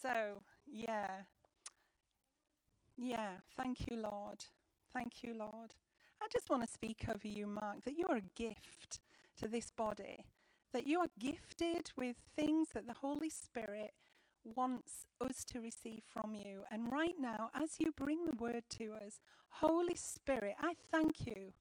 So, 0.00 0.42
yeah. 0.66 1.22
Yeah, 2.96 3.38
thank 3.56 3.90
you, 3.90 3.96
Lord. 3.96 4.44
Thank 4.92 5.22
you, 5.22 5.34
Lord. 5.34 5.74
I 6.22 6.28
just 6.32 6.50
want 6.50 6.62
to 6.62 6.72
speak 6.72 7.04
over 7.08 7.26
you, 7.26 7.46
Mark, 7.46 7.84
that 7.84 7.96
you're 7.96 8.16
a 8.16 8.34
gift 8.34 9.00
to 9.38 9.48
this 9.48 9.70
body, 9.70 10.26
that 10.72 10.86
you 10.86 11.00
are 11.00 11.08
gifted 11.18 11.90
with 11.96 12.16
things 12.36 12.68
that 12.74 12.86
the 12.86 12.94
Holy 12.94 13.30
Spirit 13.30 13.92
wants 14.44 15.04
us 15.20 15.44
to 15.44 15.60
receive 15.60 16.02
from 16.06 16.34
you. 16.34 16.64
And 16.70 16.92
right 16.92 17.14
now, 17.18 17.50
as 17.54 17.76
you 17.78 17.92
bring 17.92 18.24
the 18.24 18.36
word 18.36 18.64
to 18.78 18.92
us, 18.94 19.20
Holy 19.48 19.96
Spirit, 19.96 20.54
I 20.60 20.74
thank 20.90 21.26
you 21.26 21.52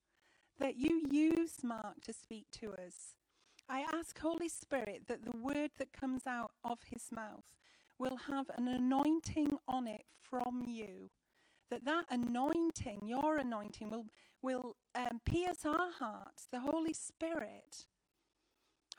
that 0.59 0.75
you 0.77 1.03
use 1.09 1.63
Mark 1.63 2.01
to 2.03 2.13
speak 2.13 2.47
to 2.61 2.73
us. 2.73 3.15
I 3.69 3.85
ask, 3.93 4.17
Holy 4.19 4.49
Spirit, 4.49 5.03
that 5.07 5.23
the 5.23 5.37
word 5.37 5.71
that 5.77 5.93
comes 5.93 6.25
out 6.25 6.51
of 6.63 6.79
his 6.89 7.11
mouth 7.11 7.45
will 8.00 8.18
have 8.31 8.47
an 8.57 8.68
anointing 8.68 9.51
on 9.68 9.87
it 9.87 10.05
from 10.21 10.64
you. 10.65 11.10
That 11.69 11.86
that 11.86 12.06
anointing, 12.10 13.01
your 13.06 13.37
anointing, 13.37 13.92
will, 13.92 14.06
will 14.42 14.75
um, 14.96 15.21
pierce 15.25 15.65
our 15.65 15.92
hearts, 16.00 16.47
the 16.51 16.61
Holy 16.61 16.93
Spirit. 16.93 17.86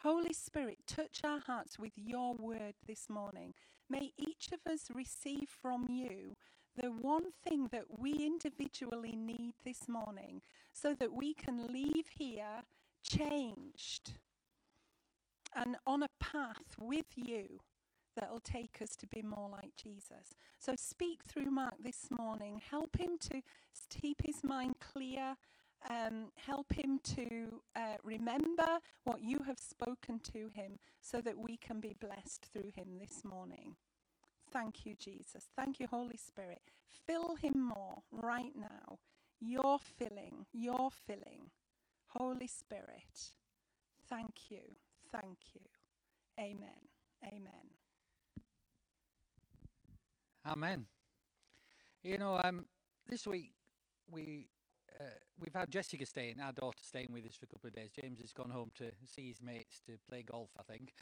Holy 0.02 0.32
Spirit, 0.32 0.78
touch 0.86 1.20
our 1.24 1.40
hearts 1.40 1.78
with 1.78 1.92
your 1.96 2.34
word 2.34 2.74
this 2.86 3.10
morning. 3.10 3.54
May 3.88 4.12
each 4.16 4.50
of 4.52 4.60
us 4.70 4.88
receive 4.94 5.48
from 5.60 5.86
you 5.88 6.36
the 6.76 6.88
one 6.90 7.32
thing 7.46 7.68
that 7.72 7.98
we 7.98 8.12
individually 8.12 9.16
need 9.16 9.54
this 9.64 9.88
morning 9.88 10.40
so 10.72 10.94
that 10.94 11.12
we 11.12 11.34
can 11.34 11.66
leave 11.72 12.06
here 12.16 12.62
changed 13.02 14.14
and 15.54 15.76
on 15.86 16.02
a 16.02 16.08
path 16.20 16.76
with 16.78 17.06
you 17.16 17.58
that'll 18.16 18.40
take 18.40 18.78
us 18.82 18.96
to 18.96 19.06
be 19.06 19.22
more 19.22 19.48
like 19.50 19.76
Jesus. 19.76 20.34
So 20.58 20.74
speak 20.76 21.22
through 21.24 21.50
Mark 21.50 21.74
this 21.82 22.08
morning. 22.10 22.60
Help 22.70 22.96
him 22.98 23.18
to 23.30 23.42
keep 23.90 24.22
his 24.24 24.42
mind 24.44 24.74
clear. 24.80 25.36
Um, 25.88 26.26
help 26.46 26.72
him 26.74 27.00
to 27.16 27.62
uh, 27.74 27.96
remember 28.04 28.78
what 29.04 29.22
you 29.22 29.38
have 29.46 29.58
spoken 29.58 30.20
to 30.32 30.50
him 30.52 30.78
so 31.00 31.20
that 31.22 31.38
we 31.38 31.56
can 31.56 31.80
be 31.80 31.96
blessed 31.98 32.46
through 32.52 32.70
him 32.74 32.98
this 33.00 33.24
morning. 33.24 33.76
Thank 34.52 34.84
you, 34.84 34.94
Jesus. 34.94 35.48
Thank 35.56 35.80
you, 35.80 35.86
Holy 35.86 36.16
Spirit. 36.16 36.60
Fill 37.06 37.36
him 37.36 37.72
more 37.76 38.02
right 38.12 38.52
now. 38.56 38.98
You're 39.40 39.78
filling, 39.78 40.46
you're 40.52 40.90
filling. 41.06 41.50
Holy 42.08 42.46
Spirit, 42.48 43.32
thank 44.08 44.50
you, 44.50 44.76
thank 45.12 45.38
you. 45.54 45.62
Amen. 46.38 46.88
Amen. 47.24 47.79
Amen. 50.50 50.84
You 52.02 52.18
know, 52.18 52.40
um, 52.42 52.64
this 53.08 53.24
week 53.24 53.52
we 54.10 54.48
uh, 54.98 55.04
we've 55.38 55.54
had 55.54 55.70
Jessica 55.70 56.04
staying, 56.04 56.40
our 56.40 56.50
daughter 56.50 56.82
staying 56.82 57.10
with 57.12 57.24
us 57.24 57.36
for 57.36 57.44
a 57.44 57.48
couple 57.48 57.68
of 57.68 57.74
days. 57.74 57.90
James 57.92 58.18
has 58.20 58.32
gone 58.32 58.50
home 58.50 58.72
to 58.78 58.86
see 59.06 59.28
his 59.28 59.40
mates 59.40 59.80
to 59.86 59.92
play 60.08 60.24
golf, 60.28 60.50
I 60.58 60.64
think, 60.64 60.92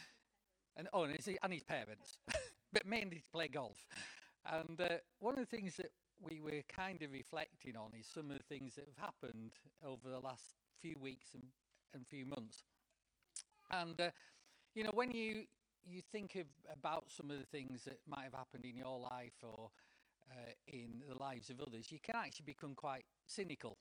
and 0.77 0.87
oh, 0.93 1.05
and 1.05 1.17
his, 1.17 1.31
and 1.43 1.51
his 1.51 1.63
parents, 1.63 2.19
but 2.75 2.85
mainly 2.85 3.21
to 3.21 3.29
play 3.33 3.49
golf. 3.49 3.87
And 4.45 4.79
uh, 4.79 4.99
one 5.21 5.33
of 5.39 5.41
the 5.41 5.57
things 5.57 5.77
that 5.77 5.93
we 6.21 6.41
were 6.41 6.61
kind 6.69 7.01
of 7.01 7.11
reflecting 7.11 7.75
on 7.75 7.93
is 7.99 8.07
some 8.07 8.31
of 8.31 8.37
the 8.37 8.55
things 8.55 8.75
that 8.75 8.85
have 8.85 9.03
happened 9.07 9.53
over 9.83 10.11
the 10.11 10.21
last 10.21 10.45
few 10.79 10.97
weeks 11.01 11.29
and, 11.33 11.45
and 11.95 12.07
few 12.07 12.27
months. 12.27 12.65
And 13.71 13.99
uh, 13.99 14.11
you 14.75 14.85
know, 14.85 14.93
when 14.93 15.11
you 15.11 15.45
you 15.91 16.03
think 16.13 16.35
of 16.37 16.47
about 16.73 17.05
some 17.09 17.31
of 17.31 17.39
the 17.39 17.47
things 17.47 17.85
that 17.85 17.99
might 18.07 18.25
have 18.25 18.35
happened 18.35 18.65
in 18.65 18.77
your 18.77 18.99
life 18.99 19.35
or 19.43 19.71
uh, 20.31 20.53
in 20.67 21.03
the 21.09 21.19
lives 21.19 21.51
of 21.51 21.61
others, 21.61 21.91
you 21.91 21.99
can 22.03 22.17
actually 22.17 22.45
become 22.47 22.75
quite 22.75 23.05
cynical, 23.27 23.79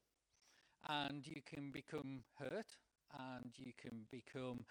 and 0.87 1.25
you 1.27 1.41
can 1.45 1.71
become 1.71 2.23
hurt, 2.39 2.77
and 3.17 3.51
you 3.57 3.73
can 3.77 4.05
become 4.11 4.65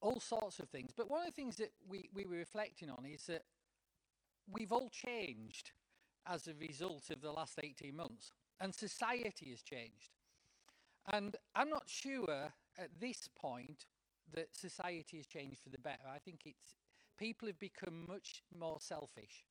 all 0.00 0.20
sorts 0.20 0.58
of 0.58 0.68
things. 0.68 0.92
But 0.96 1.10
one 1.10 1.20
of 1.20 1.26
the 1.26 1.32
things 1.32 1.56
that 1.56 1.72
we, 1.88 2.08
we 2.14 2.24
were 2.24 2.36
reflecting 2.36 2.90
on 2.90 3.04
is 3.04 3.24
that 3.26 3.42
we've 4.50 4.72
all 4.72 4.88
changed 4.90 5.72
as 6.26 6.46
a 6.46 6.54
result 6.54 7.10
of 7.10 7.20
the 7.20 7.32
last 7.32 7.58
18 7.62 7.94
months, 7.94 8.32
and 8.60 8.74
society 8.74 9.50
has 9.50 9.62
changed. 9.62 10.12
And 11.10 11.36
I'm 11.54 11.70
not 11.70 11.84
sure 11.88 12.52
at 12.78 13.00
this 13.00 13.28
point 13.36 13.86
that 14.34 14.54
society 14.54 15.18
has 15.18 15.26
changed 15.26 15.60
for 15.62 15.70
the 15.70 15.78
better. 15.78 16.08
I 16.12 16.18
think 16.18 16.40
it's 16.44 16.76
people 17.18 17.48
have 17.48 17.58
become 17.58 18.06
much 18.08 18.42
more 18.58 18.78
selfish 18.80 19.44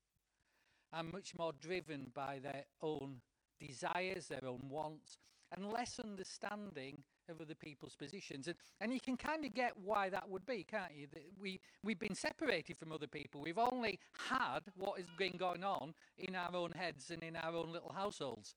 and 0.94 1.12
much 1.12 1.34
more 1.38 1.52
driven 1.60 2.12
by 2.14 2.40
their 2.42 2.66
own 2.82 3.22
desires, 3.60 4.28
their 4.28 4.46
own 4.46 4.62
wants, 4.70 5.18
and 5.56 5.72
less 5.72 6.00
understanding 6.00 7.04
of 7.30 7.42
other 7.42 7.56
people's 7.56 7.96
positions. 7.96 8.48
And, 8.48 8.56
and 8.80 8.94
you 8.94 9.00
can 9.00 9.18
kind 9.18 9.44
of 9.46 9.54
get 9.54 9.74
why 9.84 10.10
that 10.10 10.30
would 10.30 10.46
be, 10.46 10.64
can't 10.64 10.94
you? 10.96 11.08
That 11.14 11.24
we, 11.40 11.60
we've 11.84 12.00
been 12.00 12.16
separated 12.16 12.78
from 12.78 12.92
other 12.92 13.08
people. 13.08 13.42
We've 13.42 13.58
only 13.58 14.00
had 14.30 14.62
what 14.76 14.98
has 14.98 15.08
been 15.18 15.38
going 15.38 15.64
on 15.64 15.94
in 16.18 16.36
our 16.36 16.56
own 16.56 16.72
heads 16.72 17.12
and 17.12 17.22
in 17.24 17.36
our 17.36 17.54
own 17.54 17.72
little 17.72 17.94
households. 17.94 18.56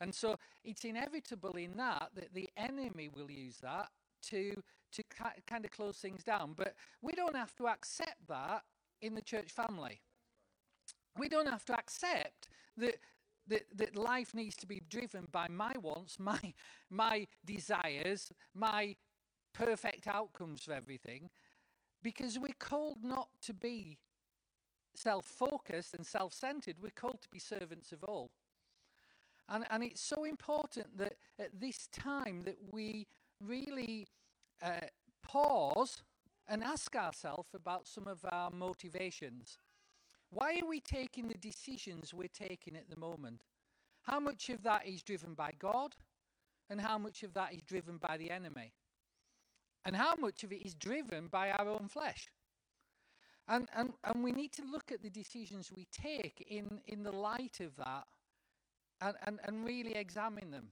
And 0.00 0.14
so 0.14 0.36
it's 0.64 0.84
inevitable 0.84 1.56
in 1.56 1.76
that 1.76 2.10
that 2.14 2.32
the 2.32 2.48
enemy 2.56 3.08
will 3.08 3.30
use 3.30 3.56
that 3.62 3.88
to 4.30 4.62
to 4.92 5.02
kind 5.46 5.64
of 5.64 5.70
close 5.70 5.98
things 5.98 6.24
down. 6.24 6.54
But 6.56 6.74
we 7.02 7.12
don't 7.12 7.36
have 7.36 7.54
to 7.56 7.68
accept 7.68 8.26
that 8.28 8.62
in 9.00 9.14
the 9.14 9.22
church 9.22 9.50
family. 9.50 10.00
We 11.16 11.28
don't 11.28 11.48
have 11.48 11.64
to 11.66 11.74
accept 11.74 12.48
that 12.76 12.96
that, 13.48 13.64
that 13.76 13.96
life 13.96 14.34
needs 14.34 14.56
to 14.56 14.66
be 14.66 14.82
driven 14.90 15.26
by 15.32 15.48
my 15.48 15.72
wants, 15.80 16.18
my 16.18 16.40
my 16.90 17.26
desires, 17.44 18.30
my 18.54 18.96
perfect 19.54 20.06
outcomes 20.06 20.62
for 20.62 20.72
everything, 20.72 21.30
because 22.02 22.38
we're 22.38 22.54
called 22.58 22.98
not 23.02 23.28
to 23.42 23.54
be 23.54 23.98
self-focused 24.94 25.94
and 25.94 26.04
self-centered. 26.04 26.76
We're 26.80 26.90
called 26.90 27.22
to 27.22 27.28
be 27.28 27.38
servants 27.38 27.92
of 27.92 28.04
all. 28.04 28.30
And, 29.48 29.64
and 29.70 29.82
it's 29.82 30.02
so 30.02 30.24
important 30.24 30.98
that 30.98 31.14
at 31.38 31.58
this 31.58 31.88
time 31.92 32.42
that 32.42 32.56
we 32.70 33.06
really 33.42 34.06
uh, 34.62 34.86
pause 35.22 36.02
and 36.48 36.62
ask 36.62 36.94
ourselves 36.96 37.48
about 37.54 37.86
some 37.86 38.06
of 38.06 38.24
our 38.30 38.50
motivations. 38.50 39.58
Why 40.30 40.58
are 40.62 40.68
we 40.68 40.80
taking 40.80 41.28
the 41.28 41.38
decisions 41.38 42.12
we're 42.12 42.28
taking 42.28 42.76
at 42.76 42.90
the 42.90 42.98
moment? 42.98 43.42
How 44.02 44.20
much 44.20 44.48
of 44.48 44.62
that 44.62 44.86
is 44.86 45.02
driven 45.02 45.34
by 45.34 45.52
God, 45.58 45.94
and 46.70 46.80
how 46.80 46.98
much 46.98 47.22
of 47.22 47.34
that 47.34 47.52
is 47.52 47.62
driven 47.62 47.98
by 47.98 48.16
the 48.16 48.30
enemy? 48.30 48.72
And 49.84 49.96
how 49.96 50.14
much 50.16 50.44
of 50.44 50.52
it 50.52 50.66
is 50.66 50.74
driven 50.74 51.28
by 51.28 51.50
our 51.50 51.68
own 51.68 51.88
flesh? 51.88 52.28
And, 53.46 53.68
and, 53.74 53.94
and 54.04 54.22
we 54.22 54.32
need 54.32 54.52
to 54.52 54.62
look 54.70 54.92
at 54.92 55.02
the 55.02 55.10
decisions 55.10 55.72
we 55.74 55.86
take 55.90 56.46
in, 56.50 56.80
in 56.86 57.02
the 57.02 57.12
light 57.12 57.60
of 57.60 57.76
that 57.76 58.04
and, 59.00 59.14
and, 59.26 59.40
and 59.44 59.64
really 59.64 59.94
examine 59.94 60.50
them. 60.50 60.68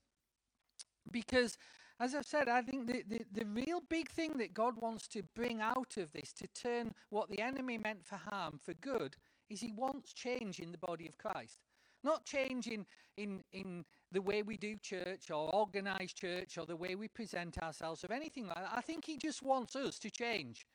Because 1.11 1.57
as 1.99 2.15
I've 2.15 2.27
said, 2.27 2.49
I 2.49 2.63
think 2.63 2.87
the, 2.87 3.03
the, 3.09 3.21
the 3.33 3.47
real 3.47 3.81
big 3.89 4.11
thing 4.11 4.37
that 4.39 4.53
God 4.53 4.75
wants 4.81 5.09
to 5.09 5.23
bring 5.35 5.61
out 5.61 5.97
of 5.97 6.13
this, 6.13 6.33
to 6.35 6.47
turn 6.49 6.93
what 7.11 7.31
the 7.31 7.41
enemy 7.41 7.79
meant 7.79 8.05
for 8.05 8.17
harm 8.17 8.61
for 8.63 8.75
good, 8.75 9.17
is 9.49 9.61
he 9.61 9.73
wants 9.73 10.13
change 10.13 10.59
in 10.59 10.73
the 10.73 10.79
body 10.79 11.07
of 11.07 11.17
Christ. 11.17 11.59
Not 12.05 12.27
change 12.27 12.67
in, 12.67 12.85
in, 13.17 13.43
in 13.53 13.85
the 14.13 14.21
way 14.21 14.43
we 14.43 14.57
do 14.57 14.77
church 14.77 15.31
or 15.31 15.55
organize 15.55 16.13
church 16.13 16.59
or 16.59 16.67
the 16.67 16.77
way 16.77 16.95
we 16.95 17.09
present 17.09 17.59
ourselves 17.59 18.05
or 18.05 18.13
anything 18.13 18.47
like 18.47 18.57
that. 18.57 18.73
I 18.75 18.83
think 18.83 19.05
he 19.05 19.17
just 19.17 19.43
wants 19.43 19.75
us 19.75 19.99
to 20.01 20.11
change. 20.11 20.67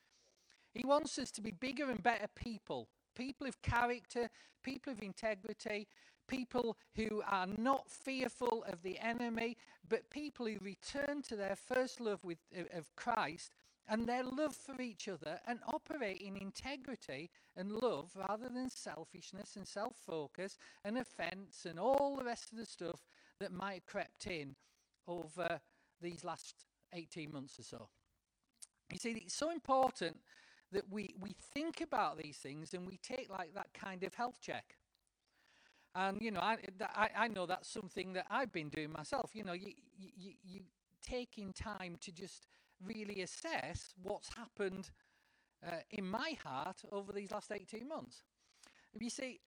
He 0.74 0.84
wants 0.86 1.20
us 1.20 1.32
to 1.32 1.42
be 1.42 1.52
bigger 1.52 1.90
and 1.90 2.02
better 2.02 2.28
people, 2.36 2.88
people 3.16 3.46
of 3.46 3.62
character, 3.62 4.30
people 4.64 4.94
of 4.94 5.02
integrity, 5.02 5.88
people 6.32 6.78
who 6.96 7.22
are 7.28 7.48
not 7.58 7.90
fearful 7.92 8.64
of 8.68 8.82
the 8.82 8.98
enemy, 9.00 9.58
but 9.88 10.10
people 10.10 10.48
who 10.48 10.58
return 10.62 11.22
to 11.24 11.36
their 11.36 11.58
first 11.58 12.00
love 12.00 12.24
with, 12.24 12.38
of 12.74 12.96
Christ 12.96 13.54
and 13.90 14.08
their 14.08 14.24
love 14.24 14.56
for 14.56 14.82
each 14.82 15.10
other 15.10 15.40
and 15.46 15.60
operate 15.68 16.22
in 16.22 16.38
integrity 16.38 17.30
and 17.58 17.72
love 17.72 18.12
rather 18.16 18.48
than 18.48 18.70
selfishness 18.70 19.58
and 19.58 19.68
self 19.68 19.96
focus 20.06 20.58
and 20.86 20.98
offense 20.98 21.66
and 21.70 21.78
all 21.78 22.16
the 22.18 22.24
rest 22.24 22.52
of 22.52 22.58
the 22.58 22.66
stuff 22.66 23.02
that 23.42 23.52
might 23.52 23.74
have 23.74 23.86
crept 23.86 24.28
in 24.28 24.56
over 25.08 25.60
these 26.02 26.24
last 26.24 26.64
18 26.94 27.34
months 27.34 27.60
or 27.60 27.64
so. 27.64 27.90
You 28.92 29.00
see, 29.00 29.12
it's 29.12 29.36
so 29.36 29.52
important 29.52 30.18
that 30.72 30.90
we, 30.90 31.14
we 31.20 31.36
think 31.54 31.82
about 31.82 32.18
these 32.18 32.38
things 32.38 32.74
and 32.74 32.88
we 32.88 32.98
take 32.98 33.30
like 33.30 33.54
that 33.56 33.74
kind 33.74 34.04
of 34.04 34.14
health 34.14 34.40
check. 34.42 34.78
And 35.94 36.22
you 36.22 36.32
know, 36.32 36.40
I, 36.40 36.58
I, 36.96 37.10
I 37.18 37.28
know 37.28 37.46
that's 37.46 37.70
something 37.70 38.14
that 38.14 38.26
I've 38.30 38.52
been 38.52 38.70
doing 38.70 38.92
myself. 38.92 39.32
You 39.34 39.44
know, 39.44 39.54
you, 39.54 39.74
you, 39.98 40.34
you 40.44 40.62
taking 41.06 41.52
time 41.54 41.98
to 42.02 42.12
just 42.12 42.48
really 42.86 43.22
assess 43.22 43.94
what's 44.02 44.30
happened 44.36 44.90
uh, 45.66 45.82
in 45.92 46.10
my 46.10 46.38
heart 46.44 46.82
over 46.92 47.12
these 47.12 47.32
last 47.32 47.52
18 47.52 47.88
months. 47.88 48.24
You 49.00 49.10
see, 49.10 49.40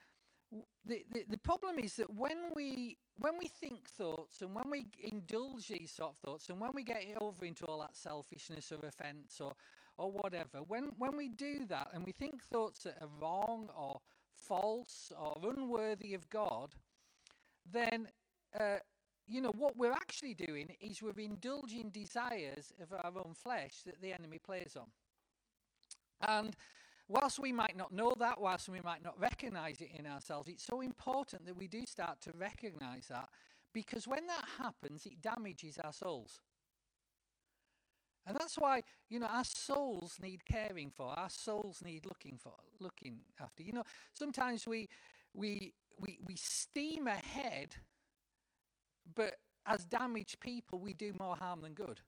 the, 0.86 1.04
the, 1.12 1.26
the 1.30 1.38
problem 1.38 1.80
is 1.80 1.96
that 1.96 2.14
when 2.14 2.38
we 2.56 2.98
when 3.20 3.38
we 3.38 3.48
think 3.48 3.88
thoughts 3.90 4.42
and 4.42 4.54
when 4.54 4.70
we 4.70 4.86
indulge 5.04 5.68
these 5.68 5.92
sort 5.92 6.12
of 6.12 6.18
thoughts 6.18 6.50
and 6.50 6.60
when 6.60 6.72
we 6.74 6.84
get 6.84 7.04
over 7.22 7.46
into 7.46 7.66
all 7.66 7.80
that 7.80 7.96
selfishness 7.96 8.72
or 8.72 8.88
offence 8.88 9.40
or 9.40 9.54
or 9.98 10.12
whatever, 10.12 10.60
when 10.68 10.92
when 10.98 11.16
we 11.16 11.30
do 11.30 11.66
that 11.68 11.90
and 11.94 12.06
we 12.06 12.12
think 12.12 12.44
thoughts 12.44 12.84
that 12.84 12.98
are 13.02 13.10
wrong 13.22 13.70
or 13.78 14.00
false 14.36 15.12
or 15.20 15.38
unworthy 15.44 16.14
of 16.14 16.30
God, 16.30 16.76
then 17.72 18.08
uh, 18.60 18.78
you 19.28 19.42
know 19.42 19.54
what 19.58 19.78
we're 19.78 19.92
actually 19.92 20.34
doing 20.34 20.70
is 20.82 21.02
we're 21.02 21.24
indulging 21.24 21.90
desires 21.90 22.74
of 22.82 22.92
our 22.92 23.12
own 23.18 23.34
flesh 23.34 23.82
that 23.86 24.02
the 24.02 24.14
enemy 24.14 24.38
plays 24.38 24.76
on. 24.78 24.88
And 26.28 26.56
whilst 27.08 27.40
we 27.40 27.52
might 27.52 27.78
not 27.78 27.92
know 27.92 28.14
that, 28.20 28.40
whilst 28.40 28.70
we 28.70 28.82
might 28.82 29.04
not 29.04 29.20
recognize 29.20 29.82
it 29.82 29.90
in 29.98 30.06
ourselves, 30.06 30.50
it's 30.50 30.66
so 30.66 30.82
important 30.82 31.46
that 31.46 31.58
we 31.58 31.68
do 31.68 31.86
start 31.86 32.22
to 32.22 32.32
recognize 32.38 33.08
that 33.08 33.30
because 33.74 34.08
when 34.08 34.28
that 34.28 34.46
happens, 34.58 35.06
it 35.06 35.22
damages 35.22 35.78
our 35.84 35.94
souls. 35.94 36.42
And 38.26 38.38
that's 38.38 38.58
why, 38.58 38.84
you 39.10 39.20
know, 39.20 39.28
our 39.28 39.44
souls 39.44 40.18
need 40.22 40.46
caring 40.46 40.92
for, 40.96 41.08
our 41.08 41.30
souls 41.30 41.82
need 41.84 42.06
looking 42.06 42.38
for, 42.38 42.54
looking 42.80 43.20
after. 43.42 43.64
You 43.64 43.74
know, 43.74 43.84
sometimes 44.14 44.66
we 44.66 44.88
we 45.34 45.74
we 46.00 46.20
we 46.26 46.36
steam 46.36 47.08
ahead, 47.08 47.76
but 49.16 49.36
as 49.66 49.86
damaged 49.86 50.40
people, 50.40 50.80
we 50.80 50.94
do 50.94 51.14
more 51.20 51.36
harm 51.36 51.62
than 51.62 51.74
good. 51.74 52.00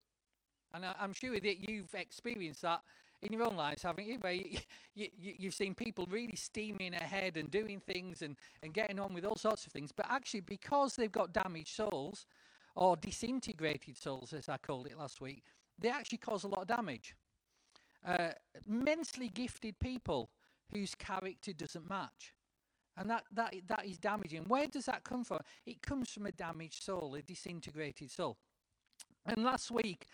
And 0.73 0.85
I, 0.85 0.93
am 0.99 1.13
sure 1.13 1.39
that 1.39 1.69
you've 1.69 1.93
experienced 1.93 2.61
that 2.63 2.81
in 3.21 3.31
your 3.31 3.43
own 3.43 3.55
lives, 3.55 3.83
haven't 3.83 4.07
you? 4.07 4.17
Where 4.19 4.33
you, 4.33 4.57
you, 4.93 5.07
you've 5.17 5.53
seen 5.53 5.73
people 5.73 6.05
really 6.09 6.35
steaming 6.35 6.93
ahead 6.93 7.37
and 7.37 7.49
doing 7.49 7.79
things 7.79 8.21
and, 8.21 8.35
and 8.61 8.73
getting 8.73 8.99
on 8.99 9.13
with 9.13 9.25
all 9.25 9.37
sorts 9.37 9.65
of 9.65 9.71
things, 9.71 9.91
but 9.95 10.05
actually, 10.09 10.41
because 10.41 10.95
they've 10.95 11.11
got 11.11 11.31
damaged 11.31 11.75
souls, 11.75 12.25
or 12.75 12.97
disintegrated 12.97 13.97
souls, 13.97 14.33
as 14.33 14.49
I 14.49 14.57
called 14.57 14.87
it 14.87 14.97
last 14.97 15.21
week, 15.21 15.43
they 15.79 15.89
actually 15.89 16.19
cause 16.19 16.43
a 16.43 16.47
lot 16.47 16.61
of 16.61 16.67
damage. 16.67 17.15
Uh, 18.05 18.29
immensely 18.67 19.29
gifted 19.29 19.79
people 19.79 20.29
whose 20.71 20.95
character 20.95 21.53
doesn't 21.53 21.89
match. 21.89 22.33
And 22.97 23.09
that, 23.09 23.23
that, 23.33 23.53
that 23.67 23.85
is 23.85 23.97
damaging. 23.97 24.45
Where 24.47 24.67
does 24.67 24.85
that 24.85 25.03
come 25.03 25.23
from? 25.23 25.39
It 25.65 25.81
comes 25.81 26.09
from 26.11 26.27
a 26.27 26.31
damaged 26.31 26.83
soul, 26.83 27.15
a 27.15 27.21
disintegrated 27.21 28.09
soul. 28.09 28.37
And 29.25 29.43
last 29.43 29.71
week, 29.71 30.07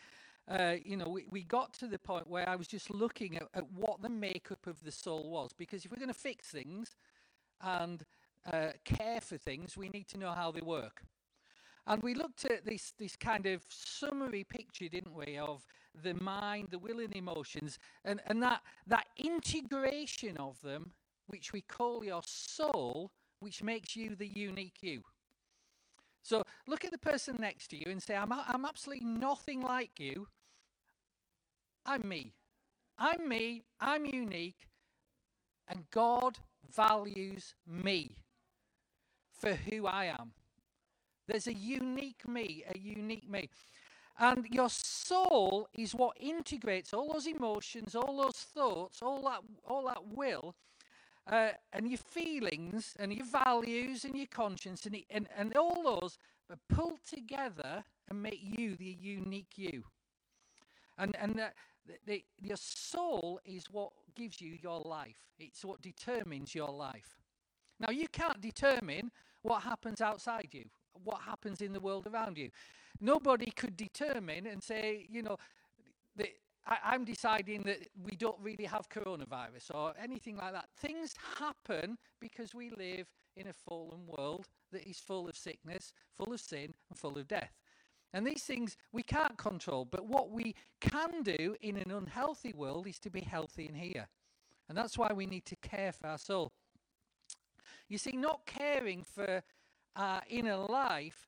uh, 0.48 0.76
you 0.84 0.98
know, 0.98 1.08
we, 1.08 1.26
we 1.30 1.44
got 1.44 1.74
to 1.76 1.88
the 1.88 2.00
point 2.00 2.28
where 2.28 2.48
I 2.50 2.56
was 2.56 2.68
just 2.68 2.90
looking 2.90 3.38
at, 3.38 3.44
at 3.54 3.72
what 3.72 4.02
the 4.02 4.10
makeup 4.10 4.66
of 4.66 4.84
the 4.84 4.92
soul 4.92 5.30
was. 5.30 5.52
Because 5.56 5.86
if 5.86 5.92
we're 5.92 5.98
going 5.98 6.08
to 6.08 6.14
fix 6.14 6.48
things 6.48 6.96
and 7.62 8.04
uh, 8.52 8.70
care 8.84 9.22
for 9.22 9.38
things, 9.38 9.78
we 9.78 9.90
need 9.90 10.08
to 10.10 10.18
know 10.18 10.32
how 10.32 10.52
they 10.52 10.62
work. 10.62 11.04
And 11.88 12.02
we 12.04 12.14
looked 12.14 12.46
at 12.46 12.66
this, 12.66 12.94
this 12.98 13.16
kind 13.16 13.46
of 13.48 13.64
summary 13.70 14.44
picture, 14.44 14.88
didn't 14.88 15.16
we, 15.16 15.38
of 15.38 15.66
the 16.04 16.14
mind, 16.14 16.68
the 16.72 16.80
will, 16.80 17.00
and 17.00 17.16
emotions, 17.16 17.80
and, 18.06 18.22
and 18.28 18.42
that, 18.44 18.62
that 18.88 19.08
integration 19.18 20.38
of 20.38 20.62
them, 20.62 20.92
which 21.28 21.52
we 21.52 21.62
call 21.62 22.06
your 22.06 22.22
soul, 22.26 23.12
which 23.40 23.64
makes 23.64 23.96
you 23.96 24.16
the 24.16 24.28
unique 24.28 24.78
you. 24.82 25.02
So 26.24 26.44
look 26.68 26.86
at 26.86 26.92
the 26.92 26.98
person 27.00 27.38
next 27.40 27.70
to 27.70 27.78
you 27.78 27.92
and 27.92 28.02
say, 28.02 28.16
I'm, 28.16 28.32
I'm 28.32 28.66
absolutely 28.66 29.06
nothing 29.06 29.62
like 29.62 30.00
you. 30.00 30.28
I'm 31.86 32.08
me. 32.08 32.34
I'm 32.98 33.28
me. 33.28 33.64
I'm 33.80 34.06
unique. 34.06 34.68
And 35.68 35.90
God 35.90 36.38
values 36.70 37.56
me 37.66 38.18
for 39.34 39.54
who 39.56 39.88
I 39.88 40.06
am. 40.06 40.34
There's 41.32 41.48
a 41.48 41.54
unique 41.54 42.28
me, 42.28 42.66
a 42.70 42.78
unique 42.78 43.30
me. 43.30 43.50
And 44.20 44.46
your 44.52 44.70
soul 44.70 45.70
is 45.74 45.96
what 45.96 46.18
integrates 46.20 46.94
all 46.94 47.14
those 47.14 47.26
emotions, 47.26 47.96
all 47.96 48.18
those 48.18 48.36
thoughts, 48.36 49.02
all 49.02 49.24
that, 49.24 49.40
all 49.66 49.86
that 49.86 50.06
will, 50.06 50.56
uh, 51.32 51.52
and 51.72 51.88
your 51.88 52.00
feelings, 52.00 52.96
and 53.00 53.14
your 53.14 53.26
values, 53.26 54.04
and 54.04 54.18
your 54.18 54.28
conscience, 54.28 54.86
and, 54.86 54.98
and, 55.10 55.30
and 55.38 55.56
all 55.56 55.82
those 55.84 56.18
are 56.50 56.60
pulled 56.68 57.00
together 57.06 57.86
and 58.10 58.22
make 58.22 58.42
you 58.42 58.76
the 58.76 58.98
unique 59.00 59.54
you. 59.56 59.84
And, 60.98 61.16
and 61.16 61.36
the, 61.36 61.52
the, 62.06 62.26
your 62.42 62.58
soul 62.58 63.40
is 63.46 63.72
what 63.72 63.92
gives 64.16 64.42
you 64.42 64.58
your 64.62 64.82
life, 64.82 65.30
it's 65.40 65.64
what 65.64 65.82
determines 65.82 66.54
your 66.54 66.72
life. 66.72 67.22
Now, 67.80 67.90
you 67.90 68.10
can't 68.10 68.42
determine 68.42 69.12
what 69.44 69.64
happens 69.64 70.02
outside 70.02 70.50
you 70.52 70.66
what 71.04 71.22
happens 71.22 71.62
in 71.62 71.74
the 71.74 71.80
world 71.80 72.08
around 72.08 72.38
you. 72.38 72.50
Nobody 73.00 73.52
could 73.52 73.76
determine 73.78 74.46
and 74.46 74.62
say, 74.62 75.08
you 75.10 75.24
know, 75.24 75.38
the, 76.16 76.28
I, 76.66 76.96
am 76.96 77.06
deciding 77.06 77.64
that 77.64 77.88
we 78.04 78.16
don't 78.16 78.40
really 78.42 78.66
have 78.66 78.90
coronavirus 78.90 79.74
or 79.74 79.94
anything 80.02 80.38
like 80.38 80.54
that. 80.54 80.70
Things 80.78 81.16
happen 81.40 81.98
because 82.20 82.54
we 82.54 82.70
live 82.72 83.08
in 83.36 83.48
a 83.48 83.54
fallen 83.54 84.06
world 84.06 84.48
that 84.72 84.88
is 84.88 85.00
full 85.00 85.28
of 85.28 85.36
sickness, 85.36 85.94
full 86.16 86.34
of 86.34 86.40
sin, 86.40 86.74
and 86.90 86.98
full 86.98 87.18
of 87.18 87.28
death. 87.28 87.54
And 88.14 88.28
these 88.28 88.44
things 88.44 88.78
we 88.92 89.04
can't 89.04 89.38
control, 89.38 89.86
but 89.86 90.06
what 90.06 90.32
we 90.32 90.56
can 90.82 91.24
do 91.24 91.56
in 91.62 91.78
an 91.78 91.92
unhealthy 91.92 92.54
world 92.54 92.88
is 92.88 93.00
to 93.00 93.10
be 93.10 93.22
healthy 93.22 93.68
in 93.68 93.76
here. 93.76 94.08
And 94.68 94.78
that's 94.78 94.98
why 94.98 95.12
we 95.14 95.26
need 95.26 95.46
to 95.46 95.56
care 95.56 95.92
for 95.92 96.08
our 96.08 96.18
soul. 96.18 96.52
You 97.88 97.98
see, 97.98 98.12
not 98.12 98.46
caring 98.46 99.04
for 99.04 99.44
our 99.96 100.22
inner 100.30 100.58
life 100.58 101.28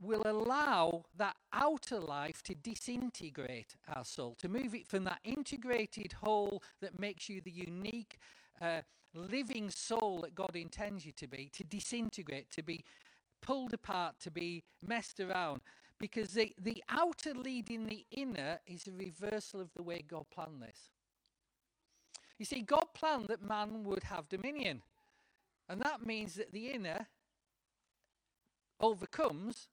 will 0.00 0.22
allow 0.26 1.04
that 1.16 1.36
outer 1.52 1.98
life 1.98 2.42
to 2.42 2.54
disintegrate 2.54 3.76
our 3.94 4.04
soul, 4.04 4.34
to 4.38 4.48
move 4.48 4.74
it 4.74 4.86
from 4.86 5.04
that 5.04 5.20
integrated 5.24 6.12
whole 6.22 6.62
that 6.80 6.98
makes 6.98 7.28
you 7.28 7.40
the 7.40 7.50
unique 7.50 8.18
uh, 8.60 8.82
living 9.14 9.70
soul 9.70 10.20
that 10.20 10.34
God 10.34 10.54
intends 10.54 11.06
you 11.06 11.12
to 11.12 11.26
be, 11.26 11.50
to 11.54 11.64
disintegrate, 11.64 12.50
to 12.50 12.62
be 12.62 12.84
pulled 13.40 13.72
apart, 13.72 14.16
to 14.20 14.30
be 14.30 14.64
messed 14.86 15.20
around. 15.20 15.62
Because 15.98 16.32
the, 16.34 16.52
the 16.60 16.82
outer 16.90 17.32
leading 17.32 17.86
the 17.86 18.04
inner 18.10 18.60
is 18.66 18.86
a 18.86 18.92
reversal 18.92 19.62
of 19.62 19.72
the 19.74 19.82
way 19.82 20.04
God 20.06 20.26
planned 20.30 20.60
this. 20.60 20.90
You 22.38 22.44
see, 22.44 22.60
God 22.60 22.84
planned 22.92 23.28
that 23.28 23.40
man 23.40 23.82
would 23.84 24.04
have 24.04 24.28
dominion. 24.28 24.82
And 25.70 25.80
that 25.80 26.04
means 26.04 26.34
that 26.34 26.52
the 26.52 26.68
inner 26.68 27.06
overcomes 28.80 29.68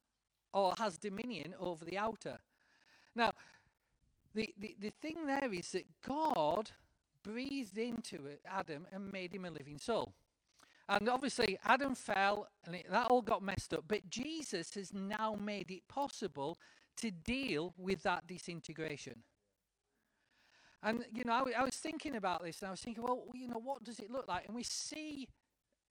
or 0.54 0.74
has 0.78 0.98
dominion 0.98 1.54
over 1.60 1.84
the 1.84 1.98
outer. 1.98 2.40
Now, 3.16 3.32
the, 4.34 4.54
the, 4.58 4.76
the 4.80 4.92
thing 5.02 5.26
there 5.26 5.54
is 5.54 5.72
that 5.72 5.86
God 6.06 6.72
breathed 7.24 7.78
into 7.78 8.28
Adam 8.46 8.88
and 8.92 9.12
made 9.12 9.34
him 9.34 9.46
a 9.46 9.52
living 9.52 9.78
soul. 9.78 10.14
And 10.90 11.08
obviously, 11.08 11.58
Adam 11.64 11.96
fell 11.96 12.50
and 12.66 12.76
it, 12.76 12.88
that 12.90 13.08
all 13.10 13.22
got 13.22 13.42
messed 13.42 13.74
up. 13.74 13.86
But 13.88 14.10
Jesus 14.10 14.74
has 14.74 14.94
now 14.94 15.38
made 15.40 15.72
it 15.72 15.88
possible 15.88 16.58
to 16.98 17.10
deal 17.10 17.74
with 17.78 18.04
that 18.04 18.28
disintegration. 18.28 19.24
And, 20.82 21.06
you 21.14 21.24
know, 21.24 21.32
I, 21.32 21.62
I 21.62 21.64
was 21.64 21.76
thinking 21.76 22.16
about 22.16 22.44
this 22.44 22.60
and 22.60 22.68
I 22.68 22.72
was 22.72 22.82
thinking, 22.82 23.04
well, 23.04 23.24
you 23.34 23.48
know, 23.48 23.62
what 23.64 23.84
does 23.84 24.00
it 24.00 24.12
look 24.12 24.28
like? 24.28 24.46
And 24.48 24.56
we 24.56 24.64
see 24.64 25.30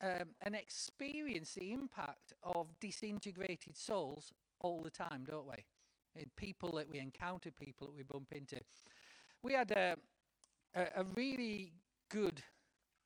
um, 0.03 0.29
and 0.43 0.55
experience 0.55 1.55
the 1.55 1.73
impact 1.73 2.33
of 2.43 2.67
disintegrated 2.81 3.77
souls 3.77 4.33
all 4.61 4.83
the 4.83 4.91
time, 4.91 5.25
don't 5.29 5.47
we? 5.47 5.65
In 6.21 6.27
people 6.37 6.73
that 6.73 6.91
we 6.91 6.99
encounter, 6.99 7.51
people 7.51 7.87
that 7.87 7.97
we 7.97 8.03
bump 8.03 8.33
into. 8.33 8.61
We 9.43 9.55
had 9.55 9.71
a, 9.71 9.97
a, 10.75 11.01
a 11.01 11.05
really 11.17 11.73
good 12.11 12.43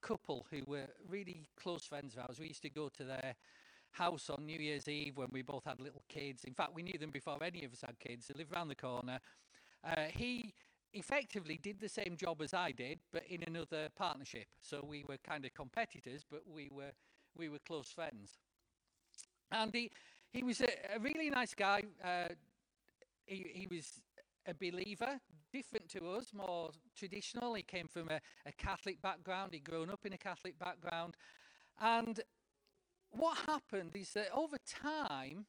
couple 0.02 0.46
who 0.50 0.62
were 0.66 0.88
really 1.08 1.48
close 1.60 1.84
friends 1.84 2.14
of 2.14 2.24
ours. 2.28 2.38
We 2.40 2.48
used 2.48 2.62
to 2.62 2.70
go 2.70 2.88
to 2.88 3.04
their 3.04 3.34
house 3.92 4.28
on 4.30 4.44
New 4.44 4.58
Year's 4.58 4.88
Eve 4.88 5.16
when 5.16 5.28
we 5.32 5.42
both 5.42 5.64
had 5.64 5.80
little 5.80 6.04
kids. 6.08 6.44
In 6.44 6.54
fact, 6.54 6.74
we 6.74 6.82
knew 6.82 6.98
them 6.98 7.10
before 7.10 7.38
any 7.42 7.64
of 7.64 7.72
us 7.72 7.82
had 7.84 7.98
kids. 7.98 8.26
They 8.26 8.38
lived 8.38 8.54
around 8.54 8.68
the 8.68 8.74
corner. 8.74 9.20
Uh, 9.84 10.06
he 10.14 10.54
effectively 10.96 11.58
did 11.62 11.80
the 11.80 11.88
same 11.88 12.16
job 12.16 12.40
as 12.42 12.54
I 12.54 12.72
did, 12.72 13.00
but 13.12 13.24
in 13.28 13.42
another 13.42 13.88
partnership. 13.96 14.46
So 14.60 14.84
we 14.86 15.04
were 15.08 15.18
kind 15.18 15.44
of 15.44 15.54
competitors, 15.54 16.24
but 16.28 16.42
we 16.46 16.68
were 16.72 16.92
we 17.36 17.48
were 17.48 17.58
close 17.58 17.88
friends. 17.88 18.38
And 19.52 19.72
he 19.74 19.90
he 20.32 20.42
was 20.42 20.60
a, 20.60 20.96
a 20.96 20.98
really 20.98 21.30
nice 21.30 21.54
guy. 21.54 21.82
Uh, 22.02 22.28
he 23.26 23.46
he 23.54 23.66
was 23.66 24.00
a 24.46 24.54
believer, 24.54 25.20
different 25.52 25.88
to 25.90 26.08
us, 26.10 26.32
more 26.32 26.70
traditional. 26.96 27.54
He 27.54 27.62
came 27.62 27.88
from 27.88 28.08
a, 28.10 28.20
a 28.46 28.52
Catholic 28.52 29.02
background. 29.02 29.52
He'd 29.52 29.64
grown 29.64 29.90
up 29.90 30.06
in 30.06 30.12
a 30.12 30.18
Catholic 30.18 30.58
background, 30.58 31.16
and 31.80 32.20
what 33.10 33.38
happened 33.38 33.92
is 33.94 34.12
that 34.12 34.28
over 34.34 34.56
time 34.66 35.46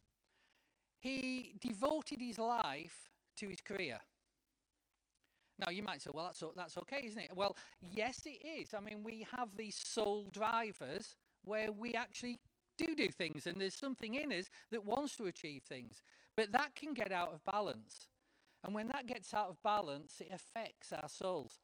he 0.99 1.55
devoted 1.61 2.19
his 2.19 2.39
life 2.39 3.09
to 3.37 3.47
his 3.47 3.61
career. 3.61 3.99
Now 5.59 5.71
you 5.71 5.83
might 5.83 6.01
say, 6.01 6.11
well, 6.13 6.25
that's 6.25 6.43
that's 6.55 6.77
okay, 6.77 7.01
isn't 7.05 7.21
it? 7.21 7.31
Well, 7.35 7.55
yes, 7.81 8.21
it 8.25 8.45
is. 8.45 8.73
I 8.73 8.79
mean, 8.79 9.03
we 9.03 9.25
have 9.35 9.49
these 9.57 9.75
soul 9.75 10.27
drivers 10.31 11.15
where 11.43 11.71
we 11.71 11.93
actually 11.93 12.39
do 12.77 12.95
do 12.95 13.07
things, 13.09 13.47
and 13.47 13.59
there's 13.59 13.73
something 13.73 14.15
in 14.15 14.31
us 14.31 14.45
that 14.71 14.85
wants 14.85 15.15
to 15.17 15.25
achieve 15.25 15.63
things, 15.63 16.01
but 16.35 16.51
that 16.51 16.75
can 16.75 16.93
get 16.93 17.11
out 17.11 17.33
of 17.33 17.43
balance, 17.43 18.07
and 18.63 18.75
when 18.75 18.87
that 18.89 19.07
gets 19.07 19.33
out 19.33 19.49
of 19.49 19.61
balance, 19.63 20.21
it 20.21 20.31
affects 20.31 20.93
our 20.93 21.09
souls. 21.09 21.59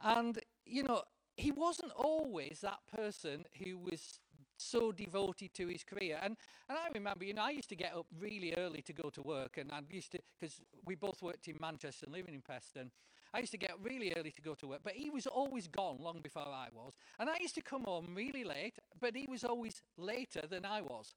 And 0.00 0.38
you 0.64 0.84
know, 0.84 1.02
he 1.36 1.50
wasn't 1.50 1.92
always 1.96 2.60
that 2.62 2.80
person 2.94 3.44
who 3.64 3.78
was 3.78 4.20
so 4.56 4.92
devoted 4.92 5.52
to 5.54 5.66
his 5.66 5.82
career. 5.82 6.18
And 6.22 6.36
and 6.68 6.78
I 6.78 6.88
remember, 6.94 7.24
you 7.24 7.34
know, 7.34 7.42
I 7.42 7.50
used 7.50 7.68
to 7.70 7.76
get 7.76 7.94
up 7.94 8.06
really 8.18 8.54
early 8.56 8.82
to 8.82 8.92
go 8.92 9.10
to 9.10 9.22
work, 9.22 9.58
and 9.58 9.72
I 9.72 9.80
used 9.90 10.12
to 10.12 10.18
because 10.38 10.60
we 10.84 10.94
both 10.94 11.22
worked 11.22 11.48
in 11.48 11.56
Manchester 11.60 12.06
and 12.06 12.14
living 12.14 12.34
in 12.34 12.42
Preston. 12.42 12.90
I 13.34 13.40
used 13.40 13.52
to 13.52 13.58
get 13.58 13.72
really 13.82 14.14
early 14.16 14.30
to 14.30 14.42
go 14.42 14.54
to 14.54 14.68
work, 14.68 14.80
but 14.84 14.92
he 14.92 15.10
was 15.10 15.26
always 15.26 15.66
gone 15.66 15.96
long 16.00 16.20
before 16.22 16.42
I 16.42 16.68
was. 16.72 16.94
And 17.18 17.28
I 17.28 17.36
used 17.40 17.56
to 17.56 17.62
come 17.62 17.82
home 17.84 18.14
really 18.14 18.44
late, 18.44 18.78
but 19.00 19.16
he 19.16 19.26
was 19.28 19.42
always 19.44 19.82
later 19.98 20.42
than 20.48 20.64
I 20.64 20.82
was. 20.82 21.14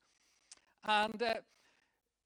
And 0.84 1.22
uh, 1.22 1.36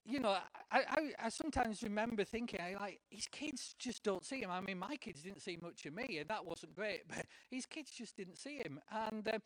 you 0.05 0.19
know, 0.19 0.35
I, 0.71 0.79
I, 0.89 1.11
I 1.25 1.29
sometimes 1.29 1.83
remember 1.83 2.23
thinking, 2.23 2.59
like, 2.79 3.01
his 3.09 3.27
kids 3.27 3.75
just 3.77 4.03
don't 4.03 4.25
see 4.25 4.41
him. 4.41 4.49
I 4.49 4.59
mean, 4.61 4.79
my 4.79 4.95
kids 4.95 5.21
didn't 5.21 5.41
see 5.41 5.57
much 5.61 5.85
of 5.85 5.93
me, 5.93 6.17
and 6.19 6.29
that 6.29 6.45
wasn't 6.45 6.75
great, 6.75 7.01
but 7.07 7.25
his 7.49 7.65
kids 7.65 7.91
just 7.91 8.15
didn't 8.17 8.37
see 8.37 8.57
him. 8.57 8.79
And, 8.91 9.27
uh, 9.27 9.39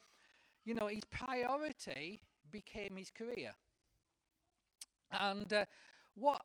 you 0.64 0.74
know, 0.74 0.88
his 0.88 1.04
priority 1.06 2.22
became 2.52 2.96
his 2.96 3.12
career. 3.12 3.52
And 5.12 5.52
uh, 5.52 5.66
what 6.16 6.42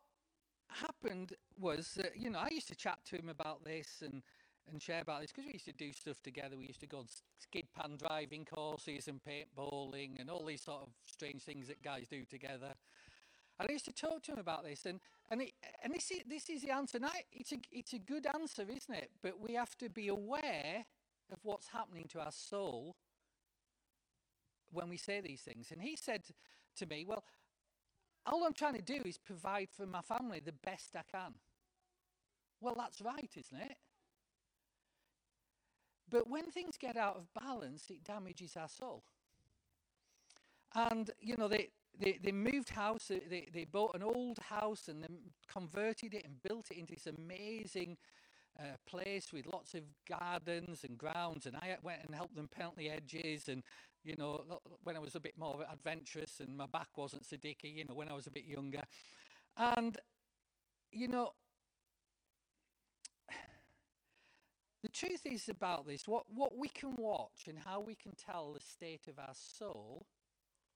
happened 0.73 1.35
was 1.59 1.93
that, 1.97 2.17
you 2.17 2.31
know, 2.31 2.39
I 2.39 2.49
used 2.51 2.69
to 2.69 2.75
chat 2.75 2.99
to 3.07 3.17
him 3.17 3.29
about 3.29 3.65
this 3.65 4.03
and, 4.03 4.23
and 4.71 4.81
share 4.81 5.01
about 5.01 5.21
this 5.21 5.33
because 5.33 5.47
we 5.47 5.53
used 5.53 5.67
to 5.67 5.73
do 5.73 5.93
stuff 5.93 6.23
together. 6.23 6.57
We 6.57 6.67
used 6.67 6.81
to 6.81 6.87
go 6.87 6.99
on 6.99 7.07
skid 7.39 7.69
pan 7.77 7.97
driving 7.97 8.45
courses 8.45 9.09
and 9.09 9.21
paintballing 9.23 10.21
and 10.21 10.31
all 10.31 10.45
these 10.45 10.63
sort 10.63 10.83
of 10.83 10.89
strange 11.05 11.43
things 11.43 11.69
that 11.69 11.83
guys 11.83 12.07
do 12.09 12.25
together. 12.25 12.75
And 13.59 13.69
I 13.69 13.73
used 13.73 13.85
to 13.85 13.93
talk 13.93 14.23
to 14.23 14.33
him 14.33 14.39
about 14.39 14.65
this, 14.65 14.87
and 14.87 15.01
and 15.31 15.43
it, 15.43 15.53
and 15.85 15.93
this 15.93 16.11
is 16.11 16.21
this 16.27 16.49
is 16.49 16.63
the 16.63 16.71
answer. 16.71 16.99
Now 16.99 17.11
it's 17.31 17.53
a 17.53 17.59
it's 17.71 17.93
a 17.93 17.99
good 17.99 18.27
answer, 18.27 18.63
isn't 18.63 18.95
it? 18.95 19.11
But 19.23 19.39
we 19.39 19.53
have 19.55 19.77
to 19.79 19.91
be 19.91 20.09
aware 20.09 20.87
of 21.31 21.39
what's 21.43 21.69
happening 21.69 22.07
to 22.13 22.21
our 22.21 22.33
soul 22.33 22.97
when 24.73 24.89
we 24.89 24.97
say 24.97 25.21
these 25.21 25.43
things. 25.43 25.71
And 25.73 25.83
he 25.83 25.95
said 25.95 26.23
to 26.77 26.87
me, 26.87 27.05
"Well, 27.07 27.23
all 28.27 28.45
I'm 28.45 28.53
trying 28.53 28.75
to 28.75 28.83
do 28.83 29.03
is 29.05 29.19
provide 29.19 29.69
for 29.71 29.87
my 29.87 30.03
family 30.03 30.41
the 30.41 30.53
best 30.53 30.97
I 30.97 31.03
can." 31.11 31.35
Well, 32.61 32.75
that's 32.77 33.01
right, 33.01 33.31
isn't 33.37 33.61
it? 33.61 33.77
But 36.11 36.29
when 36.29 36.51
things 36.51 36.77
get 36.77 36.97
out 36.97 37.17
of 37.17 37.33
balance, 37.33 37.89
it 37.89 38.05
damages 38.05 38.57
our 38.57 38.69
soul. 38.69 39.05
And 40.75 41.11
you 41.21 41.37
know, 41.37 41.49
they 41.49 41.71
they, 41.99 42.19
they 42.23 42.33
moved 42.33 42.71
house, 42.71 43.09
they, 43.09 43.49
they 43.53 43.65
bought 43.65 43.95
an 43.95 44.03
old 44.03 44.39
house 44.39 44.89
and 44.89 45.03
then 45.03 45.19
converted 45.47 46.15
it 46.15 46.25
and 46.25 46.43
built 46.43 46.71
it 46.71 46.79
into 46.79 46.95
this 46.95 47.07
amazing 47.07 47.99
uh, 48.61 48.77
place 48.87 49.33
with 49.33 49.47
lots 49.47 49.75
of 49.75 49.83
gardens 50.09 50.85
and 50.85 50.99
grounds. 50.99 51.47
And 51.47 51.57
I 51.57 51.77
went 51.83 52.03
and 52.05 52.15
helped 52.15 52.37
them 52.37 52.49
paint 52.49 52.77
the 52.77 52.91
edges. 52.91 53.49
And, 53.49 53.63
you 54.05 54.15
know, 54.17 54.61
when 54.85 54.97
I 54.97 55.01
was 55.01 55.15
a 55.15 55.21
bit 55.21 55.39
more 55.39 55.65
adventurous 55.73 56.41
and 56.41 56.57
my 56.57 56.67
back 56.67 56.89
wasn't 56.97 57.25
so 57.25 57.37
dicky, 57.37 57.69
you 57.69 57.85
know, 57.85 57.95
when 57.95 58.09
I 58.09 58.15
was 58.15 58.27
a 58.27 58.31
bit 58.31 58.45
younger. 58.45 58.83
And, 59.57 59.97
you 60.93 61.09
know, 61.09 61.31
the 64.83 64.89
truth 64.89 65.23
is 65.25 65.49
about 65.49 65.87
this 65.87 66.07
what, 66.07 66.25
what 66.33 66.57
we 66.57 66.69
can 66.69 66.95
watch 66.97 67.47
and 67.49 67.59
how 67.59 67.81
we 67.81 67.95
can 67.95 68.13
tell 68.15 68.53
the 68.53 68.61
state 68.61 69.09
of 69.09 69.19
our 69.19 69.35
soul 69.35 70.07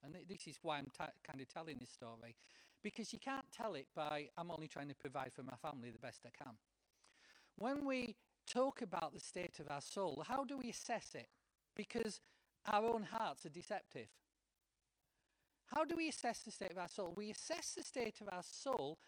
and 0.05 0.15
this 0.29 0.47
is 0.47 0.59
why 0.63 0.79
I'm 0.79 0.91
kind 0.99 1.41
of 1.41 1.49
telling 1.49 1.79
this 1.79 1.91
story, 1.91 2.37
because 2.83 3.13
you 3.13 3.19
can't 3.19 3.47
tell 3.53 3.75
it 3.75 3.87
by, 3.97 4.29
I'm 4.37 4.51
only 4.51 4.69
trying 4.69 4.89
to 4.89 4.95
provide 4.95 5.33
for 5.33 5.43
my 5.43 5.57
family 5.63 5.91
the 5.91 5.99
best 5.99 6.21
I 6.27 6.45
can. 6.45 6.55
When 7.57 7.85
we 7.85 8.17
talk 8.47 8.83
about 8.83 9.13
the 9.13 9.21
state 9.21 9.59
of 9.61 9.71
our 9.71 9.81
soul, 9.81 10.25
how 10.27 10.45
do 10.45 10.59
we 10.59 10.71
assess 10.71 11.15
it? 11.15 11.29
Because 11.77 12.21
our 12.67 12.85
own 12.85 13.05
hearts 13.05 13.47
are 13.47 13.51
deceptive. 13.51 14.09
How 15.67 15.85
do 15.85 15.97
we 15.97 16.09
assess 16.09 16.41
the 16.41 16.51
state 16.51 16.71
of 16.71 16.79
our 16.79 16.89
soul? 16.89 17.15
We 17.17 17.31
assess 17.31 17.75
the 17.75 17.83
state 17.83 18.21
of 18.21 18.29
our 18.33 18.43
soul 18.43 18.99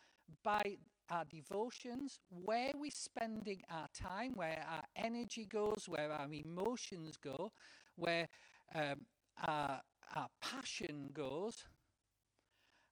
by 0.42 0.76
our 1.10 1.24
devotions, 1.24 2.18
where 2.30 2.72
we're 2.74 2.90
spending 2.90 3.62
our 3.70 3.88
time, 3.94 4.32
where 4.34 4.64
our 4.68 4.82
energy 4.96 5.44
goes, 5.44 5.84
where 5.86 6.10
our 6.10 6.28
emotions 6.32 7.16
go, 7.16 7.52
where 7.96 8.28
um, 8.74 9.02
our 9.46 9.80
our 10.14 10.28
passion 10.40 11.10
goes, 11.12 11.64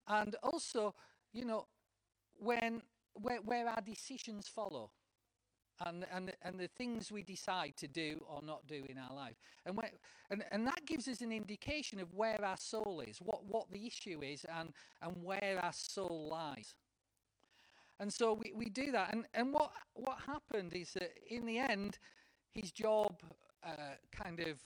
and 0.06 0.36
also, 0.42 0.94
you 1.32 1.44
know, 1.44 1.66
when 2.34 2.82
where, 3.14 3.38
where 3.38 3.68
our 3.68 3.80
decisions 3.80 4.46
follow, 4.46 4.90
and 5.80 6.06
and 6.12 6.32
and 6.42 6.58
the 6.58 6.68
things 6.68 7.10
we 7.10 7.22
decide 7.22 7.76
to 7.78 7.88
do 7.88 8.24
or 8.28 8.40
not 8.42 8.66
do 8.66 8.84
in 8.88 8.98
our 8.98 9.14
life, 9.14 9.36
and 9.66 9.76
when, 9.76 9.88
and 10.30 10.44
and 10.50 10.66
that 10.66 10.86
gives 10.86 11.08
us 11.08 11.20
an 11.20 11.32
indication 11.32 12.00
of 12.00 12.12
where 12.14 12.42
our 12.44 12.56
soul 12.56 13.02
is, 13.06 13.18
what 13.18 13.44
what 13.44 13.70
the 13.70 13.86
issue 13.86 14.20
is, 14.22 14.44
and 14.58 14.72
and 15.02 15.22
where 15.22 15.60
our 15.62 15.72
soul 15.72 16.28
lies. 16.30 16.74
And 18.00 18.12
so 18.12 18.34
we, 18.34 18.52
we 18.54 18.66
do 18.66 18.92
that, 18.92 19.12
and 19.12 19.24
and 19.34 19.52
what 19.52 19.72
what 19.94 20.18
happened 20.26 20.74
is 20.74 20.92
that 20.94 21.12
in 21.28 21.46
the 21.46 21.58
end, 21.58 21.98
his 22.52 22.72
job 22.72 23.22
uh, 23.64 23.96
kind 24.12 24.40
of 24.40 24.58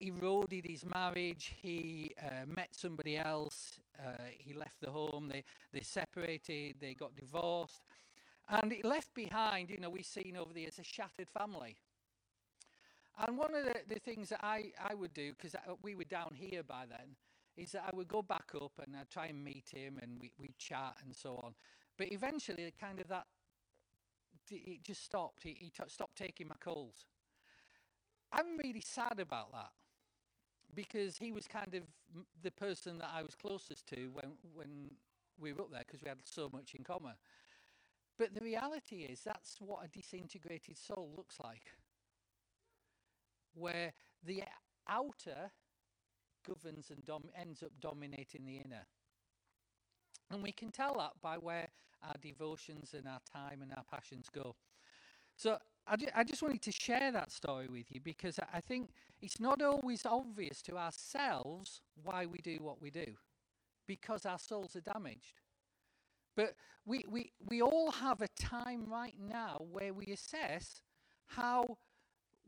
eroded 0.00 0.66
his 0.66 0.84
marriage. 0.84 1.54
He 1.60 2.14
uh, 2.22 2.46
met 2.46 2.68
somebody 2.72 3.16
else. 3.16 3.80
Uh, 3.98 4.24
he 4.30 4.52
left 4.52 4.80
the 4.80 4.90
home. 4.90 5.28
They 5.28 5.44
they 5.72 5.80
separated. 5.80 6.76
They 6.80 6.94
got 6.94 7.16
divorced, 7.16 7.82
and 8.48 8.72
it 8.72 8.84
left 8.84 9.14
behind. 9.14 9.70
You 9.70 9.78
know, 9.78 9.90
we've 9.90 10.06
seen 10.06 10.36
over 10.38 10.52
the 10.52 10.62
years 10.62 10.78
a 10.78 10.84
shattered 10.84 11.28
family. 11.28 11.76
And 13.26 13.38
one 13.38 13.54
of 13.54 13.64
the, 13.64 13.94
the 13.94 14.00
things 14.00 14.28
that 14.28 14.40
I, 14.42 14.72
I 14.82 14.94
would 14.94 15.14
do, 15.14 15.32
because 15.32 15.56
we 15.82 15.94
were 15.94 16.04
down 16.04 16.34
here 16.34 16.62
by 16.62 16.84
then, 16.88 17.16
is 17.56 17.72
that 17.72 17.84
I 17.90 17.96
would 17.96 18.08
go 18.08 18.20
back 18.22 18.50
up 18.54 18.72
and 18.84 18.94
I'd 18.94 19.10
try 19.10 19.26
and 19.26 19.42
meet 19.42 19.70
him 19.72 19.98
and 20.02 20.18
we, 20.20 20.30
we'd 20.38 20.58
chat 20.58 20.96
and 21.04 21.14
so 21.14 21.40
on. 21.42 21.54
But 21.96 22.12
eventually, 22.12 22.72
kind 22.78 23.00
of 23.00 23.08
that, 23.08 23.24
it 24.50 24.82
just 24.84 25.02
stopped. 25.02 25.42
He, 25.42 25.56
he 25.58 25.70
t- 25.70 25.82
stopped 25.88 26.16
taking 26.16 26.48
my 26.48 26.56
calls. 26.62 27.06
I'm 28.32 28.58
really 28.58 28.82
sad 28.84 29.18
about 29.18 29.52
that 29.52 29.70
because 30.74 31.16
he 31.16 31.32
was 31.32 31.46
kind 31.46 31.74
of 31.74 31.82
the 32.42 32.50
person 32.50 32.98
that 32.98 33.10
I 33.14 33.22
was 33.22 33.34
closest 33.34 33.86
to 33.88 34.10
when 34.12 34.32
when 34.54 34.90
we 35.38 35.52
were 35.52 35.62
up 35.62 35.70
there 35.70 35.82
because 35.86 36.02
we 36.02 36.08
had 36.08 36.18
so 36.24 36.50
much 36.52 36.74
in 36.74 36.84
common. 36.84 37.14
But 38.18 38.34
the 38.34 38.44
reality 38.44 39.02
is 39.02 39.20
that's 39.20 39.56
what 39.60 39.84
a 39.84 39.88
disintegrated 39.88 40.78
soul 40.78 41.12
looks 41.16 41.38
like, 41.42 41.66
where 43.54 43.92
the 44.24 44.44
outer 44.88 45.50
governs 46.46 46.90
and 46.90 47.04
dom- 47.04 47.30
ends 47.38 47.62
up 47.62 47.72
dominating 47.80 48.46
the 48.46 48.56
inner. 48.56 48.86
And 50.30 50.42
we 50.42 50.52
can 50.52 50.70
tell 50.70 50.94
that 50.98 51.20
by 51.22 51.36
where 51.36 51.68
our 52.02 52.14
devotions 52.20 52.94
and 52.94 53.06
our 53.06 53.20
time 53.32 53.62
and 53.62 53.72
our 53.72 53.84
passions 53.90 54.28
go. 54.32 54.56
So 55.36 55.58
I, 55.86 55.96
ju- 55.96 56.08
I 56.14 56.24
just 56.24 56.42
wanted 56.42 56.62
to 56.62 56.72
share 56.72 57.12
that 57.12 57.30
story 57.30 57.68
with 57.68 57.86
you 57.90 58.00
because 58.00 58.38
I 58.52 58.60
think 58.60 58.90
it's 59.20 59.38
not 59.40 59.62
always 59.62 60.04
obvious 60.06 60.62
to 60.62 60.76
ourselves 60.76 61.80
why 62.02 62.26
we 62.26 62.38
do 62.38 62.58
what 62.60 62.80
we 62.80 62.90
do 62.90 63.06
because 63.86 64.26
our 64.26 64.38
souls 64.38 64.74
are 64.76 64.80
damaged. 64.80 65.40
But 66.36 66.54
we, 66.84 67.04
we, 67.08 67.32
we 67.48 67.62
all 67.62 67.90
have 67.90 68.20
a 68.22 68.28
time 68.28 68.84
right 68.86 69.14
now 69.18 69.58
where 69.72 69.92
we 69.92 70.06
assess 70.06 70.82
how, 71.26 71.78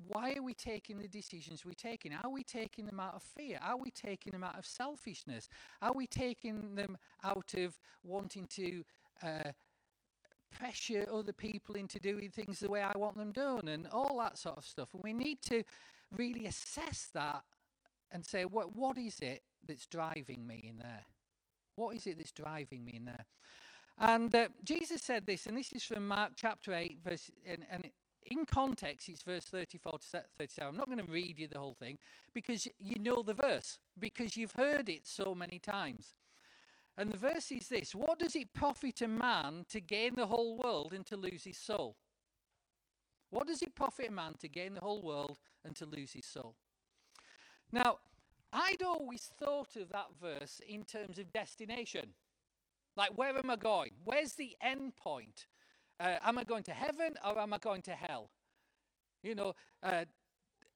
why 0.06 0.34
are 0.34 0.42
we 0.42 0.54
taking 0.54 0.98
the 0.98 1.08
decisions 1.08 1.64
we're 1.64 1.72
taking? 1.72 2.12
Are 2.12 2.30
we 2.30 2.44
taking 2.44 2.86
them 2.86 3.00
out 3.00 3.14
of 3.14 3.22
fear? 3.22 3.58
Are 3.62 3.76
we 3.76 3.90
taking 3.90 4.32
them 4.32 4.44
out 4.44 4.58
of 4.58 4.66
selfishness? 4.66 5.48
Are 5.82 5.92
we 5.92 6.06
taking 6.06 6.74
them 6.76 6.96
out 7.24 7.54
of 7.56 7.78
wanting 8.04 8.46
to 8.50 8.84
uh, 9.22 9.50
pressure 10.50 11.06
other 11.12 11.32
people 11.32 11.74
into 11.74 11.98
doing 11.98 12.30
things 12.30 12.60
the 12.60 12.70
way 12.70 12.82
I 12.82 12.96
want 12.96 13.16
them 13.16 13.32
done 13.32 13.68
and 13.68 13.86
all 13.88 14.18
that 14.18 14.38
sort 14.38 14.56
of 14.56 14.64
stuff. 14.64 14.88
And 14.94 15.02
we 15.02 15.12
need 15.12 15.42
to 15.42 15.62
really 16.16 16.46
assess 16.46 17.08
that 17.14 17.42
and 18.10 18.24
say, 18.24 18.44
what, 18.44 18.74
what 18.74 18.96
is 18.98 19.18
it 19.20 19.42
that's 19.66 19.86
driving 19.86 20.46
me 20.46 20.64
in 20.68 20.78
there? 20.78 21.04
What 21.76 21.96
is 21.96 22.06
it 22.06 22.18
that's 22.18 22.32
driving 22.32 22.84
me 22.84 22.94
in 22.96 23.04
there? 23.04 23.26
And 24.00 24.32
uh, 24.34 24.48
Jesus 24.62 25.02
said 25.02 25.26
this, 25.26 25.46
and 25.46 25.56
this 25.56 25.72
is 25.72 25.82
from 25.82 26.06
Mark 26.06 26.32
chapter 26.36 26.72
8, 26.72 26.98
verse, 27.04 27.30
and, 27.44 27.64
and 27.70 27.90
in 28.26 28.46
context, 28.46 29.08
it's 29.08 29.22
verse 29.22 29.44
34 29.44 29.92
to 29.92 30.22
37. 30.38 30.68
I'm 30.68 30.76
not 30.76 30.86
going 30.86 31.04
to 31.04 31.10
read 31.10 31.38
you 31.38 31.48
the 31.48 31.58
whole 31.58 31.74
thing 31.74 31.98
because 32.32 32.68
you 32.78 33.00
know 33.00 33.22
the 33.22 33.34
verse, 33.34 33.78
because 33.98 34.36
you've 34.36 34.52
heard 34.52 34.88
it 34.88 35.06
so 35.06 35.34
many 35.34 35.58
times. 35.58 36.14
And 36.96 37.10
the 37.12 37.16
verse 37.16 37.50
is 37.50 37.68
this 37.68 37.94
What 37.94 38.18
does 38.18 38.36
it 38.36 38.52
profit 38.52 39.02
a 39.02 39.08
man 39.08 39.64
to 39.70 39.80
gain 39.80 40.14
the 40.14 40.26
whole 40.26 40.58
world 40.58 40.92
and 40.92 41.06
to 41.06 41.16
lose 41.16 41.44
his 41.44 41.56
soul? 41.56 41.96
What 43.30 43.46
does 43.46 43.62
it 43.62 43.74
profit 43.74 44.08
a 44.08 44.12
man 44.12 44.34
to 44.40 44.48
gain 44.48 44.74
the 44.74 44.80
whole 44.80 45.02
world 45.02 45.38
and 45.64 45.74
to 45.76 45.86
lose 45.86 46.12
his 46.12 46.24
soul? 46.24 46.54
Now, 47.72 47.98
I'd 48.52 48.82
always 48.82 49.30
thought 49.38 49.76
of 49.76 49.90
that 49.90 50.08
verse 50.20 50.60
in 50.66 50.84
terms 50.84 51.18
of 51.18 51.32
destination. 51.32 52.14
Like, 52.98 53.16
where 53.16 53.38
am 53.38 53.48
I 53.48 53.54
going? 53.54 53.92
Where's 54.04 54.32
the 54.32 54.56
end 54.60 54.96
point? 54.96 55.46
Uh, 56.00 56.16
am 56.24 56.36
I 56.36 56.42
going 56.42 56.64
to 56.64 56.72
heaven 56.72 57.14
or 57.24 57.38
am 57.38 57.54
I 57.54 57.58
going 57.58 57.82
to 57.82 57.92
hell? 57.92 58.30
You 59.22 59.36
know, 59.36 59.54
uh, 59.84 60.04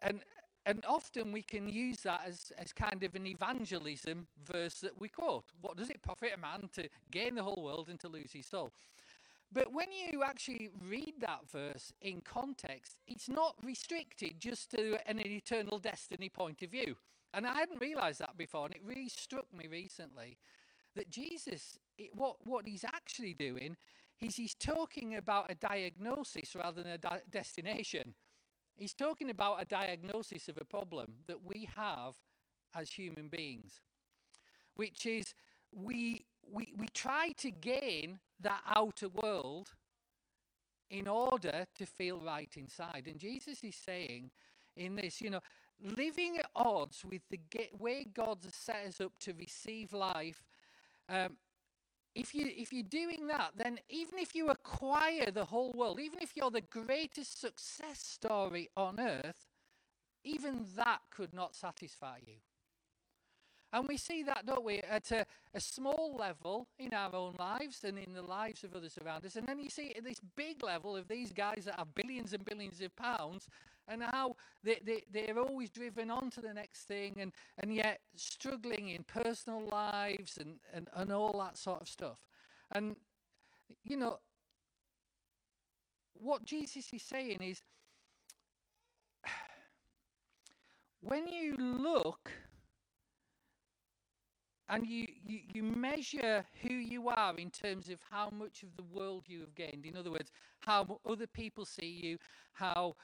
and 0.00 0.20
and 0.64 0.84
often 0.86 1.32
we 1.32 1.42
can 1.42 1.68
use 1.68 1.98
that 2.02 2.20
as, 2.24 2.52
as 2.56 2.72
kind 2.72 3.02
of 3.02 3.16
an 3.16 3.26
evangelism 3.26 4.28
verse 4.44 4.74
that 4.74 5.00
we 5.00 5.08
quote. 5.08 5.46
What 5.60 5.76
does 5.76 5.90
it 5.90 6.00
profit 6.00 6.30
a 6.36 6.40
man 6.40 6.70
to 6.74 6.88
gain 7.10 7.34
the 7.34 7.42
whole 7.42 7.64
world 7.64 7.88
and 7.90 7.98
to 7.98 8.08
lose 8.08 8.30
his 8.32 8.46
soul? 8.46 8.70
But 9.52 9.72
when 9.72 9.88
you 9.90 10.22
actually 10.22 10.70
read 10.88 11.14
that 11.18 11.50
verse 11.50 11.92
in 12.00 12.20
context, 12.20 12.98
it's 13.08 13.28
not 13.28 13.56
restricted 13.64 14.38
just 14.38 14.70
to 14.70 14.98
an 15.08 15.18
eternal 15.26 15.80
destiny 15.80 16.28
point 16.28 16.62
of 16.62 16.70
view. 16.70 16.94
And 17.34 17.44
I 17.44 17.54
hadn't 17.54 17.80
realized 17.80 18.20
that 18.20 18.38
before, 18.38 18.66
and 18.66 18.74
it 18.74 18.82
really 18.84 19.08
struck 19.08 19.52
me 19.52 19.66
recently 19.66 20.38
that 20.96 21.10
Jesus, 21.10 21.78
it, 21.98 22.10
what, 22.14 22.36
what 22.44 22.66
he's 22.66 22.84
actually 22.84 23.34
doing 23.34 23.76
is 24.20 24.36
he's 24.36 24.54
talking 24.54 25.16
about 25.16 25.50
a 25.50 25.54
diagnosis 25.54 26.54
rather 26.54 26.82
than 26.82 26.92
a 26.92 26.98
di- 26.98 27.20
destination. 27.30 28.14
He's 28.74 28.94
talking 28.94 29.30
about 29.30 29.60
a 29.60 29.64
diagnosis 29.64 30.48
of 30.48 30.58
a 30.60 30.64
problem 30.64 31.14
that 31.26 31.44
we 31.44 31.68
have 31.76 32.14
as 32.74 32.90
human 32.90 33.28
beings, 33.28 33.80
which 34.76 35.06
is 35.06 35.34
we, 35.72 36.24
we, 36.50 36.72
we 36.76 36.88
try 36.88 37.32
to 37.38 37.50
gain 37.50 38.20
that 38.40 38.60
outer 38.74 39.08
world 39.08 39.70
in 40.90 41.08
order 41.08 41.66
to 41.74 41.86
feel 41.86 42.20
right 42.20 42.50
inside. 42.56 43.04
And 43.06 43.18
Jesus 43.18 43.64
is 43.64 43.74
saying 43.74 44.30
in 44.76 44.96
this, 44.96 45.20
you 45.20 45.30
know, 45.30 45.40
living 45.82 46.38
at 46.38 46.46
odds 46.54 47.04
with 47.04 47.22
the 47.30 47.40
way 47.78 48.04
God 48.04 48.38
set 48.52 48.86
us 48.86 49.00
up 49.00 49.12
to 49.20 49.32
receive 49.32 49.92
life. 49.92 50.42
Um, 51.12 51.36
if 52.14 52.34
you 52.34 52.46
if 52.48 52.72
you're 52.72 52.82
doing 52.82 53.26
that, 53.28 53.52
then 53.56 53.78
even 53.88 54.18
if 54.18 54.34
you 54.34 54.48
acquire 54.48 55.30
the 55.30 55.44
whole 55.44 55.72
world, 55.72 56.00
even 56.00 56.20
if 56.20 56.32
you're 56.34 56.50
the 56.50 56.62
greatest 56.62 57.40
success 57.40 58.00
story 58.00 58.70
on 58.76 58.98
earth, 58.98 59.46
even 60.24 60.64
that 60.76 61.00
could 61.10 61.34
not 61.34 61.54
satisfy 61.54 62.18
you. 62.26 62.36
And 63.74 63.88
we 63.88 63.96
see 63.96 64.22
that, 64.24 64.44
don't 64.44 64.64
we, 64.64 64.80
at 64.80 65.10
a, 65.12 65.24
a, 65.54 65.60
small 65.60 66.14
level 66.18 66.68
in 66.78 66.92
our 66.92 67.14
own 67.14 67.34
lives 67.38 67.84
and 67.84 67.98
in 67.98 68.12
the 68.12 68.20
lives 68.20 68.64
of 68.64 68.76
others 68.76 68.98
around 69.02 69.24
us. 69.24 69.36
And 69.36 69.48
then 69.48 69.58
you 69.58 69.70
see 69.70 69.86
it 69.86 69.98
at 69.98 70.04
this 70.04 70.20
big 70.36 70.62
level 70.62 70.94
of 70.94 71.08
these 71.08 71.32
guys 71.32 71.64
that 71.64 71.76
have 71.76 71.94
billions 71.94 72.34
and 72.34 72.44
billions 72.44 72.82
of 72.82 72.94
pounds 72.96 73.48
and 73.88 74.02
how 74.02 74.36
they, 74.62 74.80
they, 74.84 75.02
they're 75.12 75.38
always 75.38 75.70
driven 75.70 76.10
on 76.10 76.30
to 76.30 76.40
the 76.40 76.54
next 76.54 76.84
thing 76.84 77.16
and, 77.18 77.32
and 77.58 77.74
yet 77.74 78.00
struggling 78.16 78.88
in 78.88 79.04
personal 79.04 79.62
lives 79.70 80.38
and, 80.38 80.56
and, 80.72 80.88
and 80.94 81.12
all 81.12 81.38
that 81.40 81.58
sort 81.58 81.80
of 81.80 81.88
stuff. 81.88 82.18
And, 82.72 82.96
you 83.84 83.96
know, 83.96 84.18
what 86.14 86.44
Jesus 86.44 86.92
is 86.92 87.02
saying 87.02 87.38
is 87.40 87.62
when 91.00 91.26
you 91.26 91.56
look 91.56 92.30
and 94.72 94.86
you, 94.86 95.06
you, 95.22 95.40
you 95.52 95.62
measure 95.62 96.46
who 96.62 96.72
you 96.72 97.08
are 97.10 97.36
in 97.36 97.50
terms 97.50 97.90
of 97.90 97.98
how 98.10 98.30
much 98.30 98.62
of 98.62 98.74
the 98.76 98.82
world 98.82 99.24
you 99.26 99.40
have 99.40 99.54
gained. 99.54 99.84
In 99.84 99.96
other 99.98 100.10
words, 100.10 100.30
how 100.60 100.98
other 101.06 101.26
people 101.26 101.66
see 101.66 102.00
you, 102.02 102.18
how 102.54 102.96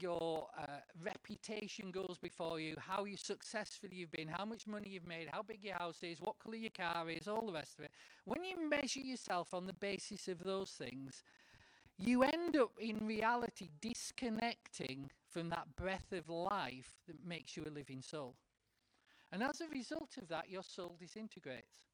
your 0.00 0.48
uh, 0.58 0.80
reputation 1.02 1.90
goes 1.90 2.18
before 2.20 2.60
you, 2.60 2.76
how 2.78 3.04
you 3.04 3.16
successful 3.16 3.88
you've 3.90 4.12
been, 4.12 4.28
how 4.28 4.44
much 4.44 4.66
money 4.66 4.90
you've 4.90 5.06
made, 5.06 5.28
how 5.30 5.42
big 5.42 5.62
your 5.62 5.76
house 5.76 6.02
is, 6.02 6.20
what 6.20 6.38
colour 6.38 6.56
your 6.56 6.70
car 6.70 7.08
is, 7.10 7.28
all 7.28 7.46
the 7.46 7.52
rest 7.52 7.78
of 7.78 7.84
it. 7.84 7.90
When 8.24 8.44
you 8.44 8.68
measure 8.68 9.00
yourself 9.00 9.54
on 9.54 9.66
the 9.66 9.72
basis 9.74 10.28
of 10.28 10.42
those 10.44 10.70
things, 10.70 11.22
you 11.98 12.22
end 12.22 12.56
up 12.56 12.72
in 12.80 13.06
reality 13.06 13.68
disconnecting 13.80 15.10
from 15.28 15.50
that 15.50 15.76
breath 15.76 16.12
of 16.12 16.28
life 16.28 16.98
that 17.06 17.24
makes 17.26 17.56
you 17.56 17.64
a 17.66 17.70
living 17.70 18.02
soul. 18.02 18.36
And 19.30 19.42
as 19.42 19.60
a 19.60 19.68
result 19.68 20.16
of 20.20 20.28
that, 20.28 20.50
your 20.50 20.62
soul 20.62 20.96
disintegrates. 21.00 21.91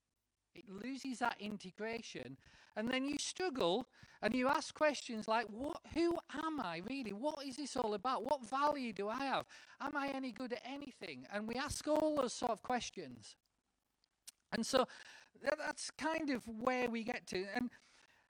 It 0.55 0.65
loses 0.69 1.19
that 1.21 1.37
integration. 1.39 2.37
And 2.77 2.89
then 2.89 3.05
you 3.05 3.19
struggle 3.19 3.89
and 4.23 4.35
you 4.35 4.49
ask 4.49 4.75
questions 4.75 5.29
like, 5.29 5.47
what, 5.47 5.81
who 5.95 6.17
am 6.45 6.61
I 6.61 6.83
really? 6.89 7.13
What 7.13 7.45
is 7.45 7.57
this 7.57 7.77
all 7.77 7.95
about? 7.95 8.25
What 8.25 8.49
value 8.49 8.93
do 8.93 9.09
I 9.09 9.17
have? 9.17 9.47
Am 9.81 9.97
I 9.97 10.09
any 10.09 10.33
good 10.33 10.53
at 10.53 10.63
anything? 10.65 11.27
And 11.33 11.49
we 11.49 11.55
ask 11.55 11.87
all 11.89 12.17
those 12.17 12.33
sort 12.33 12.53
of 12.53 12.63
questions. 12.63 13.37
And 14.53 14.65
so 14.65 14.87
that's 15.59 15.91
kind 15.91 16.31
of 16.31 16.47
where 16.47 16.89
we 16.89 17.05
get 17.05 17.27
to. 17.29 17.45
And 17.55 17.71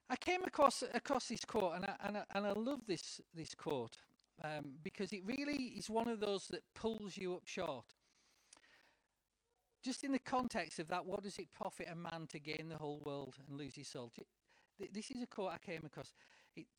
I 0.09 0.15
came 0.15 0.43
across 0.43 0.83
across 0.93 1.27
this 1.27 1.45
quote, 1.45 1.75
and 1.75 1.85
I, 1.85 1.95
and 2.03 2.17
I, 2.17 2.23
and 2.33 2.47
I 2.47 2.51
love 2.53 2.81
this 2.87 3.21
this 3.35 3.53
quote 3.53 3.97
um, 4.43 4.73
because 4.83 5.13
it 5.13 5.21
really 5.25 5.73
is 5.77 5.89
one 5.89 6.07
of 6.07 6.19
those 6.19 6.47
that 6.47 6.63
pulls 6.73 7.17
you 7.17 7.35
up 7.35 7.45
short 7.45 7.85
just 9.83 10.03
in 10.03 10.11
the 10.11 10.19
context 10.19 10.79
of 10.79 10.87
that, 10.89 11.05
what 11.05 11.23
does 11.23 11.37
it 11.37 11.51
profit 11.53 11.87
a 11.91 11.95
man 11.95 12.27
to 12.29 12.39
gain 12.39 12.69
the 12.69 12.77
whole 12.77 13.01
world 13.05 13.35
and 13.47 13.57
lose 13.57 13.75
his 13.75 13.87
soul? 13.87 14.11
This 14.91 15.11
is 15.11 15.21
a 15.21 15.27
quote 15.27 15.51
I 15.53 15.57
came 15.57 15.81
across. 15.85 16.13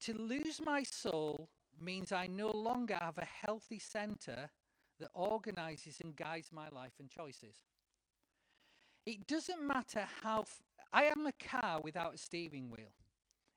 To 0.02 0.14
lose 0.14 0.60
my 0.64 0.82
soul 0.82 1.48
means 1.80 2.12
I 2.12 2.26
no 2.26 2.50
longer 2.50 2.98
have 3.00 3.18
a 3.18 3.24
healthy 3.24 3.78
center 3.78 4.50
that 4.98 5.10
organizes 5.14 6.00
and 6.02 6.14
guides 6.14 6.50
my 6.52 6.68
life 6.68 6.92
and 6.98 7.08
choices. 7.08 7.56
It 9.06 9.26
doesn't 9.26 9.66
matter 9.66 10.06
how. 10.22 10.40
F- 10.40 10.62
I 10.92 11.04
am 11.04 11.26
a 11.26 11.32
car 11.32 11.80
without 11.82 12.14
a 12.14 12.18
steering 12.18 12.68
wheel. 12.68 12.92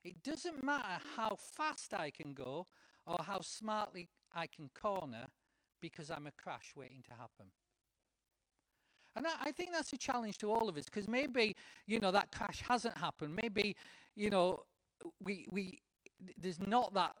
It 0.04 0.22
doesn't 0.22 0.62
matter 0.62 1.00
how 1.16 1.36
fast 1.36 1.92
I 1.92 2.10
can 2.10 2.32
go 2.32 2.66
or 3.06 3.18
how 3.24 3.40
smartly 3.40 4.08
I 4.32 4.46
can 4.46 4.70
corner 4.74 5.26
because 5.80 6.10
I'm 6.10 6.26
a 6.26 6.32
crash 6.32 6.72
waiting 6.76 7.02
to 7.08 7.14
happen. 7.14 7.50
And 9.16 9.26
I, 9.26 9.30
I 9.44 9.52
think 9.52 9.72
that's 9.72 9.92
a 9.92 9.98
challenge 9.98 10.38
to 10.38 10.50
all 10.50 10.68
of 10.68 10.76
us 10.76 10.86
because 10.86 11.08
maybe, 11.08 11.56
you 11.86 12.00
know, 12.00 12.10
that 12.10 12.32
crash 12.32 12.62
hasn't 12.66 12.98
happened. 12.98 13.36
Maybe, 13.40 13.76
you 14.16 14.30
know, 14.30 14.60
we, 15.22 15.46
we, 15.50 15.80
there's 16.38 16.60
not 16.60 16.94
that, 16.94 17.14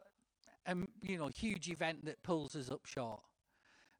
um, 0.66 0.88
you 1.02 1.18
know, 1.18 1.28
huge 1.28 1.68
event 1.68 2.04
that 2.06 2.22
pulls 2.22 2.56
us 2.56 2.70
up 2.70 2.86
short. 2.86 3.20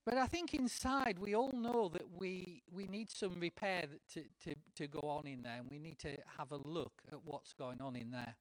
But 0.05 0.19
I 0.19 0.27
think 0.27 0.53
inside 0.53 1.19
we 1.19 1.35
all 1.35 1.53
know 1.53 1.89
that 1.89 2.05
we 2.19 2.63
we 2.71 2.87
need 2.87 3.11
some 3.11 3.41
repair 3.41 3.85
to, 4.13 4.23
to, 4.45 4.55
to 4.77 4.87
go 4.87 5.01
on 5.01 5.27
in 5.27 5.43
there 5.43 5.57
and 5.59 5.71
we 5.71 5.79
need 5.79 5.99
to 6.01 6.17
have 6.37 6.53
a 6.53 6.57
look 6.57 6.93
at 7.11 7.25
what's 7.25 7.55
going 7.55 7.81
on 7.81 7.97
in 7.97 8.11
there. 8.11 8.35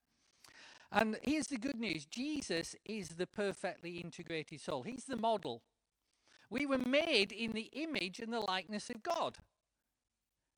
And 0.92 1.18
here's 1.24 1.48
the 1.48 1.58
good 1.58 1.80
news 1.80 2.06
Jesus 2.06 2.76
is 2.86 3.10
the 3.10 3.28
perfectly 3.28 4.00
integrated 4.00 4.60
soul, 4.60 4.84
He's 4.84 5.06
the 5.06 5.16
model. 5.16 5.62
We 6.54 6.68
were 6.68 6.78
made 6.78 7.32
in 7.32 7.54
the 7.54 7.70
image 7.74 8.20
and 8.20 8.32
the 8.32 8.40
likeness 8.40 8.92
of 8.92 9.02
God. 9.02 9.40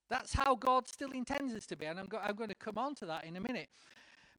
That's 0.10 0.34
how 0.34 0.56
God 0.56 0.90
still 0.90 1.12
intends 1.12 1.54
us 1.54 1.66
to 1.68 1.78
be, 1.78 1.86
and 1.86 1.98
I'm, 1.98 2.08
go- 2.08 2.20
I'm 2.22 2.36
going 2.36 2.50
to 2.50 2.56
come 2.68 2.78
on 2.78 2.96
to 2.96 3.06
that 3.06 3.24
in 3.24 3.38
a 3.38 3.40
minute. 3.40 3.70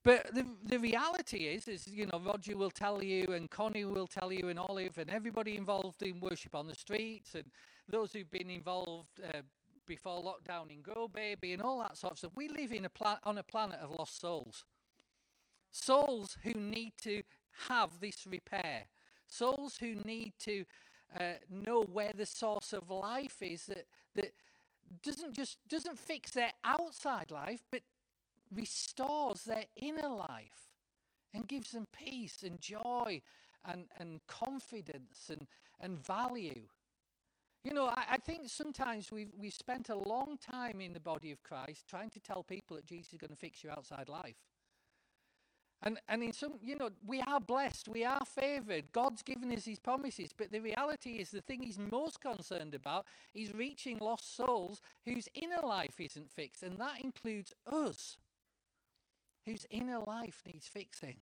But 0.05 0.35
the 0.35 0.45
the 0.63 0.79
reality 0.79 1.47
is, 1.47 1.67
is 1.67 1.89
you 1.89 2.05
know, 2.07 2.21
Roger 2.21 2.59
will 2.59 2.71
tell 2.71 3.03
you, 3.03 3.33
and 3.33 3.51
Connie 3.51 3.87
will 3.87 4.07
tell 4.07 4.31
you, 4.31 4.51
and 4.51 4.59
Olive, 4.59 4.99
and 4.99 5.09
everybody 5.09 5.57
involved 5.57 6.03
in 6.03 6.21
worship 6.21 6.55
on 6.55 6.67
the 6.67 6.75
streets, 6.75 7.35
and 7.35 7.47
those 7.89 8.13
who've 8.13 8.31
been 8.31 8.51
involved 8.51 9.19
uh, 9.33 9.41
before 9.87 10.23
lockdown 10.23 10.71
in 10.71 10.83
Grow 10.83 11.09
Baby, 11.09 11.55
and 11.55 11.63
all 11.63 11.81
that 11.81 11.97
sort 11.97 12.13
of 12.13 12.19
stuff. 12.19 12.33
We 12.37 12.49
live 12.49 12.71
in 12.71 12.85
a 12.85 12.91
pla- 12.91 13.19
on 13.25 13.39
a 13.39 13.43
planet 13.43 13.81
of 13.83 13.91
lost 13.99 14.21
souls, 14.21 14.67
souls 15.71 16.37
who 16.45 16.53
need 16.53 16.93
to 17.03 17.23
have 17.69 17.99
this 18.01 18.27
repair, 18.27 18.89
souls 19.27 19.79
who 19.79 19.95
need 19.95 20.35
to 20.41 20.67
uh, 21.19 21.35
know 21.51 21.83
where 21.83 22.13
the 22.15 22.27
source 22.27 22.73
of 22.73 22.91
life 22.91 23.43
is 23.43 23.67
that 23.67 23.87
that 24.15 24.33
doesn't 25.03 25.35
just 25.35 25.59
doesn't 25.69 25.99
fix 25.99 26.33
their 26.33 26.53
outside 26.65 27.31
life 27.31 27.63
but 27.71 27.83
restores 28.55 29.45
their 29.45 29.65
inner 29.77 30.09
life 30.09 30.71
and 31.35 31.47
gives 31.49 31.73
them 31.73 31.87
peace 31.93 32.43
and 32.43 32.61
joy 32.61 33.21
and, 33.65 33.87
and 33.99 34.21
confidence 34.27 35.31
and, 35.31 35.47
and 35.81 36.05
value. 36.05 36.63
You 37.65 37.75
know, 37.75 37.87
I, 37.87 38.05
I 38.13 38.17
think 38.19 38.49
sometimes 38.49 39.11
we've, 39.11 39.33
we've 39.37 39.53
spent 39.53 39.89
a 39.89 39.97
long 39.97 40.39
time 40.39 40.81
in 40.81 40.93
the 40.93 41.01
body 41.01 41.33
of 41.33 41.43
Christ 41.43 41.87
trying 41.89 42.11
to 42.11 42.21
tell 42.21 42.43
people 42.43 42.77
that 42.77 42.87
Jesus 42.87 43.13
is 43.13 43.19
going 43.19 43.31
to 43.31 43.37
fix 43.37 43.63
your 43.63 43.73
outside 43.73 44.09
life. 44.09 44.37
And, 45.83 45.99
and 46.09 46.23
in 46.23 46.33
some, 46.33 46.55
you 46.63 46.77
know, 46.77 46.89
we 47.07 47.21
are 47.21 47.39
blessed, 47.39 47.89
we 47.89 48.05
are 48.05 48.25
favored. 48.25 48.93
God's 48.93 49.23
given 49.23 49.53
us 49.53 49.67
his 49.67 49.79
promises, 49.79 50.31
but 50.37 50.51
the 50.51 50.61
reality 50.61 51.11
is 51.13 51.31
the 51.31 51.43
thing 51.43 51.63
he's 51.63 51.79
most 51.79 52.21
concerned 52.21 52.75
about 52.75 53.05
is 53.35 53.55
reaching 53.55 53.99
lost 53.99 54.37
souls 54.37 54.81
whose 55.05 55.29
inner 55.35 55.61
life 55.63 56.01
isn't 56.01 56.31
fixed, 56.31 56.63
and 56.63 56.79
that 56.79 57.03
includes 57.03 57.53
us, 57.71 58.17
whose 59.45 59.67
inner 59.71 60.01
life 60.01 60.43
needs 60.47 60.67
fixing. 60.67 61.17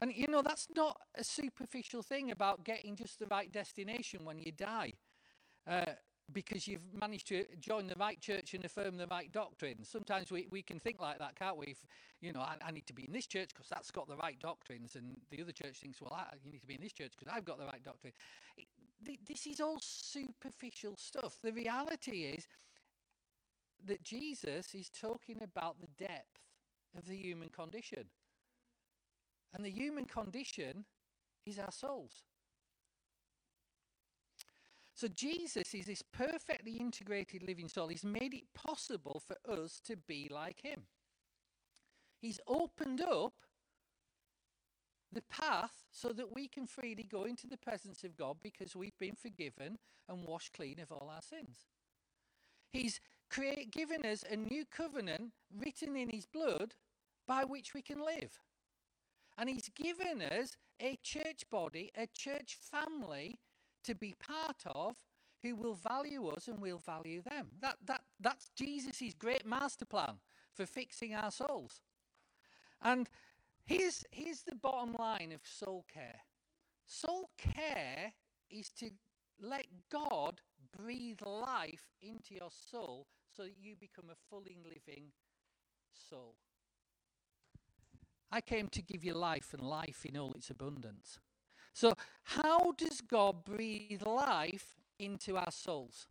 And 0.00 0.12
you 0.14 0.28
know, 0.28 0.42
that's 0.42 0.68
not 0.74 1.00
a 1.14 1.24
superficial 1.24 2.02
thing 2.02 2.30
about 2.30 2.64
getting 2.64 2.94
just 2.94 3.18
the 3.18 3.26
right 3.26 3.50
destination 3.50 4.24
when 4.24 4.38
you 4.38 4.52
die. 4.52 4.92
Uh, 5.66 5.94
because 6.32 6.66
you've 6.66 6.94
managed 6.98 7.28
to 7.28 7.44
join 7.60 7.86
the 7.86 7.96
right 7.96 8.20
church 8.20 8.54
and 8.54 8.64
affirm 8.64 8.96
the 8.96 9.06
right 9.08 9.30
doctrine. 9.30 9.84
Sometimes 9.84 10.30
we, 10.32 10.48
we 10.50 10.62
can 10.62 10.80
think 10.80 11.00
like 11.00 11.18
that, 11.18 11.36
can't 11.36 11.56
we? 11.56 11.66
If, 11.66 11.84
you 12.20 12.32
know, 12.32 12.40
I, 12.40 12.56
I 12.64 12.70
need 12.70 12.86
to 12.86 12.94
be 12.94 13.04
in 13.04 13.12
this 13.12 13.26
church 13.26 13.50
because 13.54 13.68
that's 13.68 13.90
got 13.90 14.08
the 14.08 14.16
right 14.16 14.38
doctrines, 14.40 14.96
and 14.96 15.16
the 15.30 15.42
other 15.42 15.52
church 15.52 15.80
thinks, 15.80 16.00
well, 16.00 16.12
I, 16.14 16.34
you 16.42 16.50
need 16.50 16.60
to 16.60 16.66
be 16.66 16.74
in 16.74 16.80
this 16.80 16.92
church 16.92 17.12
because 17.18 17.32
I've 17.34 17.44
got 17.44 17.58
the 17.58 17.66
right 17.66 17.82
doctrine. 17.84 18.14
It, 18.56 18.66
th- 19.04 19.20
this 19.28 19.46
is 19.46 19.60
all 19.60 19.78
superficial 19.80 20.96
stuff. 20.96 21.36
The 21.42 21.52
reality 21.52 22.22
is 22.22 22.46
that 23.84 24.02
Jesus 24.02 24.74
is 24.74 24.88
talking 24.88 25.42
about 25.42 25.76
the 25.80 25.88
depth 25.98 26.40
of 26.96 27.06
the 27.06 27.16
human 27.16 27.50
condition. 27.50 28.04
And 29.52 29.64
the 29.64 29.70
human 29.70 30.06
condition 30.06 30.86
is 31.44 31.58
our 31.58 31.70
souls. 31.70 32.24
So 34.94 35.08
Jesus 35.08 35.74
is 35.74 35.86
this 35.86 36.02
perfectly 36.02 36.76
integrated 36.76 37.42
living 37.42 37.68
soul. 37.68 37.88
He's 37.88 38.04
made 38.04 38.32
it 38.32 38.54
possible 38.54 39.20
for 39.26 39.36
us 39.50 39.80
to 39.86 39.96
be 39.96 40.30
like 40.32 40.60
him. 40.62 40.82
He's 42.20 42.40
opened 42.46 43.00
up 43.00 43.34
the 45.12 45.22
path 45.22 45.84
so 45.90 46.10
that 46.10 46.34
we 46.34 46.48
can 46.48 46.66
freely 46.66 47.02
go 47.04 47.24
into 47.24 47.46
the 47.46 47.56
presence 47.56 48.04
of 48.04 48.16
God 48.16 48.36
because 48.42 48.76
we've 48.76 48.98
been 48.98 49.16
forgiven 49.16 49.78
and 50.08 50.24
washed 50.24 50.52
clean 50.52 50.78
of 50.80 50.92
all 50.92 51.10
our 51.12 51.22
sins. 51.22 51.66
He's 52.72 53.00
create, 53.30 53.72
given 53.72 54.04
us 54.06 54.24
a 54.28 54.36
new 54.36 54.64
covenant 54.64 55.32
written 55.56 55.96
in 55.96 56.08
his 56.08 56.26
blood 56.26 56.74
by 57.26 57.44
which 57.44 57.74
we 57.74 57.82
can 57.82 58.04
live. 58.04 58.38
And 59.36 59.48
he's 59.48 59.70
given 59.70 60.22
us 60.22 60.56
a 60.80 60.98
church 61.02 61.44
body, 61.50 61.90
a 61.96 62.06
church 62.06 62.56
family 62.60 63.38
to 63.84 63.94
be 63.94 64.14
part 64.18 64.62
of 64.66 64.96
who 65.42 65.54
will 65.54 65.74
value 65.74 66.26
us 66.28 66.48
and 66.48 66.60
we'll 66.60 66.78
value 66.78 67.22
them. 67.22 67.48
That, 67.60 67.76
that, 67.86 68.02
that's 68.18 68.50
Jesus' 68.56 69.14
great 69.18 69.46
master 69.46 69.84
plan 69.84 70.14
for 70.54 70.66
fixing 70.66 71.14
our 71.14 71.30
souls. 71.30 71.82
And 72.82 73.08
here's, 73.64 74.04
here's 74.10 74.42
the 74.42 74.54
bottom 74.54 74.94
line 74.94 75.32
of 75.32 75.40
soul 75.44 75.84
care 75.92 76.20
soul 76.86 77.30
care 77.38 78.12
is 78.50 78.68
to 78.70 78.90
let 79.40 79.66
God 79.90 80.40
breathe 80.76 81.20
life 81.24 81.88
into 82.02 82.34
your 82.34 82.50
soul 82.50 83.06
so 83.34 83.44
that 83.44 83.56
you 83.58 83.74
become 83.74 84.10
a 84.10 84.28
fully 84.28 84.58
living 84.62 85.12
soul. 85.92 86.36
I 88.30 88.40
came 88.40 88.68
to 88.68 88.82
give 88.82 89.04
you 89.04 89.14
life 89.14 89.54
and 89.54 89.62
life 89.62 90.04
in 90.04 90.16
all 90.16 90.32
its 90.32 90.50
abundance. 90.50 91.18
So, 91.74 91.92
how 92.22 92.72
does 92.78 93.00
God 93.00 93.44
breathe 93.44 94.06
life 94.06 94.76
into 94.98 95.36
our 95.36 95.50
souls? 95.50 96.06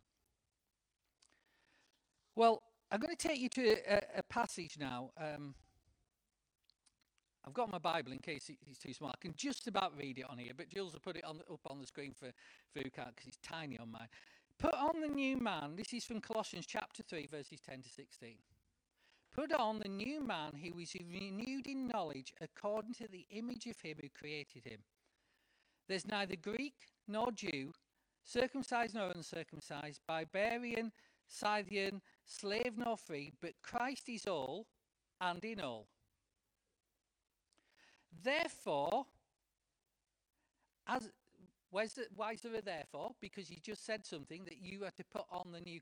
Well, 2.36 2.62
I'm 2.92 3.00
going 3.00 3.16
to 3.16 3.28
take 3.28 3.40
you 3.40 3.48
to 3.48 3.76
a, 3.88 4.18
a 4.18 4.22
passage 4.22 4.76
now. 4.78 5.10
Um, 5.18 5.54
I've 7.46 7.54
got 7.54 7.70
my 7.72 7.78
Bible 7.78 8.12
in 8.12 8.18
case 8.18 8.50
it's 8.66 8.78
too 8.78 8.92
small. 8.92 9.10
I 9.10 9.16
can 9.20 9.34
just 9.36 9.66
about 9.66 9.96
read 9.96 10.18
it 10.18 10.26
on 10.28 10.36
here, 10.36 10.52
but 10.54 10.68
Jules 10.68 10.92
will 10.92 11.00
put 11.00 11.16
it 11.16 11.24
on 11.24 11.40
up 11.50 11.60
on 11.66 11.80
the 11.80 11.86
screen 11.86 12.12
for, 12.12 12.30
for 12.72 12.82
who 12.82 12.90
can't 12.90 13.16
because 13.16 13.28
it's 13.28 13.38
tiny 13.42 13.78
on 13.78 13.90
mine. 13.90 14.08
Put 14.58 14.74
on 14.74 15.00
the 15.00 15.08
new 15.08 15.38
man. 15.38 15.76
This 15.76 15.94
is 15.94 16.04
from 16.04 16.20
Colossians 16.20 16.66
chapter 16.66 17.02
3, 17.02 17.26
verses 17.26 17.60
10 17.60 17.82
to 17.82 17.88
16. 17.88 18.34
Put 19.34 19.52
on 19.52 19.78
the 19.78 19.88
new 19.88 20.22
man 20.22 20.52
who 20.62 20.78
is 20.78 20.94
renewed 20.94 21.66
in 21.66 21.88
knowledge 21.88 22.34
according 22.40 22.94
to 22.94 23.08
the 23.08 23.26
image 23.30 23.66
of 23.66 23.80
him 23.80 23.96
who 24.00 24.08
created 24.08 24.64
him. 24.64 24.80
There's 25.88 26.06
neither 26.06 26.36
Greek 26.36 26.74
nor 27.06 27.30
Jew, 27.32 27.72
circumcised 28.24 28.94
nor 28.94 29.10
uncircumcised, 29.10 30.00
barbarian, 30.06 30.92
Scythian, 31.26 32.00
slave 32.26 32.76
nor 32.76 32.96
free, 32.96 33.32
but 33.40 33.52
Christ 33.62 34.08
is 34.08 34.26
all 34.26 34.66
and 35.20 35.44
in 35.44 35.60
all. 35.60 35.88
Therefore, 38.22 39.06
as 40.86 41.10
where's 41.70 41.94
the, 41.94 42.06
why 42.14 42.32
is 42.32 42.42
there 42.42 42.54
a 42.54 42.62
therefore? 42.62 43.14
Because 43.20 43.50
you 43.50 43.56
just 43.62 43.84
said 43.84 44.06
something 44.06 44.44
that 44.44 44.62
you 44.62 44.84
had 44.84 44.96
to 44.96 45.04
put 45.04 45.24
on 45.30 45.52
the 45.52 45.60
new 45.60 45.80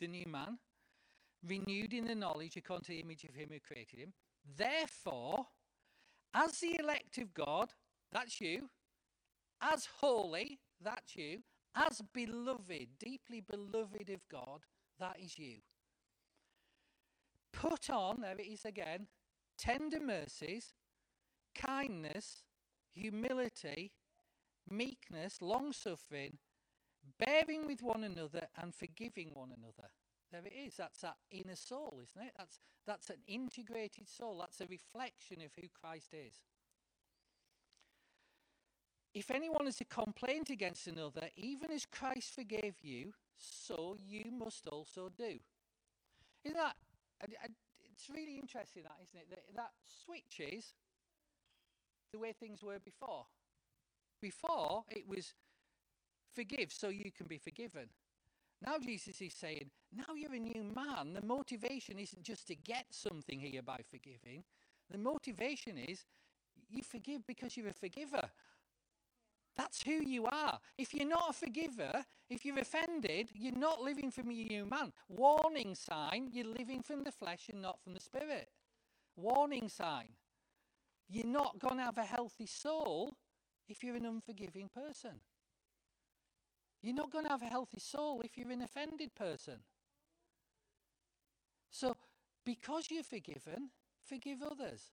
the 0.00 0.06
new 0.06 0.26
man, 0.26 0.58
renewed 1.46 1.92
in 1.92 2.06
the 2.06 2.14
knowledge 2.14 2.56
according 2.56 2.84
to 2.84 2.92
the 2.92 3.00
image 3.00 3.24
of 3.24 3.34
him 3.34 3.48
who 3.52 3.60
created 3.60 3.98
him. 3.98 4.12
Therefore, 4.56 5.46
as 6.34 6.58
the 6.58 6.78
elect 6.78 7.18
of 7.18 7.34
God, 7.34 7.72
that's 8.12 8.40
you, 8.40 8.70
as 9.60 9.88
holy, 10.00 10.58
that's 10.82 11.16
you. 11.16 11.38
As 11.74 12.02
beloved, 12.12 12.88
deeply 12.98 13.40
beloved 13.40 14.10
of 14.10 14.28
God, 14.30 14.62
that 14.98 15.16
is 15.22 15.38
you. 15.38 15.58
Put 17.52 17.90
on, 17.90 18.20
there 18.22 18.36
it 18.38 18.46
is 18.46 18.64
again, 18.64 19.06
tender 19.56 20.00
mercies, 20.00 20.74
kindness, 21.54 22.42
humility, 22.92 23.92
meekness, 24.68 25.40
long 25.40 25.72
suffering, 25.72 26.38
bearing 27.18 27.66
with 27.66 27.82
one 27.82 28.04
another, 28.04 28.48
and 28.60 28.74
forgiving 28.74 29.30
one 29.34 29.50
another. 29.56 29.90
There 30.32 30.42
it 30.44 30.52
is. 30.66 30.76
That's 30.76 31.00
that 31.00 31.16
inner 31.30 31.56
soul, 31.56 32.00
isn't 32.02 32.26
it? 32.26 32.32
That's 32.36 32.60
that's 32.86 33.10
an 33.10 33.22
integrated 33.26 34.08
soul. 34.08 34.38
That's 34.38 34.60
a 34.60 34.66
reflection 34.66 35.38
of 35.42 35.50
who 35.56 35.68
Christ 35.80 36.14
is. 36.14 36.40
If 39.12 39.30
anyone 39.30 39.66
has 39.66 39.80
a 39.80 39.84
complaint 39.84 40.50
against 40.50 40.86
another, 40.86 41.28
even 41.36 41.70
as 41.72 41.84
Christ 41.84 42.34
forgave 42.34 42.76
you, 42.82 43.12
so 43.36 43.96
you 44.06 44.30
must 44.30 44.68
also 44.68 45.10
do. 45.16 45.38
Isn't 46.44 46.56
that? 46.56 46.76
It's 47.92 48.08
really 48.08 48.38
interesting, 48.38 48.84
that 48.84 48.96
isn't 49.02 49.20
it? 49.20 49.30
That, 49.30 49.56
that 49.56 49.70
switches 50.04 50.74
the 52.12 52.18
way 52.18 52.32
things 52.32 52.62
were 52.62 52.78
before. 52.78 53.26
Before 54.20 54.84
it 54.90 55.08
was 55.08 55.34
forgive 56.34 56.72
so 56.72 56.88
you 56.88 57.10
can 57.10 57.26
be 57.26 57.38
forgiven. 57.38 57.88
Now 58.64 58.78
Jesus 58.78 59.20
is 59.20 59.34
saying, 59.34 59.70
now 59.92 60.14
you're 60.14 60.34
a 60.34 60.38
new 60.38 60.62
man. 60.62 61.14
The 61.14 61.26
motivation 61.26 61.98
isn't 61.98 62.22
just 62.22 62.46
to 62.48 62.54
get 62.54 62.86
something 62.90 63.40
here 63.40 63.62
by 63.62 63.80
forgiving. 63.90 64.44
The 64.90 64.98
motivation 64.98 65.78
is 65.78 66.04
you 66.68 66.82
forgive 66.82 67.26
because 67.26 67.56
you're 67.56 67.68
a 67.68 67.72
forgiver. 67.72 68.30
That's 69.60 69.82
who 69.82 70.02
you 70.02 70.24
are. 70.24 70.58
If 70.78 70.94
you're 70.94 71.06
not 71.06 71.28
a 71.28 71.32
forgiver, 71.34 72.06
if 72.30 72.46
you're 72.46 72.58
offended, 72.58 73.28
you're 73.34 73.52
not 73.52 73.82
living 73.82 74.10
from 74.10 74.30
your 74.30 74.46
new 74.48 74.64
man. 74.64 74.90
Warning 75.06 75.74
sign, 75.74 76.30
you're 76.32 76.46
living 76.46 76.82
from 76.82 77.04
the 77.04 77.12
flesh 77.12 77.50
and 77.52 77.60
not 77.60 77.78
from 77.82 77.92
the 77.92 78.00
spirit. 78.00 78.48
Warning 79.16 79.68
sign. 79.68 80.08
You're 81.10 81.26
not 81.26 81.58
going 81.58 81.76
to 81.76 81.82
have 81.82 81.98
a 81.98 82.04
healthy 82.04 82.46
soul 82.46 83.18
if 83.68 83.84
you're 83.84 83.96
an 83.96 84.06
unforgiving 84.06 84.70
person. 84.74 85.20
You're 86.80 86.94
not 86.94 87.12
going 87.12 87.26
to 87.26 87.30
have 87.30 87.42
a 87.42 87.46
healthy 87.56 87.80
soul 87.80 88.22
if 88.22 88.38
you're 88.38 88.50
an 88.50 88.62
offended 88.62 89.14
person. 89.14 89.58
So, 91.70 91.98
because 92.46 92.86
you're 92.90 93.02
forgiven, 93.02 93.72
forgive 94.08 94.38
others. 94.42 94.84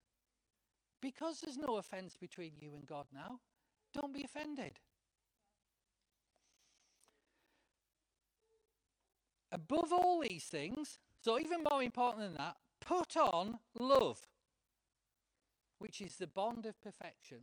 Because 1.00 1.40
there's 1.40 1.56
no 1.56 1.78
offense 1.78 2.18
between 2.20 2.52
you 2.60 2.74
and 2.74 2.86
God 2.86 3.06
now, 3.14 3.40
don't 3.92 4.12
be 4.14 4.24
offended. 4.24 4.80
Above 9.50 9.92
all 9.92 10.20
these 10.20 10.44
things, 10.44 10.98
so 11.20 11.38
even 11.38 11.64
more 11.70 11.82
important 11.82 12.22
than 12.24 12.34
that, 12.34 12.56
put 12.80 13.16
on 13.16 13.58
love, 13.78 14.20
which 15.78 16.00
is 16.00 16.16
the 16.16 16.26
bond 16.26 16.66
of 16.66 16.80
perfection. 16.80 17.38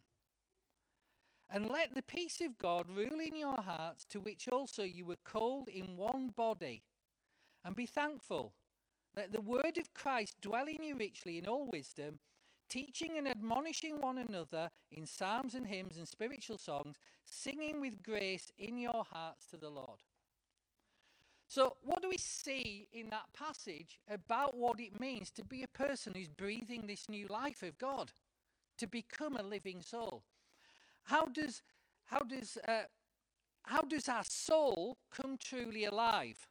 And 1.50 1.70
let 1.70 1.94
the 1.94 2.02
peace 2.02 2.42
of 2.42 2.58
God 2.58 2.88
rule 2.90 3.20
in 3.20 3.36
your 3.36 3.62
hearts, 3.62 4.06
to 4.06 4.20
which 4.20 4.48
also 4.48 4.84
you 4.84 5.06
were 5.06 5.18
called 5.24 5.68
in 5.68 5.98
one 5.98 6.30
body. 6.30 6.84
And 7.64 7.76
be 7.76 7.86
thankful. 7.86 8.54
Let 9.16 9.32
the 9.32 9.42
word 9.42 9.78
of 9.78 9.94
Christ 9.94 10.42
dwell 10.42 10.68
in 10.68 10.84
you 10.84 10.96
richly 10.96 11.38
in 11.38 11.48
all 11.48 11.68
wisdom 11.72 12.20
teaching 12.70 13.18
and 13.18 13.28
admonishing 13.28 14.02
one 14.02 14.18
another 14.18 14.70
in 14.92 15.06
psalms 15.06 15.56
and 15.56 15.68
hymns 15.68 15.98
and 15.98 16.08
spiritual 16.08 16.58
songs, 16.58 16.98
singing 17.26 17.82
with 17.82 18.04
grace 18.04 18.52
in 18.58 18.78
your 18.78 19.06
hearts 19.12 19.48
to 19.48 19.58
the 19.58 19.70
Lord. 19.70 20.00
So, 21.48 21.78
what 21.84 22.02
do 22.02 22.10
we 22.10 22.18
see 22.18 22.88
in 22.92 23.10
that 23.10 23.32
passage 23.34 24.00
about 24.10 24.58
what 24.58 24.80
it 24.80 25.00
means 25.00 25.30
to 25.32 25.44
be 25.44 25.64
a 25.64 25.68
person 25.68 26.14
who's 26.16 26.28
breathing 26.28 26.88
this 26.88 27.08
new 27.08 27.28
life 27.28 27.62
of 27.62 27.78
God, 27.78 28.12
to 28.80 28.88
become 28.88 29.38
a 29.38 29.44
living 29.44 29.82
soul? 29.82 30.24
How 31.04 31.26
does 31.26 31.62
how 32.06 32.20
does 32.20 32.58
uh, 32.68 32.84
how 33.64 33.82
does 33.82 34.10
our 34.10 34.24
soul 34.24 34.98
come 35.12 35.38
truly 35.38 35.86
alive? 35.86 36.48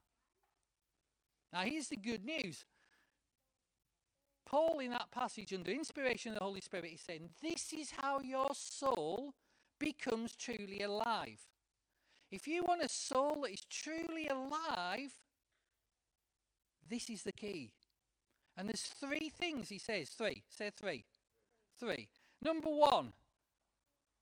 Now, 1.52 1.60
here's 1.60 1.88
the 1.88 1.96
good 1.96 2.24
news 2.24 2.64
Paul, 4.54 4.78
in 4.78 4.92
that 4.92 5.10
passage, 5.10 5.52
under 5.52 5.72
inspiration 5.72 6.30
of 6.30 6.38
the 6.38 6.44
Holy 6.44 6.60
Spirit, 6.60 6.92
is 6.94 7.00
saying, 7.00 7.30
This 7.42 7.72
is 7.72 7.90
how 7.90 8.20
your 8.20 8.50
soul 8.52 9.34
becomes 9.80 10.36
truly 10.36 10.80
alive. 10.82 11.40
If 12.30 12.46
you 12.46 12.62
want 12.62 12.84
a 12.84 12.88
soul 12.88 13.40
that 13.42 13.50
is 13.50 13.64
truly 13.68 14.28
alive, 14.28 15.12
this 16.88 17.10
is 17.10 17.24
the 17.24 17.32
key. 17.32 17.72
And 18.56 18.68
there's 18.68 18.82
three 18.82 19.28
things 19.28 19.70
he 19.70 19.78
says. 19.78 20.10
Three. 20.10 20.44
Say 20.48 20.70
three. 20.70 21.04
Three. 21.80 22.06
Number 22.40 22.70
one, 22.70 23.12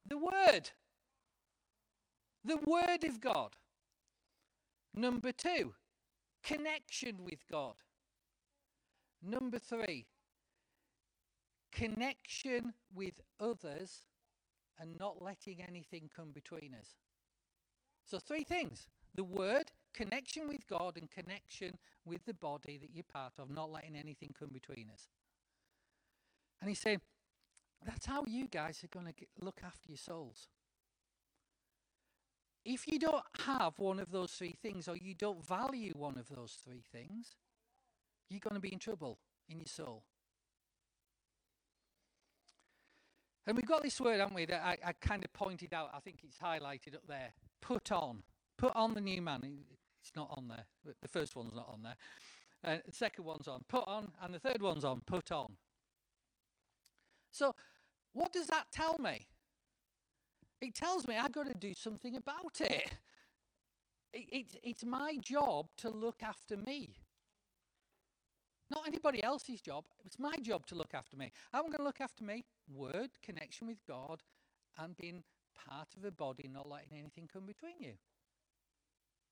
the 0.06 0.16
Word. 0.16 0.70
The 2.42 2.56
Word 2.56 3.04
of 3.04 3.20
God. 3.20 3.50
Number 4.94 5.30
two, 5.30 5.74
connection 6.42 7.16
with 7.22 7.46
God. 7.50 7.74
Number 9.22 9.58
three, 9.58 10.06
connection 11.72 12.74
with 12.94 13.14
others 13.40 14.06
and 14.78 14.98
not 14.98 15.22
letting 15.22 15.62
anything 15.62 16.11
come 16.14 16.30
between 16.32 16.74
us. 16.78 16.96
So, 18.04 18.18
three 18.18 18.44
things 18.44 18.88
the 19.14 19.24
Word, 19.24 19.72
connection 19.94 20.48
with 20.48 20.66
God, 20.66 20.96
and 20.96 21.11
connection 21.11 21.78
with 22.04 22.24
the 22.24 22.35
body 22.35 22.78
that 22.78 22.90
you're 22.92 23.04
part 23.04 23.35
of, 23.38 23.50
not 23.50 23.70
letting 23.70 23.96
anything 23.96 24.35
come 24.38 24.50
between 24.52 24.90
us. 24.92 25.08
And 26.61 26.68
he's 26.68 26.80
saying, 26.80 27.00
that's 27.85 28.06
how 28.06 28.24
you 28.26 28.46
guys 28.46 28.85
are 28.85 28.98
going 28.98 29.12
to 29.12 29.26
look 29.40 29.61
after 29.64 29.88
your 29.88 29.98
souls. 29.98 30.48
If 32.64 32.87
you 32.87 32.98
don't 32.98 33.24
have 33.46 33.78
one 33.78 33.98
of 33.98 34.12
those 34.12 34.30
three 34.30 34.54
things, 34.62 34.87
or 34.87 34.96
you 34.96 35.14
don't 35.14 35.44
value 35.44 35.92
one 35.96 36.16
of 36.16 36.28
those 36.28 36.58
three 36.64 36.85
things, 36.92 37.37
you're 38.30 38.40
going 38.40 38.54
to 38.54 38.61
be 38.61 38.72
in 38.72 38.78
trouble 38.78 39.18
in 39.48 39.58
your 39.58 39.66
soul. 39.66 40.04
And 43.46 43.57
we've 43.57 43.66
got 43.66 43.83
this 43.83 44.00
word, 44.00 44.20
haven't 44.20 44.35
we, 44.35 44.44
that 44.46 44.62
I, 44.62 44.78
I 44.85 44.92
kind 44.92 45.24
of 45.24 45.33
pointed 45.33 45.74
out. 45.74 45.90
I 45.94 46.00
think 46.00 46.20
it's 46.22 46.38
highlighted 46.38 46.94
up 46.94 47.07
there. 47.09 47.33
Put 47.61 47.90
on. 47.90 48.22
Put 48.57 48.74
on 48.76 48.94
the 48.94 49.00
new 49.00 49.20
man. 49.20 49.40
It's 50.00 50.12
not 50.14 50.28
on 50.37 50.48
there. 50.48 50.64
The 51.00 51.09
first 51.09 51.35
one's 51.35 51.55
not 51.55 51.68
on 51.72 51.83
there. 51.83 51.96
Uh, 52.64 52.78
the 52.87 52.94
second 52.94 53.24
one's 53.24 53.48
on. 53.48 53.62
Put 53.68 53.87
on. 53.88 54.12
And 54.22 54.33
the 54.33 54.38
third 54.38 54.62
one's 54.62 54.85
on. 54.85 55.00
Put 55.07 55.33
on. 55.33 55.57
So, 57.33 57.55
what 58.12 58.33
does 58.33 58.46
that 58.48 58.66
tell 58.70 58.98
me? 58.98 59.26
It 60.61 60.74
tells 60.74 61.09
me 61.09 61.16
I've 61.16 61.33
got 61.33 61.46
to 61.46 61.59
do 61.59 61.74
something 61.74 62.14
about 62.14 62.61
it. 62.61 62.92
it, 64.12 64.26
it 64.31 64.61
it's 64.62 64.85
my 64.85 65.16
job 65.20 65.66
to 65.78 65.90
look 65.90 66.22
after 66.22 66.57
me. 66.57 66.94
Not 68.74 68.87
anybody 68.87 69.22
else's 69.22 69.61
job. 69.61 69.85
It's 70.04 70.18
my 70.18 70.37
job 70.37 70.66
to 70.66 70.74
look 70.74 70.94
after 70.94 71.16
me. 71.16 71.30
I'm 71.52 71.61
I 71.61 71.62
going 71.62 71.72
to 71.74 71.82
look 71.82 72.00
after 72.00 72.24
me. 72.24 72.44
Word, 72.72 73.11
connection 73.22 73.66
with 73.66 73.78
God, 73.87 74.22
and 74.78 74.96
being 74.96 75.24
part 75.54 75.88
of 75.96 76.04
a 76.04 76.11
body, 76.11 76.48
not 76.50 76.68
letting 76.68 76.98
anything 76.98 77.28
come 77.30 77.44
between 77.44 77.74
you. 77.80 77.92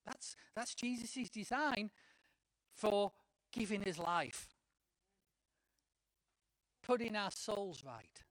That's 0.04 0.36
that's 0.54 0.74
Jesus' 0.74 1.30
design 1.30 1.90
for 2.74 3.12
giving 3.52 3.82
his 3.82 3.98
life. 3.98 4.48
Putting 6.82 7.16
our 7.16 7.30
souls 7.30 7.82
right. 7.84 8.24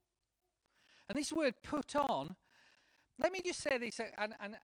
And 1.08 1.18
this 1.18 1.32
word 1.32 1.54
put 1.62 1.96
on, 1.96 2.36
let 3.18 3.32
me 3.32 3.40
just 3.44 3.60
say 3.60 3.78
this, 3.78 4.00
and, 4.16 4.34
and 4.40 4.56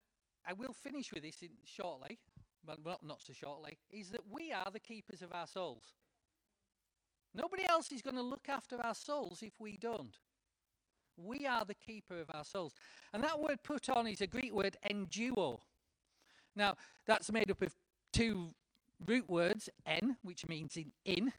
I 0.46 0.52
will 0.52 0.72
finish 0.72 1.12
with 1.12 1.24
this 1.24 1.42
in, 1.42 1.50
shortly, 1.64 2.18
but 2.64 2.78
well, 2.84 3.00
not 3.02 3.22
so 3.22 3.32
shortly, 3.32 3.78
is 3.90 4.10
that 4.10 4.20
we 4.30 4.52
are 4.52 4.70
the 4.72 4.80
keepers 4.80 5.22
of 5.22 5.32
our 5.32 5.46
souls. 5.46 5.94
Nobody 7.36 7.64
else 7.68 7.92
is 7.92 8.00
going 8.00 8.16
to 8.16 8.22
look 8.22 8.48
after 8.48 8.80
our 8.82 8.94
souls 8.94 9.42
if 9.42 9.52
we 9.60 9.76
don't. 9.76 10.16
We 11.18 11.46
are 11.46 11.64
the 11.64 11.74
keeper 11.74 12.18
of 12.20 12.30
our 12.32 12.44
souls. 12.44 12.72
And 13.12 13.22
that 13.22 13.38
word 13.38 13.58
put 13.62 13.90
on 13.90 14.06
is 14.06 14.22
a 14.22 14.26
Greek 14.26 14.54
word 14.54 14.76
enduo. 14.90 15.60
Now, 16.54 16.76
that's 17.06 17.30
made 17.30 17.50
up 17.50 17.60
of 17.60 17.74
two 18.12 18.54
root 19.06 19.28
words, 19.28 19.68
en, 19.84 20.16
which 20.22 20.48
means 20.48 20.76
in, 20.76 20.92
in, 21.04 21.32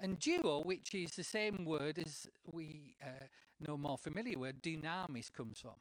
and 0.00 0.18
duo, 0.18 0.62
which 0.62 0.94
is 0.94 1.12
the 1.12 1.22
same 1.22 1.64
word 1.64 1.98
as 2.04 2.26
we 2.50 2.96
uh, 3.00 3.26
know 3.60 3.76
more 3.76 3.98
familiar 3.98 4.38
word, 4.38 4.60
dynamis 4.60 5.32
comes 5.32 5.60
from. 5.60 5.78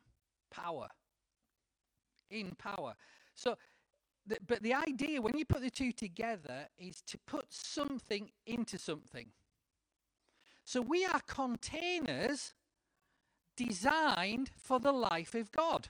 Power. 0.52 0.88
In 2.30 2.52
power. 2.58 2.94
So, 3.34 3.56
the, 4.32 4.38
but 4.48 4.63
the 4.63 4.74
idea, 4.74 5.22
when 5.22 5.38
you 5.38 5.46
put 5.46 5.62
the 5.62 5.70
two 5.70 5.91
together, 5.91 6.67
is 6.78 7.02
to 7.08 7.17
put 7.28 7.46
something 7.50 8.32
into 8.46 8.78
something. 8.78 9.28
So 10.63 10.82
we 10.82 11.06
are 11.06 11.20
containers 11.28 12.54
designed 13.58 14.52
for 14.58 14.80
the 14.80 14.91
life 14.91 15.36
of 15.36 15.52
God. 15.52 15.89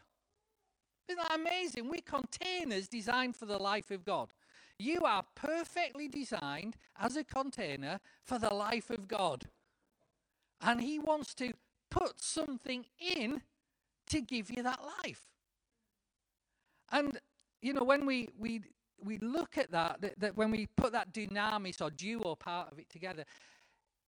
Isn't 1.08 1.21
that 1.21 1.39
amazing? 1.39 1.89
We're 1.89 2.01
containers 2.01 2.88
designed 2.88 3.36
for 3.36 3.45
the 3.45 3.58
life 3.58 3.91
of 3.91 4.04
God. 4.04 4.30
You 4.80 5.01
are 5.06 5.23
perfectly 5.36 6.08
designed 6.08 6.77
as 6.99 7.15
a 7.15 7.23
container 7.23 7.99
for 8.23 8.39
the 8.39 8.54
life 8.54 8.89
of 8.89 9.08
God. 9.08 9.45
And 10.62 10.82
He 10.82 10.97
wants 10.97 11.34
to 11.36 11.54
put 11.89 12.21
something 12.21 12.86
in 12.99 13.41
to 14.10 14.21
give 14.21 14.49
you 14.49 14.63
that 14.63 14.80
life. 15.04 15.27
And, 16.91 17.19
you 17.62 17.74
know, 17.74 17.84
when 17.84 18.06
we, 18.06 18.30
we, 18.38 18.62
we 19.04 19.17
look 19.19 19.58
at 19.58 19.71
that, 19.71 20.02
that, 20.02 20.19
that 20.19 20.38
when 20.38 20.52
we 20.52 20.67
put 20.76 20.91
that 20.93 21.13
dynamis 21.13 21.82
or 21.82 21.89
duo 21.89 22.36
part 22.36 22.71
of 22.71 22.80
it 22.80 22.89
together, 22.89 23.24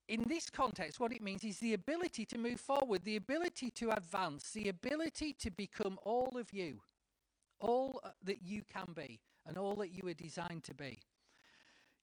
in 0.07 0.23
this 0.27 0.49
context, 0.49 0.99
what 0.99 1.13
it 1.13 1.21
means 1.21 1.43
is 1.43 1.59
the 1.59 1.73
ability 1.73 2.25
to 2.25 2.37
move 2.37 2.59
forward, 2.59 3.03
the 3.03 3.15
ability 3.15 3.69
to 3.71 3.91
advance, 3.91 4.51
the 4.51 4.69
ability 4.69 5.33
to 5.33 5.49
become 5.49 5.97
all 6.03 6.37
of 6.37 6.51
you, 6.51 6.81
all 7.59 8.01
uh, 8.03 8.09
that 8.23 8.41
you 8.43 8.63
can 8.71 8.93
be, 8.93 9.19
and 9.47 9.57
all 9.57 9.75
that 9.75 9.91
you 9.91 10.07
are 10.09 10.13
designed 10.13 10.63
to 10.65 10.73
be. 10.73 10.99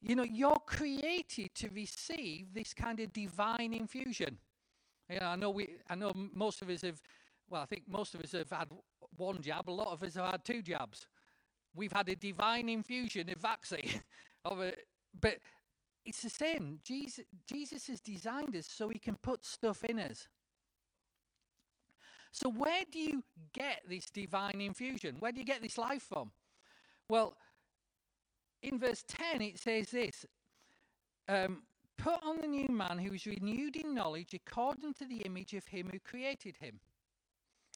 You 0.01 0.17
know, 0.17 0.23
you're 0.23 0.63
created 0.65 1.55
to 1.57 1.69
receive 1.75 2.55
this 2.55 2.73
kind 2.73 3.01
of 3.01 3.13
divine 3.13 3.75
infusion. 3.75 4.39
You 5.11 5.21
know, 5.21 5.27
I 5.27 5.37
know 5.37 5.51
we, 5.51 5.69
I 5.89 5.95
know 5.95 6.13
most 6.15 6.63
of 6.63 6.71
us 6.71 6.83
have, 6.83 7.03
well, 7.51 7.61
I 7.61 7.67
think 7.67 7.83
most 7.87 8.15
of 8.15 8.23
us 8.23 8.33
have 8.33 8.51
had 8.51 8.69
one 9.17 9.43
jab. 9.43 9.69
A 9.69 9.73
lot 9.73 9.89
of 9.89 10.03
us 10.03 10.15
have 10.15 10.31
had 10.31 10.45
two 10.45 10.63
jabs. 10.63 11.07
We've 11.75 11.93
had 11.93 12.09
a 12.09 12.17
divine 12.17 12.69
infusion 12.69 13.31
of 13.31 13.39
vaccine, 13.39 14.01
of 14.45 14.61
a, 14.61 14.73
but 15.21 15.39
it's 16.05 16.23
the 16.23 16.31
same. 16.31 16.81
Jesus, 16.85 17.25
Jesus 17.47 17.87
has 17.87 18.01
designed 18.01 18.57
us 18.57 18.67
so 18.69 18.89
he 18.89 18.99
can 18.99 19.17
put 19.17 19.45
stuff 19.45 19.85
in 19.85 19.99
us. 19.99 20.29
So, 22.33 22.51
where 22.51 22.85
do 22.91 22.99
you 22.99 23.25
get 23.53 23.83
this 23.89 24.07
divine 24.07 24.61
infusion? 24.61 25.17
Where 25.19 25.33
do 25.33 25.39
you 25.39 25.45
get 25.45 25.63
this 25.63 25.79
life 25.79 26.03
from? 26.03 26.31
Well, 27.09 27.37
in 28.63 28.79
verse 28.79 29.05
10, 29.09 29.43
it 29.43 29.59
says 29.59 29.91
this 29.91 30.25
um, 31.29 31.63
Put 31.97 32.23
on 32.23 32.41
the 32.41 32.47
new 32.47 32.69
man 32.69 32.99
who 32.99 33.13
is 33.15 33.27
renewed 33.27 33.77
in 33.77 33.95
knowledge 33.95 34.33
according 34.33 34.95
to 34.95 35.05
the 35.05 35.19
image 35.19 35.55
of 35.55 35.67
him 35.67 35.91
who 35.93 35.99
created 35.99 36.57
him. 36.57 36.81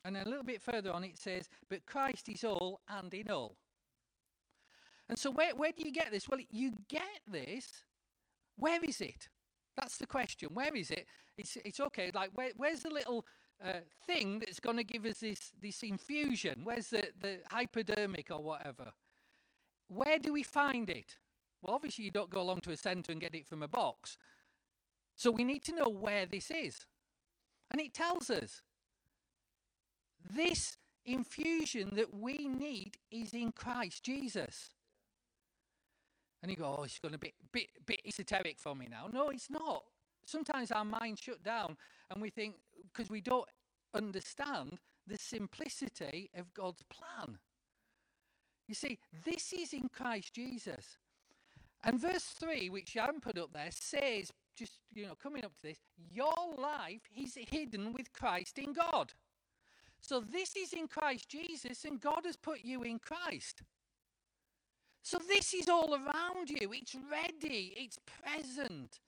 And 0.05 0.17
a 0.17 0.29
little 0.29 0.45
bit 0.45 0.63
further 0.63 0.93
on, 0.93 1.05
it 1.05 1.19
says, 1.19 1.49
But 1.69 1.87
Christ 1.87 2.29
is 2.29 2.45
all 2.45 2.81
and 2.89 3.13
in 3.13 3.31
all. 3.31 3.57
And 5.09 5.19
so, 5.19 5.31
where, 5.31 5.55
where 5.55 5.73
do 5.73 5.85
you 5.85 5.93
get 5.93 6.11
this? 6.11 6.29
Well, 6.29 6.41
you 6.51 6.73
get 6.89 7.21
this 7.31 7.85
where 8.57 8.83
is 8.85 9.01
it? 9.01 9.29
That's 9.77 9.99
the 9.99 10.07
question. 10.07 10.51
Where 10.53 10.75
is 10.75 10.91
it? 10.91 11.07
It's, 11.37 11.57
it's 11.65 11.81
okay. 11.81 12.11
Like, 12.15 12.31
where, 12.35 12.51
where's 12.57 12.81
the 12.81 12.91
little 12.91 13.27
uh, 13.65 13.81
thing 14.07 14.39
that's 14.39 14.61
going 14.61 14.77
to 14.77 14.85
give 14.85 15.05
us 15.05 15.19
this, 15.19 15.53
this 15.61 15.83
infusion? 15.83 16.61
Where's 16.63 16.89
the, 16.89 17.09
the 17.21 17.39
hypodermic 17.51 18.31
or 18.31 18.43
whatever? 18.43 18.93
Where 19.89 20.19
do 20.19 20.33
we 20.33 20.43
find 20.43 20.89
it? 20.89 21.17
Well, 21.63 21.75
obviously, 21.75 22.05
you 22.05 22.11
don't 22.11 22.31
go 22.31 22.41
along 22.41 22.61
to 22.63 22.71
a 22.71 22.77
centre 22.77 23.11
and 23.11 23.21
get 23.21 23.35
it 23.35 23.47
from 23.47 23.63
a 23.63 23.69
box. 23.69 24.17
So 25.17 25.31
we 25.31 25.45
need 25.45 25.65
to 25.65 25.75
know 25.75 25.89
where 25.89 26.27
this 26.27 26.51
is. 26.51 26.87
And 27.71 27.81
it 27.81 27.95
tells 27.95 28.31
us 28.31 28.63
this 30.31 30.77
infusion 31.05 31.91
that 31.97 32.15
we 32.15 32.47
need 32.47 32.99
is 33.11 33.35
in 33.35 33.53
Christ 33.53 34.05
Jesus. 34.05 34.71
And 36.45 36.51
you 36.51 36.59
go, 36.59 36.77
oh, 36.79 36.83
it's 36.83 36.99
going 36.99 37.13
to 37.13 37.19
be 37.19 37.29
a 37.29 37.47
bit, 37.53 37.69
bit 37.87 38.03
esoteric 38.07 38.59
for 38.59 38.77
me 38.77 38.87
now. 38.91 39.07
No, 39.11 39.31
it's 39.31 39.49
not. 39.49 39.85
Sometimes 40.27 40.71
our 40.71 40.85
mind 40.85 41.19
shut 41.19 41.43
down 41.43 41.79
and 42.11 42.21
we 42.21 42.29
think, 42.29 42.57
because 42.93 43.09
we 43.09 43.23
don't 43.23 43.49
understand 43.95 44.79
the 45.07 45.17
simplicity 45.17 46.29
of 46.37 46.53
God's 46.53 46.83
plan. 46.83 47.39
You 48.69 48.75
see, 48.75 48.99
this 49.25 49.55
is 49.55 49.73
in 49.73 49.89
Christ 49.89 50.35
Jesus. 50.35 50.99
And 51.83 51.99
verse 51.99 52.25
3, 52.39 52.69
which 52.69 52.93
haven't 52.93 53.23
put 53.23 53.39
up 53.39 53.55
there, 53.55 53.71
says, 53.71 54.31
just, 54.55 54.81
you 54.93 55.07
know, 55.07 55.15
coming 55.15 55.47
up 55.47 55.55
to 55.55 55.63
this, 55.63 55.79
your 56.11 56.35
life 56.59 57.09
is 57.17 57.39
hidden 57.49 57.95
with 57.95 58.13
Christ 58.13 58.59
in 58.59 58.75
God. 58.75 59.15
So 59.99 60.21
this 60.21 60.57
is 60.57 60.75
in 60.75 60.89
Christ 60.89 61.27
Jesus, 61.27 61.87
and 61.87 61.99
God 61.99 62.21
has 62.27 62.37
put 62.37 62.63
you 62.65 62.83
in 62.83 62.99
Christ. 62.99 63.63
So 65.05 65.19
this 65.29 65.53
is 65.53 65.69
all 65.69 65.95
around 65.95 66.49
you. 66.49 66.73
It's 66.73 66.97
ready, 67.13 67.75
it's 67.77 67.99
present. 68.23 69.01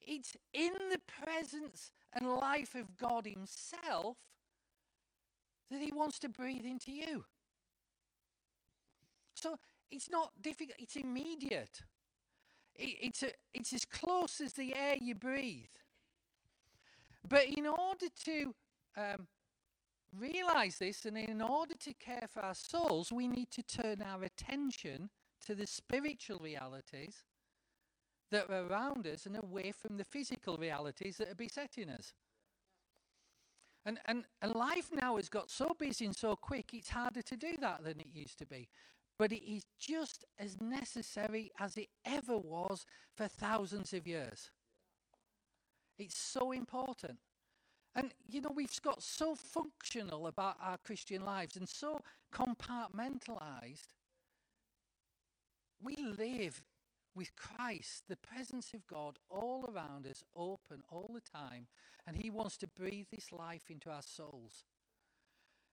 it's 0.00 0.34
in 0.54 0.72
the 0.90 1.00
presence 1.22 1.92
and 2.14 2.26
life 2.26 2.74
of 2.74 2.96
God 2.96 3.26
Himself 3.26 4.16
that 5.70 5.82
He 5.82 5.92
wants 5.92 6.18
to 6.20 6.30
breathe 6.30 6.64
into 6.64 6.90
you. 6.90 7.26
So 9.34 9.58
it's 9.90 10.10
not 10.10 10.30
difficult, 10.40 10.78
it's 10.78 10.96
immediate. 10.96 11.82
It, 12.74 12.96
it's, 13.02 13.22
a, 13.22 13.32
it's 13.52 13.74
as 13.74 13.84
close 13.84 14.40
as 14.40 14.54
the 14.54 14.74
air 14.74 14.96
you 14.98 15.14
breathe. 15.14 15.76
But 17.28 17.44
in 17.44 17.66
order 17.66 18.06
to 18.24 18.54
um, 18.96 19.26
realize 20.18 20.78
this 20.78 21.04
and 21.04 21.18
in 21.18 21.42
order 21.42 21.74
to 21.74 21.92
care 21.92 22.26
for 22.32 22.40
our 22.40 22.54
souls, 22.54 23.12
we 23.12 23.28
need 23.28 23.50
to 23.50 23.62
turn 23.62 24.00
our 24.00 24.22
attention 24.24 25.10
to 25.46 25.54
the 25.54 25.66
spiritual 25.66 26.38
realities 26.38 27.22
that 28.30 28.48
are 28.48 28.66
around 28.66 29.06
us 29.06 29.26
and 29.26 29.36
away 29.36 29.72
from 29.72 29.96
the 29.96 30.04
physical 30.04 30.56
realities 30.56 31.18
that 31.18 31.28
are 31.28 31.34
besetting 31.34 31.90
us. 31.90 32.14
And, 33.84 33.98
and, 34.06 34.24
and 34.40 34.54
life 34.54 34.90
now 34.92 35.16
has 35.16 35.28
got 35.28 35.50
so 35.50 35.74
busy 35.78 36.06
and 36.06 36.16
so 36.16 36.36
quick, 36.36 36.70
it's 36.72 36.90
harder 36.90 37.22
to 37.22 37.36
do 37.36 37.54
that 37.60 37.82
than 37.84 38.00
it 38.00 38.06
used 38.12 38.38
to 38.38 38.46
be. 38.46 38.68
But 39.18 39.32
it 39.32 39.44
is 39.44 39.64
just 39.78 40.24
as 40.38 40.60
necessary 40.60 41.50
as 41.58 41.76
it 41.76 41.88
ever 42.04 42.38
was 42.38 42.86
for 43.14 43.28
thousands 43.28 43.92
of 43.92 44.06
years. 44.06 44.50
It's 45.98 46.16
so 46.16 46.52
important. 46.52 47.18
And, 47.94 48.14
you 48.26 48.40
know, 48.40 48.52
we've 48.54 48.80
got 48.82 49.02
so 49.02 49.34
functional 49.34 50.26
about 50.26 50.56
our 50.62 50.78
Christian 50.78 51.24
lives 51.24 51.56
and 51.56 51.68
so 51.68 52.00
compartmentalized. 52.32 53.88
We 55.82 55.96
live 55.96 56.62
with 57.14 57.34
Christ, 57.36 58.04
the 58.08 58.16
presence 58.16 58.72
of 58.74 58.86
God 58.86 59.18
all 59.28 59.68
around 59.68 60.06
us, 60.06 60.24
open 60.34 60.82
all 60.90 61.10
the 61.12 61.20
time, 61.20 61.66
and 62.06 62.16
He 62.16 62.30
wants 62.30 62.56
to 62.58 62.66
breathe 62.66 63.06
this 63.12 63.32
life 63.32 63.70
into 63.70 63.90
our 63.90 64.02
souls. 64.02 64.64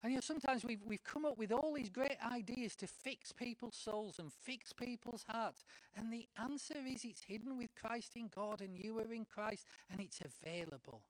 And 0.01 0.13
you 0.13 0.17
know, 0.17 0.21
sometimes 0.21 0.63
we've, 0.63 0.81
we've 0.85 1.03
come 1.03 1.25
up 1.25 1.37
with 1.37 1.51
all 1.51 1.73
these 1.73 1.89
great 1.89 2.15
ideas 2.25 2.75
to 2.77 2.87
fix 2.87 3.33
people's 3.33 3.75
souls 3.75 4.17
and 4.17 4.31
fix 4.31 4.71
people's 4.71 5.25
hearts. 5.27 5.65
And 5.95 6.11
the 6.11 6.25
answer 6.41 6.77
is 6.87 7.03
it's 7.03 7.23
hidden 7.23 7.57
with 7.57 7.75
Christ 7.75 8.15
in 8.15 8.29
God, 8.33 8.61
and 8.61 8.77
you 8.77 8.97
are 8.99 9.13
in 9.13 9.25
Christ, 9.25 9.65
and 9.91 9.99
it's 9.99 10.21
available. 10.21 11.01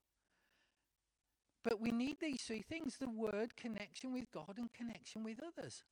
But 1.64 1.80
we 1.80 1.92
need 1.92 2.18
these 2.20 2.42
three 2.42 2.64
things 2.68 2.98
the 2.98 3.10
word, 3.10 3.56
connection 3.56 4.12
with 4.12 4.32
God, 4.32 4.56
and 4.58 4.74
connection 4.74 5.24
with 5.24 5.40
others. 5.44 5.84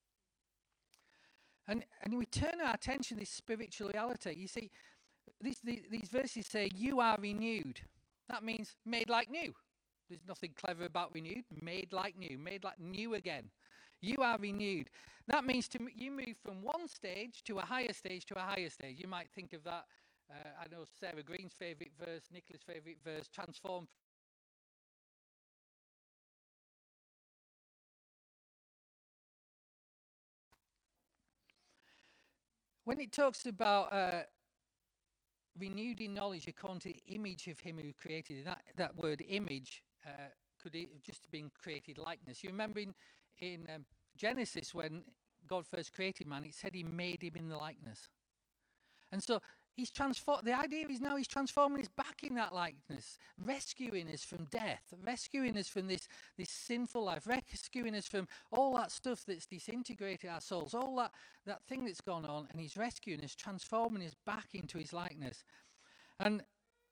And, 1.67 1.83
and 2.03 2.17
we 2.17 2.25
turn 2.25 2.61
our 2.63 2.73
attention 2.73 3.17
to 3.17 3.21
this 3.21 3.29
spiritual 3.29 3.89
reality. 3.89 4.33
You 4.37 4.47
see, 4.47 4.71
these, 5.41 5.57
these, 5.63 6.09
verses 6.09 6.47
say, 6.47 6.69
You 6.73 6.99
are 6.99 7.17
renewed. 7.19 7.81
That 8.29 8.43
means 8.43 8.75
made 8.85 9.09
like 9.09 9.29
new. 9.29 9.53
There's 10.09 10.21
nothing 10.27 10.51
clever 10.55 10.85
about 10.85 11.13
renewed. 11.13 11.43
Made 11.61 11.91
like 11.91 12.17
new, 12.17 12.37
made 12.37 12.63
like 12.63 12.79
new 12.79 13.15
again. 13.15 13.49
You 14.01 14.17
are 14.21 14.37
renewed. 14.37 14.89
That 15.27 15.43
means 15.43 15.67
to 15.69 15.79
you 15.93 16.11
move 16.11 16.37
from 16.43 16.61
one 16.61 16.87
stage 16.87 17.43
to 17.45 17.57
a 17.59 17.61
higher 17.61 17.91
stage 17.93 18.25
to 18.27 18.37
a 18.37 18.41
higher 18.41 18.69
stage. 18.69 18.97
You 18.99 19.07
might 19.07 19.29
think 19.35 19.53
of 19.53 19.63
that. 19.65 19.85
Uh, 20.29 20.49
I 20.61 20.73
know 20.73 20.83
Sarah 20.99 21.23
Green's 21.23 21.53
favourite 21.57 21.91
verse, 21.99 22.23
Nicholas' 22.31 22.61
favourite 22.65 22.97
verse, 23.03 23.27
transform 23.27 23.87
When 32.87 33.01
it 33.01 33.11
talks 33.11 33.45
about 33.45 33.91
uh, 33.91 34.21
renewed 35.59 35.99
in 35.99 36.13
knowledge 36.13 36.47
according 36.47 36.79
to 36.79 36.93
the 36.93 37.13
image 37.13 37.47
of 37.47 37.59
him 37.59 37.77
who 37.77 37.91
created 37.91 38.45
that, 38.45 38.61
that 38.77 38.95
word 38.95 39.21
image 39.27 39.83
uh, 40.05 40.29
could 40.63 40.73
have 40.73 41.01
just 41.03 41.29
been 41.29 41.51
created 41.61 41.97
likeness. 41.97 42.45
You 42.45 42.49
remember 42.49 42.79
in, 42.79 42.93
in 43.39 43.67
um, 43.75 43.83
Genesis 44.15 44.73
when 44.73 45.03
God 45.49 45.67
first 45.67 45.91
created 45.91 46.27
man, 46.27 46.45
it 46.45 46.53
said 46.53 46.73
he 46.73 46.83
made 46.83 47.23
him 47.23 47.33
in 47.35 47.49
the 47.49 47.57
likeness. 47.57 48.07
And 49.11 49.21
so 49.21 49.41
He's 49.77 49.91
transformed. 49.91 50.43
The 50.43 50.59
idea 50.59 50.87
is 50.89 50.99
now 50.99 51.17
he's 51.17 51.27
transforming 51.27 51.83
us 51.83 51.87
back 51.95 52.23
in 52.23 52.33
that 52.33 52.51
likeness, 52.51 53.19
rescuing 53.45 54.09
us 54.11 54.23
from 54.23 54.45
death, 54.45 54.81
rescuing 55.05 55.55
us 55.55 55.67
from 55.67 55.85
this, 55.85 56.07
this 56.35 56.49
sinful 56.49 57.03
life, 57.05 57.27
rescuing 57.27 57.93
us 57.93 58.07
from 58.07 58.27
all 58.51 58.75
that 58.77 58.91
stuff 58.91 59.23
that's 59.27 59.45
disintegrated 59.45 60.31
our 60.31 60.41
souls, 60.41 60.73
all 60.73 60.95
that, 60.95 61.11
that 61.45 61.63
thing 61.65 61.85
that's 61.85 62.01
gone 62.01 62.25
on, 62.25 62.47
and 62.49 62.59
he's 62.59 62.75
rescuing 62.75 63.23
us, 63.23 63.35
transforming 63.35 64.03
us 64.03 64.15
back 64.25 64.47
into 64.55 64.79
his 64.79 64.93
likeness. 64.93 65.43
And, 66.19 66.41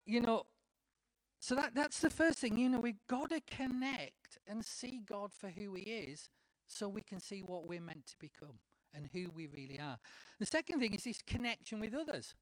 you 0.06 0.22
know, 0.22 0.46
so 1.40 1.56
that, 1.56 1.74
that's 1.74 2.02
the 2.02 2.12
first 2.12 2.38
thing. 2.38 2.56
You 2.56 2.70
know, 2.70 2.80
we've 2.80 3.08
got 3.10 3.32
to 3.32 3.42
connect 3.42 4.38
and 4.48 4.64
see 4.64 5.02
God 5.04 5.34
for 5.34 5.50
who 5.50 5.74
he 5.74 5.82
is 5.82 6.30
so 6.68 6.88
we 6.88 7.02
can 7.02 7.20
see 7.20 7.40
what 7.40 7.68
we're 7.68 7.82
meant 7.82 8.06
to 8.06 8.16
become 8.20 8.60
and 8.94 9.10
who 9.12 9.32
we 9.34 9.48
really 9.48 9.80
are. 9.80 9.98
The 10.40 10.46
second 10.46 10.82
thing 10.82 10.94
is 10.94 11.04
this 11.04 11.24
connection 11.26 11.80
with 11.80 11.96
others. 11.96 12.36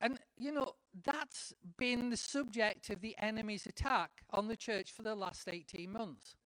And, 0.00 0.18
you 0.36 0.52
know, 0.52 0.74
that's 1.04 1.52
been 1.76 2.10
the 2.10 2.16
subject 2.16 2.90
of 2.90 3.00
the 3.00 3.16
enemy's 3.18 3.66
attack 3.66 4.22
on 4.30 4.48
the 4.48 4.56
church 4.56 4.92
for 4.92 5.02
the 5.02 5.14
last 5.14 5.48
18 5.48 5.90
months. 5.90 6.36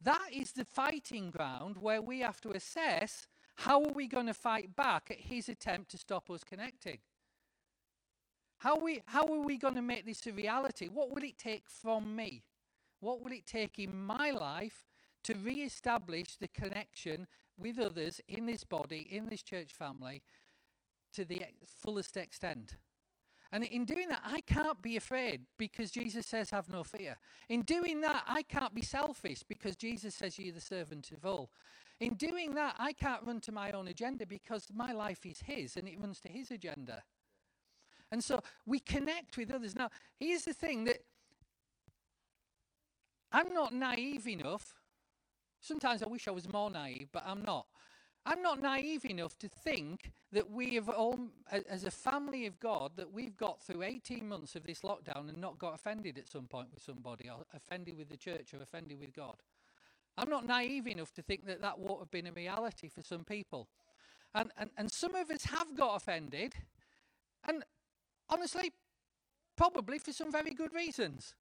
That 0.00 0.28
is 0.32 0.52
the 0.52 0.64
fighting 0.64 1.30
ground 1.30 1.76
where 1.80 2.00
we 2.02 2.20
have 2.20 2.40
to 2.42 2.50
assess 2.50 3.26
how 3.56 3.82
are 3.82 3.92
we 3.92 4.06
going 4.06 4.26
to 4.26 4.34
fight 4.34 4.76
back 4.76 5.10
at 5.10 5.18
his 5.18 5.48
attempt 5.48 5.90
to 5.90 5.98
stop 5.98 6.30
us 6.30 6.44
connecting? 6.44 6.98
How, 8.58 8.76
we, 8.76 9.02
how 9.06 9.26
are 9.26 9.40
we 9.40 9.56
going 9.56 9.74
to 9.74 9.82
make 9.82 10.06
this 10.06 10.26
a 10.26 10.32
reality? 10.32 10.88
What 10.88 11.14
will 11.14 11.24
it 11.24 11.38
take 11.38 11.68
from 11.68 12.14
me? 12.14 12.42
What 13.00 13.22
will 13.22 13.32
it 13.32 13.46
take 13.46 13.78
in 13.78 13.96
my 14.04 14.30
life 14.30 14.86
to 15.24 15.34
re 15.34 15.54
establish 15.54 16.36
the 16.36 16.48
connection 16.48 17.26
with 17.58 17.78
others 17.78 18.20
in 18.28 18.46
this 18.46 18.64
body, 18.64 19.06
in 19.10 19.26
this 19.26 19.42
church 19.42 19.72
family, 19.72 20.22
to 21.16 21.24
the 21.24 21.42
fullest 21.82 22.16
extent. 22.16 22.76
And 23.52 23.64
in 23.64 23.84
doing 23.84 24.08
that, 24.08 24.22
I 24.24 24.40
can't 24.40 24.80
be 24.82 24.96
afraid 24.96 25.42
because 25.56 25.90
Jesus 25.90 26.26
says, 26.26 26.50
Have 26.50 26.68
no 26.68 26.82
fear. 26.82 27.16
In 27.48 27.62
doing 27.62 28.00
that, 28.02 28.24
I 28.26 28.42
can't 28.42 28.74
be 28.74 28.82
selfish 28.82 29.42
because 29.48 29.76
Jesus 29.76 30.14
says, 30.14 30.38
You're 30.38 30.54
the 30.54 30.60
servant 30.60 31.10
of 31.12 31.24
all. 31.24 31.50
In 32.00 32.14
doing 32.14 32.54
that, 32.54 32.74
I 32.78 32.92
can't 32.92 33.22
run 33.24 33.40
to 33.42 33.52
my 33.52 33.70
own 33.70 33.88
agenda 33.88 34.26
because 34.26 34.66
my 34.74 34.92
life 34.92 35.24
is 35.24 35.40
His 35.40 35.76
and 35.76 35.88
it 35.88 35.98
runs 35.98 36.20
to 36.20 36.28
His 36.28 36.50
agenda. 36.50 37.02
And 38.12 38.22
so 38.22 38.40
we 38.66 38.78
connect 38.80 39.36
with 39.36 39.50
others. 39.50 39.74
Now, 39.74 39.90
here's 40.18 40.44
the 40.44 40.52
thing 40.52 40.84
that 40.84 40.98
I'm 43.32 43.52
not 43.52 43.72
naive 43.72 44.28
enough. 44.28 44.74
Sometimes 45.60 46.02
I 46.02 46.06
wish 46.06 46.28
I 46.28 46.32
was 46.32 46.50
more 46.52 46.70
naive, 46.70 47.08
but 47.12 47.24
I'm 47.26 47.42
not. 47.42 47.66
I'm 48.28 48.42
not 48.42 48.60
naive 48.60 49.04
enough 49.04 49.38
to 49.38 49.48
think 49.48 50.10
that 50.32 50.50
we 50.50 50.74
have 50.74 50.88
all, 50.88 51.30
as 51.70 51.84
a 51.84 51.92
family 51.92 52.44
of 52.46 52.58
God, 52.58 52.90
that 52.96 53.12
we've 53.12 53.36
got 53.36 53.62
through 53.62 53.84
18 53.84 54.28
months 54.28 54.56
of 54.56 54.64
this 54.64 54.80
lockdown 54.80 55.28
and 55.28 55.38
not 55.38 55.60
got 55.60 55.76
offended 55.76 56.18
at 56.18 56.28
some 56.28 56.46
point 56.46 56.66
with 56.74 56.82
somebody, 56.82 57.30
or 57.30 57.46
offended 57.54 57.96
with 57.96 58.08
the 58.08 58.16
church, 58.16 58.52
or 58.52 58.60
offended 58.60 58.98
with 58.98 59.14
God. 59.14 59.36
I'm 60.18 60.28
not 60.28 60.44
naive 60.44 60.88
enough 60.88 61.14
to 61.14 61.22
think 61.22 61.46
that 61.46 61.62
that 61.62 61.78
won't 61.78 62.00
have 62.00 62.10
been 62.10 62.26
a 62.26 62.32
reality 62.32 62.88
for 62.88 63.00
some 63.00 63.22
people. 63.22 63.68
And, 64.34 64.50
and, 64.58 64.70
and 64.76 64.90
some 64.90 65.14
of 65.14 65.30
us 65.30 65.44
have 65.44 65.76
got 65.76 65.94
offended, 65.94 66.54
and 67.46 67.62
honestly, 68.28 68.72
probably 69.56 70.00
for 70.00 70.12
some 70.12 70.32
very 70.32 70.52
good 70.52 70.74
reasons. 70.74 71.36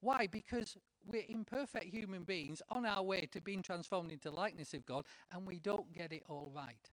Why? 0.00 0.26
Because 0.26 0.78
we're 1.06 1.24
imperfect 1.28 1.86
human 1.86 2.24
beings 2.24 2.62
on 2.70 2.86
our 2.86 3.02
way 3.02 3.28
to 3.32 3.40
being 3.40 3.62
transformed 3.62 4.12
into 4.12 4.30
likeness 4.30 4.74
of 4.74 4.86
God, 4.86 5.04
and 5.32 5.46
we 5.46 5.58
don't 5.58 5.92
get 5.92 6.12
it 6.12 6.22
all 6.28 6.50
right. 6.54 6.90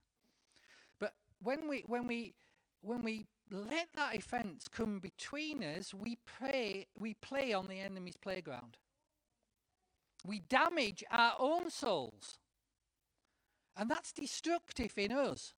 But 1.00 1.13
when 1.41 1.67
we 1.67 1.84
when 1.88 2.08
we 2.08 2.36
when 2.82 3.04
we 3.04 3.28
let 3.52 3.89
that 3.95 4.15
offence 4.15 4.67
come 4.67 5.00
between 5.00 5.63
us, 5.63 5.93
we 5.93 6.17
pray 6.26 6.88
we 6.98 7.15
play 7.15 7.54
on 7.54 7.67
the 7.67 7.79
enemy's 7.79 8.17
playground. 8.17 8.77
We 10.25 10.40
damage 10.40 11.04
our 11.12 11.34
own 11.40 11.69
souls. 11.69 12.38
And 13.77 13.90
that's 13.90 14.12
destructive 14.12 14.98
in 14.98 15.12
us. 15.12 15.54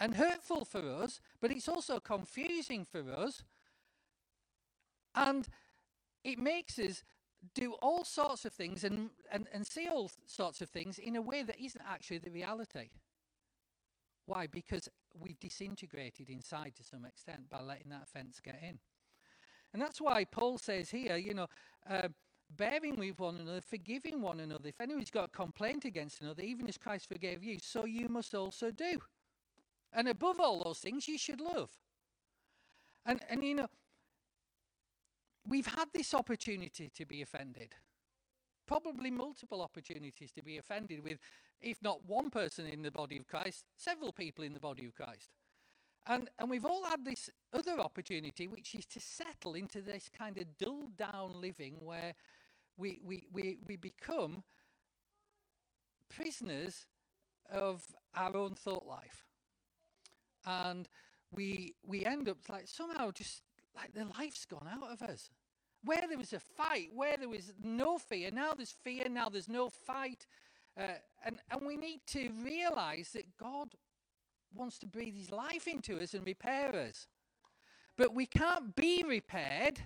And 0.00 0.14
hurtful 0.14 0.64
for 0.64 0.80
us, 0.80 1.20
but 1.40 1.50
it's 1.50 1.68
also 1.68 2.00
confusing 2.00 2.84
for 2.84 3.10
us. 3.12 3.42
And 5.14 5.48
it 6.28 6.38
makes 6.38 6.78
us 6.78 7.02
do 7.54 7.74
all 7.74 8.04
sorts 8.04 8.44
of 8.44 8.52
things 8.52 8.84
and, 8.84 9.10
and, 9.30 9.46
and 9.52 9.66
see 9.66 9.88
all 9.88 10.10
sorts 10.26 10.60
of 10.60 10.68
things 10.68 10.98
in 10.98 11.16
a 11.16 11.22
way 11.22 11.42
that 11.42 11.58
isn't 11.60 11.82
actually 11.88 12.18
the 12.18 12.30
reality. 12.30 12.90
Why? 14.26 14.46
Because 14.46 14.88
we've 15.18 15.38
disintegrated 15.38 16.28
inside 16.28 16.74
to 16.76 16.84
some 16.84 17.04
extent 17.04 17.48
by 17.48 17.62
letting 17.62 17.90
that 17.90 18.02
offence 18.02 18.40
get 18.40 18.58
in. 18.62 18.78
And 19.72 19.80
that's 19.80 20.00
why 20.00 20.24
Paul 20.24 20.58
says 20.58 20.90
here, 20.90 21.16
you 21.16 21.34
know, 21.34 21.46
uh, 21.88 22.08
bearing 22.56 22.96
with 22.96 23.18
one 23.18 23.36
another, 23.36 23.60
forgiving 23.60 24.20
one 24.20 24.40
another. 24.40 24.68
If 24.68 24.80
anyone's 24.80 25.10
got 25.10 25.26
a 25.26 25.36
complaint 25.36 25.84
against 25.84 26.20
another, 26.20 26.42
even 26.42 26.68
as 26.68 26.78
Christ 26.78 27.08
forgave 27.08 27.44
you, 27.44 27.58
so 27.62 27.84
you 27.84 28.08
must 28.08 28.34
also 28.34 28.70
do. 28.70 28.98
And 29.92 30.08
above 30.08 30.40
all 30.40 30.62
those 30.62 30.78
things, 30.78 31.08
you 31.08 31.18
should 31.18 31.40
love. 31.40 31.70
And, 33.06 33.20
and 33.30 33.42
you 33.42 33.54
know, 33.54 33.68
we've 35.48 35.66
had 35.66 35.88
this 35.92 36.14
opportunity 36.14 36.90
to 36.94 37.06
be 37.06 37.22
offended. 37.22 37.74
Probably 38.66 39.10
multiple 39.10 39.62
opportunities 39.62 40.30
to 40.32 40.42
be 40.42 40.58
offended 40.58 41.02
with, 41.02 41.18
if 41.60 41.82
not 41.82 42.04
one 42.06 42.30
person 42.30 42.66
in 42.66 42.82
the 42.82 42.90
body 42.90 43.16
of 43.16 43.26
Christ, 43.26 43.64
several 43.76 44.12
people 44.12 44.44
in 44.44 44.52
the 44.52 44.60
body 44.60 44.84
of 44.84 44.94
Christ. 44.94 45.30
And, 46.06 46.30
and 46.38 46.48
we've 46.50 46.64
all 46.64 46.84
had 46.84 47.04
this 47.04 47.28
other 47.52 47.80
opportunity, 47.80 48.46
which 48.46 48.74
is 48.74 48.86
to 48.86 49.00
settle 49.00 49.54
into 49.54 49.80
this 49.80 50.08
kind 50.16 50.38
of 50.38 50.56
dull 50.58 50.88
down 50.96 51.32
living 51.34 51.76
where 51.80 52.14
we, 52.76 53.00
we, 53.04 53.24
we, 53.32 53.58
we 53.66 53.76
become 53.76 54.42
prisoners 56.08 56.86
of 57.50 57.82
our 58.14 58.36
own 58.36 58.54
thought 58.54 58.86
life. 58.86 59.26
And 60.46 60.88
we, 61.30 61.74
we 61.86 62.04
end 62.04 62.28
up 62.28 62.38
like 62.48 62.68
somehow 62.68 63.10
just 63.10 63.42
like 63.76 63.92
the 63.94 64.06
life's 64.18 64.44
gone 64.44 64.68
out 64.70 64.90
of 64.90 65.02
us. 65.02 65.30
Where 65.84 66.02
there 66.08 66.18
was 66.18 66.32
a 66.32 66.40
fight, 66.40 66.90
where 66.94 67.16
there 67.16 67.28
was 67.28 67.52
no 67.62 67.98
fear, 67.98 68.30
now 68.32 68.52
there's 68.54 68.72
fear, 68.72 69.08
now 69.08 69.28
there's 69.28 69.48
no 69.48 69.68
fight. 69.68 70.26
Uh, 70.76 70.98
and, 71.24 71.38
and 71.50 71.66
we 71.66 71.76
need 71.76 72.00
to 72.08 72.30
realize 72.44 73.10
that 73.14 73.36
God 73.36 73.74
wants 74.54 74.78
to 74.78 74.86
breathe 74.86 75.16
his 75.16 75.30
life 75.30 75.66
into 75.66 75.98
us 76.00 76.14
and 76.14 76.26
repair 76.26 76.74
us. 76.74 77.06
But 77.96 78.14
we 78.14 78.26
can't 78.26 78.74
be 78.76 79.04
repaired 79.06 79.80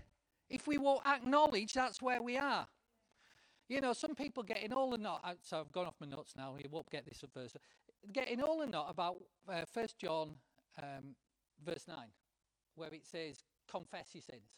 if 0.50 0.66
we 0.66 0.78
won't 0.78 1.06
acknowledge 1.06 1.72
that's 1.72 2.02
where 2.02 2.22
we 2.22 2.36
are. 2.36 2.66
You 3.68 3.80
know, 3.80 3.94
some 3.94 4.14
people 4.14 4.42
getting 4.42 4.72
all 4.72 4.90
the 4.90 4.98
not, 4.98 5.24
so 5.42 5.60
I've 5.60 5.72
gone 5.72 5.86
off 5.86 5.94
my 5.98 6.06
notes 6.06 6.34
now, 6.36 6.56
you 6.58 6.68
won't 6.70 6.90
get 6.90 7.06
this 7.06 7.22
at 7.22 7.32
first. 7.32 7.56
Getting 8.12 8.42
all 8.42 8.58
the 8.58 8.66
not 8.66 8.90
about 8.90 9.16
uh, 9.48 9.64
John 9.98 10.34
um, 10.82 11.14
verse 11.64 11.84
9, 11.88 11.96
where 12.74 12.92
it 12.92 13.06
says, 13.06 13.44
confess 13.70 14.08
your 14.12 14.22
sins. 14.22 14.50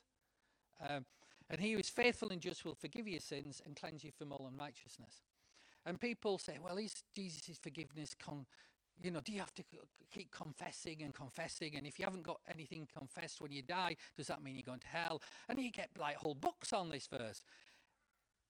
Um, 0.88 1.04
and 1.50 1.60
he 1.60 1.72
who 1.72 1.78
is 1.78 1.88
faithful 1.88 2.30
and 2.30 2.40
just 2.40 2.64
will 2.64 2.74
forgive 2.74 3.06
your 3.06 3.20
sins 3.20 3.60
and 3.64 3.76
cleanse 3.76 4.04
you 4.04 4.10
from 4.10 4.32
all 4.32 4.48
unrighteousness. 4.50 5.22
And 5.86 6.00
people 6.00 6.38
say, 6.38 6.58
well, 6.62 6.78
is 6.78 7.02
Jesus' 7.14 7.58
forgiveness 7.62 8.14
con- 8.18 8.46
you 9.02 9.10
know, 9.10 9.20
do 9.20 9.32
you 9.32 9.40
have 9.40 9.54
to 9.54 9.64
keep 10.10 10.30
confessing 10.30 11.02
and 11.02 11.12
confessing? 11.14 11.76
And 11.76 11.86
if 11.86 11.98
you 11.98 12.04
haven't 12.04 12.22
got 12.22 12.40
anything 12.52 12.86
confessed 12.96 13.40
when 13.40 13.52
you 13.52 13.62
die, 13.62 13.96
does 14.16 14.28
that 14.28 14.42
mean 14.42 14.54
you're 14.54 14.62
going 14.62 14.80
to 14.80 14.86
hell? 14.86 15.20
And 15.48 15.58
you 15.58 15.70
get 15.70 15.90
like 15.98 16.16
whole 16.16 16.34
books 16.34 16.72
on 16.72 16.90
this 16.90 17.06
verse. 17.06 17.42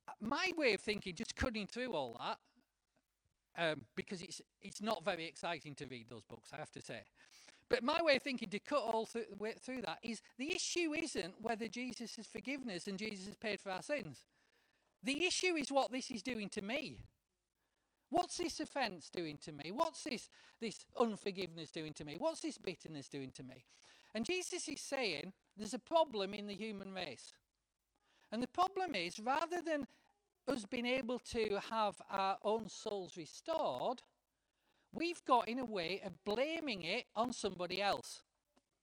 Uh, 0.06 0.12
my 0.20 0.52
way 0.56 0.74
of 0.74 0.80
thinking, 0.80 1.14
just 1.14 1.34
cutting 1.34 1.66
through 1.66 1.92
all 1.92 2.20
that, 2.20 2.38
um, 3.56 3.82
because 3.96 4.20
it's 4.20 4.42
it's 4.60 4.82
not 4.82 5.04
very 5.04 5.26
exciting 5.26 5.74
to 5.76 5.86
read 5.86 6.06
those 6.10 6.24
books, 6.24 6.50
I 6.52 6.56
have 6.56 6.72
to 6.72 6.82
say. 6.82 7.02
But 7.68 7.82
my 7.82 8.00
way 8.02 8.16
of 8.16 8.22
thinking 8.22 8.50
to 8.50 8.58
cut 8.58 8.82
all 8.82 9.06
through, 9.06 9.24
that 9.82 9.98
is 10.02 10.20
the 10.38 10.54
issue 10.54 10.94
isn't 10.94 11.40
whether 11.40 11.66
Jesus 11.66 12.16
has 12.16 12.26
forgiven 12.26 12.70
us 12.70 12.86
and 12.86 12.98
Jesus 12.98 13.26
has 13.26 13.36
paid 13.36 13.60
for 13.60 13.70
our 13.70 13.82
sins. 13.82 14.26
The 15.02 15.24
issue 15.24 15.56
is 15.56 15.72
what 15.72 15.90
this 15.90 16.10
is 16.10 16.22
doing 16.22 16.48
to 16.50 16.62
me. 16.62 16.98
What's 18.10 18.36
this 18.36 18.60
offense 18.60 19.10
doing 19.10 19.38
to 19.44 19.52
me? 19.52 19.72
What's 19.72 20.04
this, 20.04 20.28
this 20.60 20.84
unforgiveness 20.98 21.70
doing 21.70 21.92
to 21.94 22.04
me? 22.04 22.16
What's 22.18 22.40
this 22.40 22.58
bitterness 22.58 23.08
doing 23.08 23.32
to 23.32 23.42
me? 23.42 23.64
And 24.14 24.24
Jesus 24.24 24.68
is 24.68 24.80
saying 24.80 25.32
there's 25.56 25.74
a 25.74 25.78
problem 25.78 26.34
in 26.34 26.46
the 26.46 26.54
human 26.54 26.94
race. 26.94 27.32
And 28.30 28.42
the 28.42 28.48
problem 28.48 28.94
is 28.94 29.18
rather 29.18 29.60
than 29.62 29.86
us 30.46 30.64
being 30.64 30.86
able 30.86 31.18
to 31.18 31.58
have 31.70 31.96
our 32.10 32.38
own 32.44 32.68
souls 32.68 33.16
restored, 33.16 34.02
we've 34.94 35.24
got 35.24 35.48
in 35.48 35.58
a 35.58 35.64
way 35.64 36.00
of 36.04 36.12
blaming 36.24 36.82
it 36.82 37.04
on 37.14 37.32
somebody 37.32 37.82
else. 37.82 38.22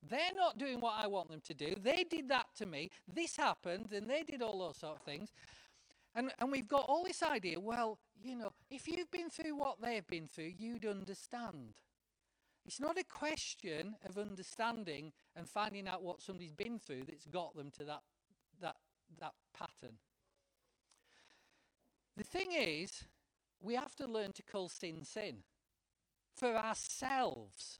They're 0.08 0.34
not 0.36 0.58
doing 0.58 0.80
what 0.80 0.96
I 0.98 1.08
want 1.08 1.30
them 1.30 1.42
to 1.46 1.54
do. 1.54 1.76
They 1.82 2.04
did 2.10 2.30
that 2.30 2.48
to 2.58 2.66
me. 2.66 2.90
This 3.12 3.38
happened, 3.38 3.92
and 3.94 4.10
they 4.10 4.24
did 4.24 4.42
all 4.42 4.60
those 4.60 4.78
sort 4.78 4.98
of 4.98 5.02
things. 5.04 5.30
And, 6.16 6.32
and 6.40 6.52
we've 6.52 6.68
got 6.68 6.86
all 6.88 7.04
this 7.04 7.24
idea 7.24 7.60
well, 7.60 8.00
you 8.22 8.36
know, 8.36 8.52
if 8.70 8.88
you've 8.88 9.12
been 9.12 9.30
through 9.30 9.56
what 9.56 9.82
they've 9.82 10.06
been 10.08 10.28
through, 10.28 10.52
you'd 10.58 10.86
understand. 10.86 11.76
It's 12.66 12.80
not 12.80 12.98
a 12.98 13.04
question 13.04 13.96
of 14.08 14.18
understanding 14.18 15.14
and 15.36 15.48
finding 15.48 15.88
out 15.88 16.04
what 16.04 16.22
somebody's 16.22 16.52
been 16.52 16.80
through 16.80 17.04
that's 17.08 17.26
got 17.26 17.56
them 17.56 17.72
to 17.78 17.86
that, 17.86 18.02
that, 18.60 18.76
that 19.20 19.34
pattern. 19.58 19.96
The 22.18 22.24
thing 22.24 22.52
is, 22.52 23.06
we 23.62 23.76
have 23.76 23.96
to 23.96 24.08
learn 24.08 24.34
to 24.34 24.44
call 24.44 24.68
sin 24.68 25.04
sin 25.04 25.38
for 26.36 26.56
ourselves. 26.56 27.80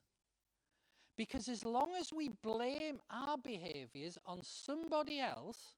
Because 1.18 1.48
as 1.48 1.66
long 1.66 1.94
as 2.00 2.12
we 2.14 2.30
blame 2.30 3.00
our 3.10 3.38
behaviors 3.38 4.18
on 4.26 4.42
somebody 4.44 5.20
else, 5.20 5.76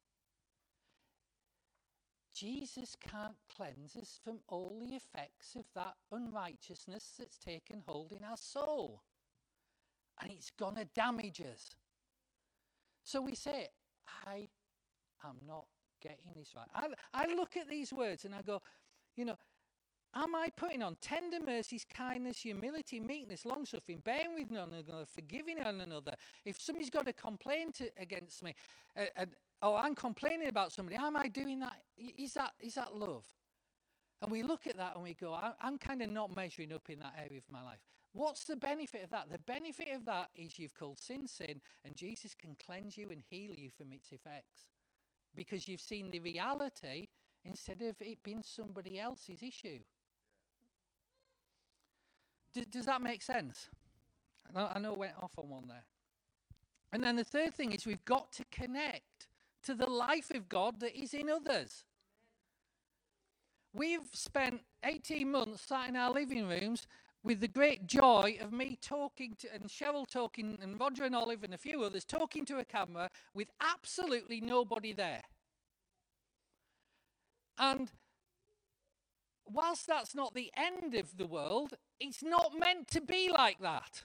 Jesus 2.33 2.95
can't 2.99 3.35
cleanse 3.55 3.95
us 3.95 4.19
from 4.23 4.39
all 4.47 4.79
the 4.79 4.95
effects 4.95 5.55
of 5.55 5.65
that 5.75 5.95
unrighteousness 6.11 7.15
that's 7.19 7.37
taken 7.37 7.83
hold 7.85 8.11
in 8.11 8.23
our 8.23 8.37
soul. 8.37 9.03
And 10.21 10.31
it's 10.31 10.51
going 10.51 10.75
to 10.75 10.85
damage 10.85 11.41
us. 11.41 11.75
So 13.03 13.21
we 13.21 13.35
say, 13.35 13.67
I 14.25 14.47
am 15.23 15.37
not 15.45 15.65
getting 16.01 16.33
this 16.35 16.53
right. 16.55 16.67
I, 16.73 16.87
I 17.13 17.33
look 17.33 17.57
at 17.57 17.69
these 17.69 17.93
words 17.93 18.25
and 18.25 18.33
I 18.33 18.41
go, 18.41 18.61
you 19.15 19.25
know, 19.25 19.37
Am 20.15 20.35
I 20.35 20.49
putting 20.55 20.83
on 20.83 20.95
tender 21.01 21.39
mercies, 21.43 21.85
kindness, 21.91 22.37
humility, 22.37 22.99
meekness, 22.99 23.45
long 23.45 23.65
suffering, 23.65 23.99
bearing 24.03 24.35
with 24.35 24.51
one 24.51 24.69
another, 24.71 25.05
forgiving 25.05 25.57
one 25.63 25.81
another? 25.81 26.13
If 26.45 26.61
somebody's 26.61 26.91
got 26.91 27.07
a 27.07 27.13
complaint 27.13 27.81
against 27.97 28.43
me, 28.43 28.53
uh, 28.95 29.05
and 29.15 29.31
oh, 29.63 29.75
I'm 29.75 29.95
complaining 29.95 30.49
about 30.49 30.71
somebody, 30.71 30.97
am 30.97 31.17
I 31.17 31.29
doing 31.29 31.59
that? 31.61 31.81
Is 31.97 32.33
that 32.35 32.51
is 32.59 32.75
that 32.75 32.95
love? 32.95 33.25
And 34.21 34.31
we 34.31 34.43
look 34.43 34.67
at 34.67 34.77
that 34.77 34.95
and 34.95 35.03
we 35.03 35.15
go, 35.15 35.37
I'm 35.59 35.77
kind 35.77 36.01
of 36.01 36.09
not 36.09 36.33
measuring 36.35 36.71
up 36.71 36.89
in 36.89 36.99
that 36.99 37.15
area 37.17 37.39
of 37.39 37.51
my 37.51 37.61
life. 37.63 37.79
What's 38.13 38.45
the 38.45 38.55
benefit 38.55 39.03
of 39.03 39.09
that? 39.09 39.29
The 39.31 39.39
benefit 39.39 39.89
of 39.93 40.05
that 40.05 40.29
is 40.35 40.59
you've 40.59 40.75
called 40.75 40.99
sin 40.99 41.27
sin, 41.27 41.59
and 41.83 41.95
Jesus 41.95 42.35
can 42.35 42.55
cleanse 42.63 42.97
you 42.97 43.09
and 43.09 43.21
heal 43.29 43.53
you 43.55 43.71
from 43.75 43.91
its 43.91 44.11
effects 44.11 44.69
because 45.35 45.67
you've 45.67 45.81
seen 45.81 46.11
the 46.11 46.19
reality 46.19 47.07
instead 47.43 47.81
of 47.81 47.95
it 47.99 48.21
being 48.23 48.43
somebody 48.43 48.99
else's 48.99 49.41
issue. 49.41 49.79
D- 52.53 52.65
does 52.69 52.85
that 52.85 53.01
make 53.01 53.21
sense? 53.21 53.69
I 54.55 54.79
know 54.79 54.93
I 54.93 54.97
went 54.97 55.13
off 55.21 55.33
on 55.37 55.49
one 55.49 55.67
there. 55.67 55.85
And 56.91 57.03
then 57.03 57.15
the 57.15 57.23
third 57.23 57.55
thing 57.55 57.71
is 57.71 57.85
we've 57.85 58.05
got 58.05 58.31
to 58.33 58.45
connect 58.51 59.27
to 59.63 59.73
the 59.73 59.89
life 59.89 60.29
of 60.31 60.47
God 60.47 60.79
that 60.81 60.95
is 60.95 61.13
in 61.13 61.29
others. 61.29 61.85
We've 63.73 64.07
spent 64.11 64.61
18 64.83 65.31
months 65.31 65.63
sat 65.63 65.89
in 65.89 65.95
our 65.95 66.11
living 66.11 66.47
rooms 66.47 66.85
with 67.23 67.39
the 67.39 67.47
great 67.47 67.87
joy 67.87 68.37
of 68.41 68.51
me 68.51 68.77
talking 68.81 69.33
to, 69.39 69.51
and 69.53 69.63
Cheryl 69.63 70.05
talking, 70.05 70.59
and 70.61 70.79
Roger 70.79 71.05
and 71.05 71.15
Olive 71.15 71.43
and 71.43 71.53
a 71.53 71.57
few 71.57 71.81
others 71.81 72.03
talking 72.05 72.45
to 72.45 72.59
a 72.59 72.65
camera 72.65 73.09
with 73.33 73.49
absolutely 73.61 74.41
nobody 74.41 74.93
there. 74.93 75.21
And 77.57 77.89
whilst 79.45 79.87
that's 79.87 80.15
not 80.15 80.33
the 80.33 80.51
end 80.55 80.95
of 80.95 81.17
the 81.17 81.27
world, 81.27 81.73
it's 81.99 82.23
not 82.23 82.57
meant 82.57 82.87
to 82.89 83.01
be 83.01 83.29
like 83.31 83.59
that. 83.59 84.03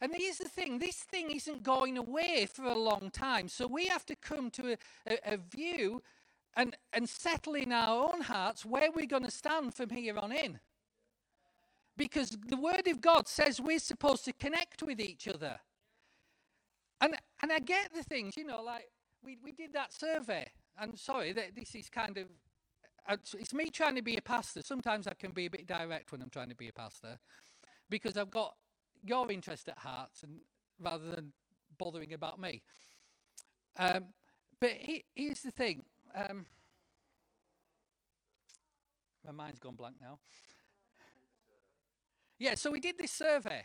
And 0.00 0.12
here's 0.14 0.38
the 0.38 0.48
thing 0.48 0.78
this 0.78 0.96
thing 0.96 1.30
isn't 1.30 1.62
going 1.62 1.96
away 1.96 2.46
for 2.46 2.64
a 2.64 2.74
long 2.78 3.10
time. 3.12 3.48
So 3.48 3.66
we 3.66 3.86
have 3.86 4.04
to 4.06 4.16
come 4.16 4.50
to 4.50 4.72
a, 4.72 4.76
a, 5.06 5.34
a 5.34 5.36
view 5.36 6.02
and, 6.56 6.76
and 6.92 7.08
settle 7.08 7.54
in 7.54 7.72
our 7.72 8.12
own 8.12 8.20
hearts 8.22 8.64
where 8.64 8.90
we're 8.92 9.06
going 9.06 9.24
to 9.24 9.30
stand 9.30 9.74
from 9.74 9.90
here 9.90 10.18
on 10.18 10.32
in. 10.32 10.60
Because 11.96 12.36
the 12.48 12.56
Word 12.56 12.86
of 12.88 13.00
God 13.00 13.28
says 13.28 13.60
we're 13.60 13.78
supposed 13.78 14.24
to 14.24 14.32
connect 14.32 14.82
with 14.82 15.00
each 15.00 15.28
other. 15.28 15.58
And, 17.00 17.16
and 17.42 17.52
I 17.52 17.60
get 17.60 17.94
the 17.94 18.02
things, 18.02 18.36
you 18.36 18.44
know, 18.44 18.62
like 18.62 18.88
we, 19.22 19.38
we 19.42 19.52
did 19.52 19.72
that 19.74 19.92
survey. 19.92 20.50
And 20.78 20.98
sorry, 20.98 21.32
that 21.32 21.54
this 21.54 21.74
is 21.74 21.88
kind 21.88 22.18
of 22.18 22.26
it's 23.08 23.54
me 23.54 23.70
trying 23.70 23.96
to 23.96 24.02
be 24.02 24.16
a 24.16 24.22
pastor. 24.22 24.62
Sometimes 24.62 25.06
I 25.06 25.14
can 25.14 25.32
be 25.32 25.46
a 25.46 25.50
bit 25.50 25.66
direct 25.66 26.12
when 26.12 26.22
I'm 26.22 26.30
trying 26.30 26.48
to 26.48 26.54
be 26.54 26.68
a 26.68 26.72
pastor 26.72 27.18
because 27.90 28.16
I've 28.16 28.30
got 28.30 28.54
your 29.02 29.30
interest 29.30 29.68
at 29.68 29.78
heart 29.78 30.10
and 30.22 30.40
rather 30.80 31.10
than 31.10 31.32
bothering 31.78 32.12
about 32.12 32.40
me. 32.40 32.62
Um, 33.78 34.06
but 34.60 34.70
he, 34.70 35.04
here's 35.14 35.40
the 35.40 35.50
thing. 35.50 35.84
Um, 36.14 36.46
my 39.24 39.32
mind's 39.32 39.58
gone 39.58 39.74
blank 39.74 39.96
now. 40.00 40.18
Yeah, 42.38 42.54
so 42.54 42.70
we 42.70 42.80
did 42.80 42.98
this 42.98 43.12
survey, 43.12 43.64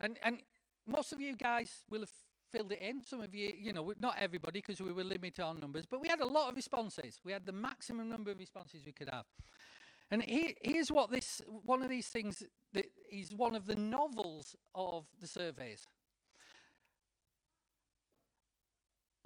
and 0.00 0.18
and 0.22 0.42
most 0.86 1.12
of 1.12 1.20
you 1.20 1.36
guys 1.36 1.82
will 1.90 2.00
have 2.00 2.12
filled 2.52 2.72
it 2.72 2.80
in. 2.80 3.02
Some 3.02 3.20
of 3.20 3.34
you, 3.34 3.52
you 3.58 3.72
know, 3.72 3.92
not 4.00 4.16
everybody 4.20 4.60
because 4.60 4.80
we 4.80 4.92
were 4.92 5.04
limited 5.04 5.42
on 5.42 5.58
numbers, 5.60 5.86
but 5.86 6.00
we 6.00 6.08
had 6.08 6.20
a 6.20 6.26
lot 6.26 6.50
of 6.50 6.56
responses. 6.56 7.20
We 7.24 7.32
had 7.32 7.46
the 7.46 7.52
maximum 7.52 8.08
number 8.08 8.30
of 8.30 8.38
responses 8.38 8.82
we 8.84 8.92
could 8.92 9.08
have. 9.08 9.24
And 10.10 10.22
he, 10.22 10.56
here's 10.60 10.92
what 10.92 11.10
this 11.10 11.40
one 11.46 11.82
of 11.82 11.88
these 11.88 12.08
things 12.08 12.42
that 12.74 12.86
is 13.10 13.32
one 13.34 13.54
of 13.54 13.66
the 13.66 13.76
novels 13.76 14.54
of 14.74 15.06
the 15.20 15.26
surveys. 15.26 15.86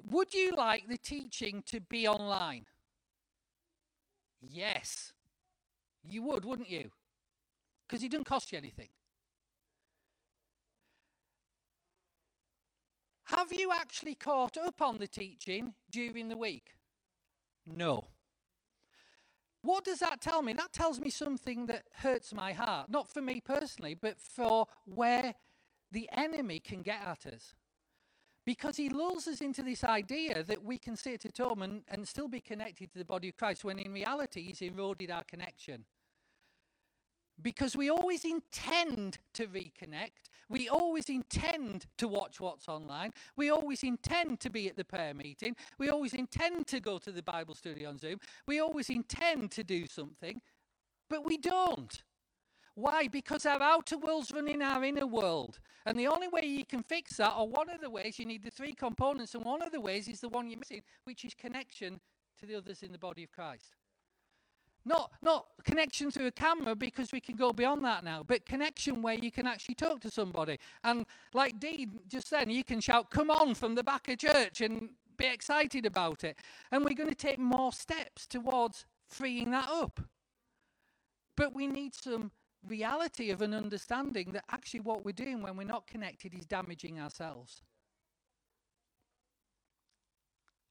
Would 0.09 0.33
you 0.33 0.53
like 0.53 0.89
the 0.89 0.99
teaching 0.99 1.65
to 1.67 1.81
be 1.81 2.07
online? 2.07 2.67
Yes. 4.41 5.13
You 6.09 6.23
would, 6.23 6.45
wouldn't 6.45 6.71
you? 6.71 6.91
Because 7.89 8.05
it 8.05 8.13
doesn't 8.13 8.25
cost 8.25 8.53
you 8.53 8.59
anything. 8.59 8.89
Have 13.27 13.53
you 13.53 13.73
actually 13.73 14.15
caught 14.15 14.57
up 14.57 14.81
on 14.81 14.99
the 14.99 15.09
teaching 15.09 15.75
during 15.91 16.29
the 16.29 16.37
week? 16.37 16.75
No. 17.67 18.09
What 19.63 19.85
does 19.85 19.99
that 19.99 20.21
tell 20.21 20.43
me? 20.43 20.53
That 20.53 20.73
tells 20.73 21.01
me 21.01 21.11
something 21.11 21.67
that 21.67 21.87
hurts 21.93 22.33
my 22.33 22.53
heart. 22.53 22.89
Not 22.89 23.09
for 23.09 23.21
me 23.21 23.41
personally, 23.41 23.95
but 23.95 24.21
for 24.21 24.67
where 24.85 25.35
the 25.91 26.09
enemy 26.13 26.61
can 26.61 26.83
get 26.83 27.01
at 27.05 27.27
us. 27.27 27.57
Because 28.45 28.77
he 28.77 28.89
lulls 28.89 29.27
us 29.27 29.41
into 29.41 29.65
this 29.65 29.83
idea 29.83 30.45
that 30.45 30.63
we 30.63 30.79
can 30.79 30.95
sit 30.95 31.27
at 31.27 31.39
home 31.39 31.63
and, 31.63 31.83
and 31.89 32.07
still 32.07 32.29
be 32.29 32.41
connected 32.41 32.93
to 32.93 32.99
the 32.99 33.05
body 33.05 33.31
of 33.31 33.37
Christ, 33.37 33.65
when 33.65 33.81
in 33.81 33.93
reality, 33.93 34.43
he's 34.43 34.63
eroded 34.63 35.11
our 35.11 35.25
connection. 35.25 35.85
Because 37.43 37.77
we 37.77 37.91
always 37.91 38.25
intend 38.25 39.19
to 39.35 39.47
reconnect. 39.47 40.31
We 40.49 40.69
always 40.69 41.09
intend 41.09 41.87
to 41.99 42.09
watch 42.09 42.41
what's 42.41 42.69
online. 42.69 43.13
We 43.37 43.51
always 43.51 43.83
intend 43.83 44.41
to 44.41 44.51
be 44.51 44.69
at 44.69 44.77
the 44.77 44.85
prayer 44.85 45.13
meeting. 45.13 45.57
We 45.79 45.91
always 45.91 46.15
intend 46.15 46.67
to 46.69 46.81
go 46.81 46.99
to 46.99 47.13
the 47.13 47.23
Bible 47.23 47.55
study 47.55 47.85
on 47.85 47.99
Zoom. 47.99 48.21
We 48.47 48.61
always 48.61 48.89
intend 48.89 49.51
to 49.53 49.65
do 49.65 49.87
something, 49.87 50.41
but 51.11 51.27
we 51.27 51.37
don't. 51.37 52.03
Why? 52.75 53.09
Because 53.09 53.47
our 53.47 53.63
outer 53.63 53.97
world's 53.99 54.33
running 54.33 54.63
our 54.63 54.85
inner 54.85 55.07
world. 55.07 55.59
And 55.87 55.99
the 55.99 56.09
only 56.09 56.29
way 56.29 56.43
you 56.45 56.65
can 56.65 56.83
fix 56.83 57.17
that, 57.17 57.35
or 57.37 57.49
one 57.49 57.71
of 57.71 57.81
the 57.81 57.91
ways, 57.91 58.19
you 58.19 58.27
need 58.27 58.45
the 58.45 58.51
three 58.51 58.75
components, 58.75 59.35
and 59.35 59.45
one 59.45 59.63
of 59.63 59.73
the 59.73 59.81
ways 59.81 60.09
is 60.09 60.21
the 60.21 60.29
one 60.29 60.49
you're 60.49 60.59
missing, 60.59 60.83
which 61.05 61.25
is 61.25 61.35
connection 61.35 62.01
to 62.39 62.47
the 62.47 62.55
others 62.55 62.83
in 62.83 62.93
the 62.93 62.99
body 62.99 63.25
of 63.25 63.33
Christ. 63.33 63.75
Not, 64.87 65.11
not 65.21 65.47
connection 65.65 66.13
through 66.13 66.29
a 66.29 66.31
camera 66.31 66.77
because 66.77 67.11
we 67.11 67.19
can 67.21 67.35
go 67.35 67.53
beyond 67.53 67.85
that 67.85 68.05
now, 68.05 68.23
but 68.25 68.47
connection 68.47 69.03
where 69.03 69.17
you 69.17 69.33
can 69.33 69.45
actually 69.45 69.75
talk 69.75 70.01
to 70.03 70.11
somebody. 70.11 70.61
And 70.85 71.05
like 71.35 71.59
Dean 71.59 71.99
just 72.07 72.29
said, 72.29 72.51
you 72.53 72.63
can 72.63 72.81
shout, 72.81 73.11
Come 73.11 73.29
on, 73.29 73.57
from 73.57 73.75
the 73.75 73.83
back 73.83 74.09
of 74.09 74.19
church 74.19 74.61
and 74.61 74.91
be 75.17 75.27
excited 75.27 75.87
about 75.87 76.23
it. 76.23 76.39
And 76.71 76.85
we're 76.85 76.95
going 76.95 77.09
to 77.09 77.17
take 77.17 77.41
more 77.41 77.73
steps 77.73 78.29
towards 78.29 78.87
freeing 79.09 79.51
that 79.51 79.69
up. 79.69 80.01
But 81.37 81.53
we 81.53 81.67
need 81.67 81.93
some 81.97 82.31
reality 82.65 83.31
of 83.31 83.43
an 83.43 83.55
understanding 83.55 84.31
that 84.33 84.45
actually 84.53 84.81
what 84.81 85.05
we're 85.05 85.11
doing 85.11 85.43
when 85.43 85.57
we're 85.57 85.65
not 85.65 85.89
connected 85.89 86.33
is 86.33 86.47
damaging 86.47 87.01
ourselves. 87.01 87.63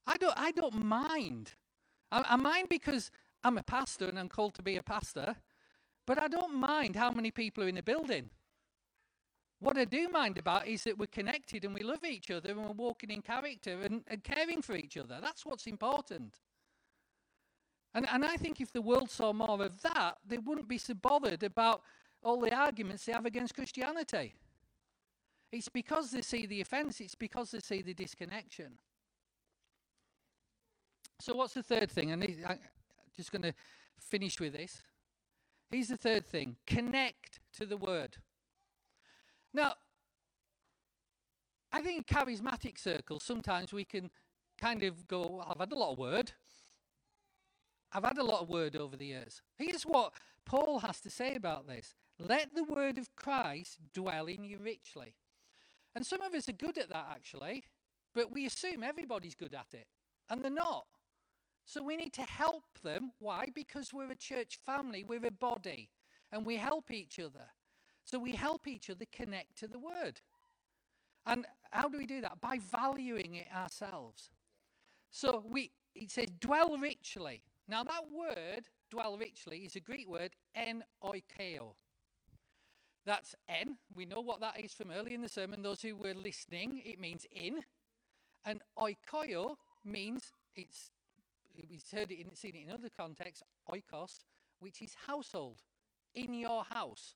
I 0.06 0.16
don't, 0.16 0.34
I 0.38 0.52
don't 0.52 0.82
mind. 0.82 1.52
I, 2.10 2.24
I 2.30 2.36
mind 2.36 2.68
because 2.70 3.10
I'm 3.44 3.58
a 3.58 3.62
pastor 3.62 4.06
and 4.06 4.18
I'm 4.18 4.28
called 4.28 4.54
to 4.54 4.62
be 4.62 4.76
a 4.76 4.82
pastor, 4.82 5.36
but 6.06 6.20
I 6.20 6.28
don't 6.28 6.54
mind 6.54 6.96
how 6.96 7.10
many 7.10 7.30
people 7.30 7.64
are 7.64 7.68
in 7.68 7.76
the 7.76 7.82
building. 7.82 8.30
What 9.58 9.78
I 9.78 9.84
do 9.84 10.08
mind 10.08 10.36
about 10.36 10.66
is 10.66 10.84
that 10.84 10.98
we're 10.98 11.06
connected 11.06 11.64
and 11.64 11.74
we 11.74 11.82
love 11.82 12.04
each 12.04 12.30
other 12.30 12.50
and 12.50 12.62
we're 12.62 12.72
walking 12.72 13.10
in 13.10 13.22
character 13.22 13.80
and, 13.82 14.02
and 14.06 14.22
caring 14.22 14.60
for 14.60 14.76
each 14.76 14.96
other. 14.96 15.18
That's 15.20 15.46
what's 15.46 15.66
important. 15.66 16.34
And, 17.94 18.06
and 18.10 18.24
I 18.24 18.36
think 18.36 18.60
if 18.60 18.72
the 18.72 18.82
world 18.82 19.10
saw 19.10 19.32
more 19.32 19.64
of 19.64 19.80
that, 19.80 20.18
they 20.26 20.36
wouldn't 20.36 20.68
be 20.68 20.76
so 20.76 20.92
bothered 20.92 21.42
about 21.42 21.82
all 22.22 22.40
the 22.40 22.54
arguments 22.54 23.06
they 23.06 23.12
have 23.12 23.24
against 23.24 23.54
Christianity. 23.54 24.34
It's 25.50 25.70
because 25.70 26.10
they 26.10 26.20
see 26.20 26.44
the 26.44 26.60
offense, 26.60 27.00
it's 27.00 27.14
because 27.14 27.52
they 27.52 27.60
see 27.60 27.80
the 27.80 27.94
disconnection. 27.94 28.72
So, 31.20 31.34
what's 31.34 31.54
the 31.54 31.62
third 31.62 31.90
thing? 31.90 32.10
And 32.10 32.22
just 33.16 33.32
going 33.32 33.42
to 33.42 33.54
finish 33.98 34.38
with 34.40 34.52
this. 34.52 34.82
Here's 35.70 35.88
the 35.88 35.96
third 35.96 36.26
thing 36.26 36.56
connect 36.66 37.40
to 37.58 37.66
the 37.66 37.76
word. 37.76 38.16
Now, 39.52 39.74
I 41.72 41.80
think 41.80 41.98
in 42.08 42.16
charismatic 42.16 42.78
circles, 42.78 43.24
sometimes 43.24 43.72
we 43.72 43.84
can 43.84 44.10
kind 44.60 44.82
of 44.82 45.06
go, 45.06 45.26
well, 45.26 45.46
I've 45.50 45.60
had 45.60 45.72
a 45.72 45.78
lot 45.78 45.92
of 45.92 45.98
word. 45.98 46.32
I've 47.92 48.04
had 48.04 48.18
a 48.18 48.24
lot 48.24 48.42
of 48.42 48.48
word 48.48 48.76
over 48.76 48.96
the 48.96 49.06
years. 49.06 49.42
Here's 49.56 49.84
what 49.84 50.12
Paul 50.44 50.80
has 50.80 51.00
to 51.00 51.10
say 51.10 51.34
about 51.34 51.66
this 51.66 51.94
Let 52.18 52.54
the 52.54 52.64
word 52.64 52.98
of 52.98 53.14
Christ 53.16 53.78
dwell 53.92 54.26
in 54.26 54.44
you 54.44 54.58
richly. 54.62 55.14
And 55.94 56.04
some 56.04 56.20
of 56.20 56.34
us 56.34 56.48
are 56.48 56.52
good 56.52 56.76
at 56.76 56.90
that, 56.90 57.06
actually, 57.10 57.64
but 58.14 58.30
we 58.30 58.44
assume 58.44 58.82
everybody's 58.82 59.34
good 59.34 59.54
at 59.54 59.72
it, 59.72 59.86
and 60.28 60.42
they're 60.42 60.50
not. 60.50 60.84
So 61.66 61.82
we 61.82 61.96
need 61.96 62.14
to 62.14 62.22
help 62.22 62.64
them. 62.82 63.12
Why? 63.18 63.48
Because 63.54 63.92
we're 63.92 64.10
a 64.10 64.16
church 64.16 64.58
family, 64.64 65.04
we're 65.06 65.26
a 65.26 65.30
body, 65.30 65.90
and 66.32 66.46
we 66.46 66.56
help 66.56 66.90
each 66.90 67.18
other. 67.18 67.50
So 68.04 68.18
we 68.18 68.32
help 68.32 68.66
each 68.66 68.88
other 68.88 69.04
connect 69.12 69.58
to 69.58 69.68
the 69.68 69.78
word. 69.78 70.22
And 71.26 71.44
how 71.70 71.88
do 71.88 71.98
we 71.98 72.06
do 72.06 72.22
that? 72.22 72.40
By 72.40 72.58
valuing 72.58 73.34
it 73.34 73.48
ourselves. 73.54 74.30
So 75.10 75.44
we 75.46 75.72
it 75.94 76.10
says 76.10 76.28
dwell 76.40 76.76
richly. 76.78 77.42
Now, 77.68 77.82
that 77.82 78.04
word, 78.12 78.68
dwell 78.90 79.18
richly, 79.18 79.58
is 79.58 79.74
a 79.76 79.80
Greek 79.80 80.08
word, 80.08 80.32
en 80.54 80.84
oikeo. 81.02 81.74
That's 83.04 83.34
en. 83.48 83.78
We 83.94 84.04
know 84.04 84.20
what 84.20 84.40
that 84.40 84.60
is 84.62 84.72
from 84.72 84.90
early 84.90 85.14
in 85.14 85.22
the 85.22 85.28
sermon. 85.28 85.62
Those 85.62 85.82
who 85.82 85.96
were 85.96 86.14
listening, 86.14 86.82
it 86.84 87.00
means 87.00 87.26
in. 87.30 87.60
And 88.44 88.60
oikoio 88.78 89.56
means 89.84 90.32
it's, 90.54 90.90
we've 91.68 91.82
heard 91.92 92.10
it 92.10 92.20
in, 92.20 92.34
seen 92.34 92.54
it 92.54 92.68
in 92.68 92.70
other 92.70 92.88
contexts, 92.94 93.42
oikos, 93.70 94.24
which 94.60 94.82
is 94.82 94.94
household, 95.06 95.62
in 96.14 96.34
your 96.34 96.64
house. 96.64 97.14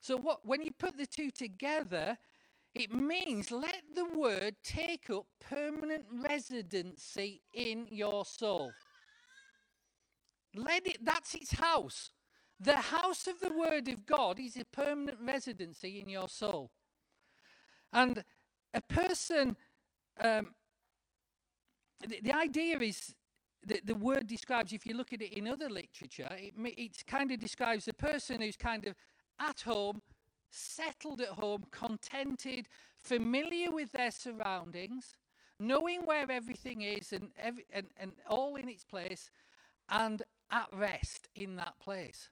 So 0.00 0.16
what, 0.16 0.40
when 0.44 0.62
you 0.62 0.72
put 0.72 0.96
the 0.96 1.06
two 1.06 1.30
together, 1.30 2.18
it 2.74 2.92
means 2.92 3.50
let 3.50 3.82
the 3.94 4.06
word 4.06 4.56
take 4.64 5.10
up 5.10 5.26
permanent 5.40 6.04
residency 6.10 7.42
in 7.54 7.86
your 7.90 8.24
soul. 8.24 8.72
Let 10.54 10.86
it, 10.86 11.04
that's 11.04 11.34
its 11.34 11.52
house. 11.52 12.10
The 12.60 12.76
house 12.76 13.26
of 13.26 13.40
the 13.40 13.52
Word 13.52 13.88
of 13.88 14.06
God 14.06 14.38
is 14.38 14.56
a 14.56 14.64
permanent 14.64 15.18
residency 15.20 16.00
in 16.00 16.08
your 16.08 16.28
soul. 16.28 16.70
And 17.92 18.22
a 18.72 18.80
person, 18.80 19.56
um, 20.20 20.54
the, 22.06 22.20
the, 22.22 22.32
idea 22.32 22.78
is 22.78 23.14
that 23.66 23.86
the 23.86 23.94
word 23.94 24.26
describes, 24.26 24.72
if 24.72 24.86
you 24.86 24.94
look 24.96 25.12
at 25.12 25.22
it 25.22 25.32
in 25.32 25.46
other 25.46 25.68
literature, 25.68 26.28
it, 26.32 26.54
it 26.56 27.06
kind 27.06 27.30
of 27.30 27.38
describes 27.38 27.86
a 27.88 27.92
person 27.94 28.40
who's 28.40 28.56
kind 28.56 28.86
of 28.86 28.94
at 29.38 29.60
home, 29.60 30.02
settled 30.50 31.20
at 31.20 31.28
home, 31.28 31.64
contented, 31.70 32.68
familiar 32.96 33.70
with 33.70 33.92
their 33.92 34.10
surroundings, 34.10 35.16
knowing 35.58 36.02
where 36.02 36.30
everything 36.30 36.82
is 36.82 37.12
and, 37.12 37.30
every, 37.38 37.64
and, 37.72 37.86
and 37.96 38.12
all 38.28 38.56
in 38.56 38.68
its 38.68 38.84
place, 38.84 39.30
and 39.88 40.22
at 40.50 40.68
rest 40.72 41.28
in 41.34 41.56
that 41.56 41.78
place. 41.80 42.30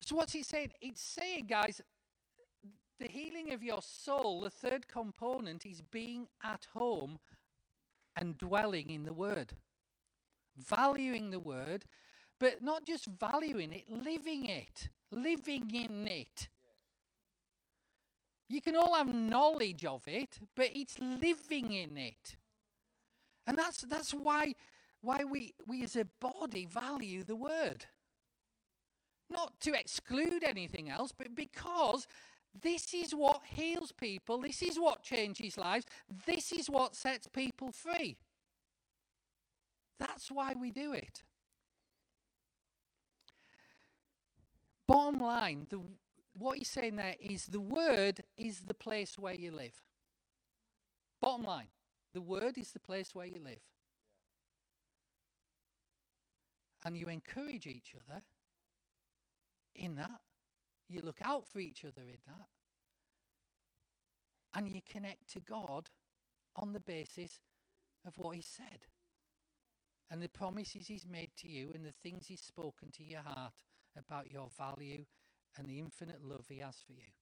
So, 0.00 0.16
what's 0.16 0.32
he 0.32 0.42
saying? 0.42 0.72
It's 0.80 1.02
saying, 1.02 1.46
guys, 1.46 1.80
the 2.98 3.08
healing 3.08 3.52
of 3.52 3.62
your 3.62 3.80
soul, 3.82 4.42
the 4.42 4.50
third 4.50 4.88
component, 4.88 5.66
is 5.66 5.82
being 5.82 6.28
at 6.42 6.66
home 6.74 7.18
and 8.16 8.38
dwelling 8.38 8.90
in 8.90 9.04
the 9.04 9.12
Word, 9.12 9.52
valuing 10.56 11.30
the 11.30 11.40
Word, 11.40 11.84
but 12.38 12.62
not 12.62 12.86
just 12.86 13.06
valuing 13.06 13.72
it, 13.72 13.84
living 13.88 14.46
it, 14.46 14.88
living 15.10 15.70
in 15.72 16.06
it. 16.08 16.48
You 18.48 18.60
can 18.60 18.76
all 18.76 18.94
have 18.94 19.12
knowledge 19.12 19.84
of 19.84 20.02
it, 20.06 20.38
but 20.54 20.70
it's 20.74 20.98
living 21.00 21.72
in 21.72 21.96
it. 21.96 22.36
And 23.46 23.58
that's, 23.58 23.82
that's 23.82 24.12
why 24.12 24.54
why 25.06 25.24
we, 25.24 25.54
we 25.66 25.84
as 25.84 25.94
a 25.94 26.06
body 26.20 26.66
value 26.66 27.22
the 27.22 27.36
word. 27.36 27.86
Not 29.30 29.60
to 29.60 29.72
exclude 29.72 30.42
anything 30.42 30.88
else, 30.88 31.12
but 31.16 31.34
because 31.34 32.06
this 32.62 32.94
is 32.94 33.12
what 33.12 33.42
heals 33.46 33.92
people, 33.92 34.38
this 34.40 34.62
is 34.62 34.78
what 34.78 35.02
changes 35.02 35.58
lives, 35.58 35.86
this 36.26 36.52
is 36.52 36.68
what 36.70 36.96
sets 36.96 37.28
people 37.28 37.72
free. 37.72 38.16
That's 39.98 40.30
why 40.30 40.54
we 40.60 40.70
do 40.70 40.92
it. 40.92 41.22
Bottom 44.86 45.20
line, 45.20 45.66
the, 45.70 45.80
what 46.34 46.58
he's 46.58 46.68
saying 46.68 46.96
there 46.96 47.16
is 47.20 47.46
the 47.46 47.60
word 47.60 48.22
is 48.36 48.60
the 48.62 48.74
place 48.74 49.18
where 49.18 49.34
you 49.34 49.52
live. 49.52 49.82
Bottom 51.20 51.44
line, 51.46 51.68
the 52.14 52.20
word 52.20 52.58
is 52.58 52.72
the 52.72 52.80
place 52.80 53.14
where 53.14 53.26
you 53.26 53.40
live. 53.44 53.60
and 56.86 56.96
you 56.96 57.08
encourage 57.08 57.66
each 57.66 57.94
other 58.08 58.22
in 59.74 59.96
that. 59.96 60.20
You 60.88 61.00
look 61.02 61.18
out 61.22 61.46
for 61.46 61.58
each 61.58 61.84
other 61.84 62.02
in 62.02 62.18
that. 62.26 62.48
And 64.54 64.68
you 64.68 64.80
connect 64.90 65.30
to 65.32 65.40
God 65.40 65.90
on 66.54 66.72
the 66.72 66.80
basis 66.80 67.40
of 68.06 68.16
what 68.16 68.36
He 68.36 68.42
said 68.42 68.86
and 70.10 70.22
the 70.22 70.28
promises 70.28 70.86
He's 70.86 71.06
made 71.06 71.30
to 71.38 71.48
you 71.48 71.70
and 71.74 71.84
the 71.84 71.92
things 72.02 72.26
He's 72.26 72.42
spoken 72.42 72.90
to 72.92 73.04
your 73.04 73.22
heart 73.22 73.52
about 73.98 74.30
your 74.30 74.48
value 74.56 75.04
and 75.58 75.68
the 75.68 75.78
infinite 75.78 76.22
love 76.22 76.46
He 76.48 76.58
has 76.58 76.76
for 76.86 76.92
you. 76.92 77.12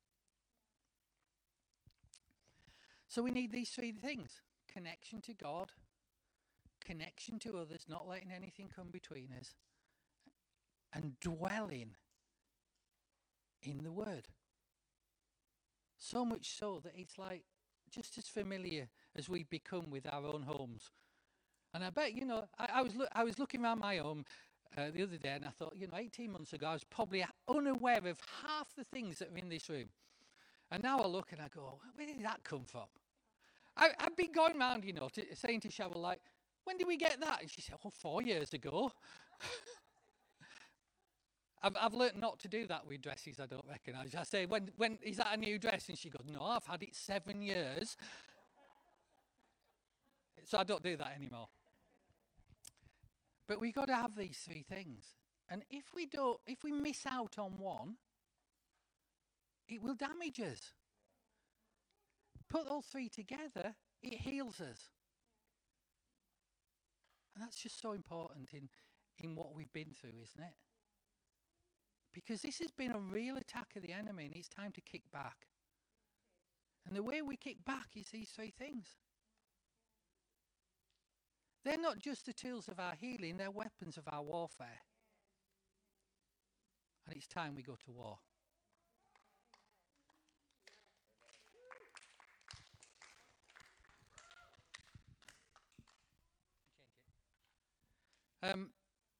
So 3.08 3.22
we 3.22 3.30
need 3.30 3.52
these 3.52 3.70
three 3.70 3.92
things 3.92 4.42
connection 4.68 5.20
to 5.22 5.34
God, 5.34 5.70
connection 6.84 7.38
to 7.40 7.58
others, 7.58 7.86
not 7.88 8.08
letting 8.08 8.32
anything 8.32 8.68
come 8.74 8.88
between 8.90 9.28
us, 9.38 9.54
and 10.92 11.18
dwelling 11.20 11.92
in 13.64 13.82
the 13.82 13.92
Word. 13.92 14.28
So 15.98 16.24
much 16.24 16.50
so 16.58 16.80
that 16.84 16.92
it's 16.96 17.18
like 17.18 17.44
just 17.90 18.18
as 18.18 18.28
familiar 18.28 18.88
as 19.16 19.28
we 19.28 19.44
become 19.44 19.90
with 19.90 20.06
our 20.06 20.24
own 20.24 20.42
homes. 20.42 20.90
And 21.72 21.84
I 21.84 21.90
bet, 21.90 22.14
you 22.14 22.24
know, 22.24 22.44
I, 22.58 22.68
I 22.74 22.82
was, 22.82 22.94
lo- 22.94 23.06
I 23.12 23.24
was 23.24 23.38
looking 23.38 23.64
around 23.64 23.80
my 23.80 23.96
home 23.96 24.24
uh, 24.76 24.90
the 24.92 25.02
other 25.02 25.16
day 25.16 25.30
and 25.30 25.44
I 25.44 25.50
thought, 25.50 25.74
you 25.76 25.86
know, 25.86 25.96
18 25.96 26.30
months 26.30 26.52
ago, 26.52 26.68
I 26.68 26.72
was 26.72 26.84
probably 26.84 27.24
unaware 27.48 28.06
of 28.06 28.20
half 28.42 28.74
the 28.76 28.84
things 28.84 29.18
that 29.18 29.32
are 29.32 29.36
in 29.36 29.48
this 29.48 29.68
room. 29.68 29.88
And 30.70 30.82
now 30.82 30.98
I 31.00 31.06
look 31.06 31.32
and 31.32 31.40
I 31.40 31.48
go, 31.54 31.80
where 31.94 32.06
did 32.06 32.24
that 32.24 32.42
come 32.44 32.64
from? 32.64 32.86
I, 33.76 33.90
have 33.98 34.16
been 34.16 34.32
going 34.32 34.58
around, 34.58 34.84
you 34.84 34.92
know, 34.92 35.08
to, 35.14 35.22
saying 35.34 35.60
to 35.60 35.68
Cheryl, 35.68 35.96
like, 35.96 36.20
when 36.64 36.76
did 36.78 36.86
we 36.86 36.96
get 36.96 37.20
that? 37.20 37.42
And 37.42 37.50
she 37.50 37.60
said, 37.60 37.76
oh, 37.84 37.90
four 37.90 38.22
years 38.22 38.52
ago. 38.52 38.92
I've, 41.64 41.76
I've 41.80 41.94
learnt 41.94 42.20
not 42.20 42.38
to 42.40 42.48
do 42.48 42.66
that 42.66 42.86
with 42.86 43.00
dresses 43.00 43.40
I 43.40 43.46
don't 43.46 43.64
recognise. 43.66 44.14
I 44.14 44.24
say, 44.24 44.44
when, 44.44 44.70
when 44.76 44.98
is 45.02 45.16
that 45.16 45.28
a 45.32 45.36
new 45.38 45.58
dress? 45.58 45.88
And 45.88 45.96
she 45.96 46.10
goes, 46.10 46.26
no, 46.30 46.42
I've 46.42 46.66
had 46.66 46.82
it 46.82 46.94
seven 46.94 47.40
years. 47.40 47.96
So 50.44 50.58
I 50.58 50.64
don't 50.64 50.82
do 50.82 50.94
that 50.98 51.14
anymore. 51.16 51.48
But 53.48 53.62
we've 53.62 53.74
got 53.74 53.86
to 53.86 53.94
have 53.94 54.14
these 54.14 54.36
three 54.46 54.62
things. 54.62 55.04
And 55.48 55.62
if 55.70 55.84
we 55.94 56.04
don't, 56.04 56.38
if 56.46 56.62
we 56.64 56.72
miss 56.72 57.06
out 57.06 57.38
on 57.38 57.52
one, 57.58 57.96
it 59.66 59.82
will 59.82 59.94
damage 59.94 60.40
us. 60.40 60.74
Put 62.50 62.68
all 62.68 62.82
three 62.82 63.08
together, 63.08 63.74
it 64.02 64.14
heals 64.14 64.60
us. 64.60 64.90
And 67.34 67.42
that's 67.42 67.56
just 67.56 67.80
so 67.80 67.92
important 67.92 68.50
in, 68.52 68.68
in 69.18 69.34
what 69.34 69.54
we've 69.54 69.72
been 69.72 69.92
through, 69.98 70.20
isn't 70.22 70.44
it? 70.44 70.54
Because 72.14 72.42
this 72.42 72.60
has 72.60 72.70
been 72.70 72.92
a 72.92 72.98
real 72.98 73.36
attack 73.36 73.74
of 73.76 73.82
the 73.82 73.92
enemy 73.92 74.26
and 74.26 74.36
it's 74.36 74.48
time 74.48 74.70
to 74.72 74.80
kick 74.80 75.02
back. 75.12 75.48
And 76.86 76.96
the 76.96 77.02
way 77.02 77.20
we 77.22 77.36
kick 77.36 77.64
back 77.64 77.88
is 77.96 78.08
these 78.08 78.30
three 78.30 78.52
things. 78.56 78.86
They're 81.64 81.78
not 81.78 81.98
just 81.98 82.26
the 82.26 82.32
tools 82.32 82.68
of 82.68 82.78
our 82.78 82.94
healing, 82.94 83.36
they're 83.36 83.50
weapons 83.50 83.96
of 83.96 84.04
our 84.06 84.22
warfare. 84.22 84.82
And 87.06 87.16
it's 87.16 87.26
time 87.26 87.54
we 87.56 87.62
go 87.62 87.76
to 87.84 87.92
war. 87.92 88.18
Um, 98.42 98.70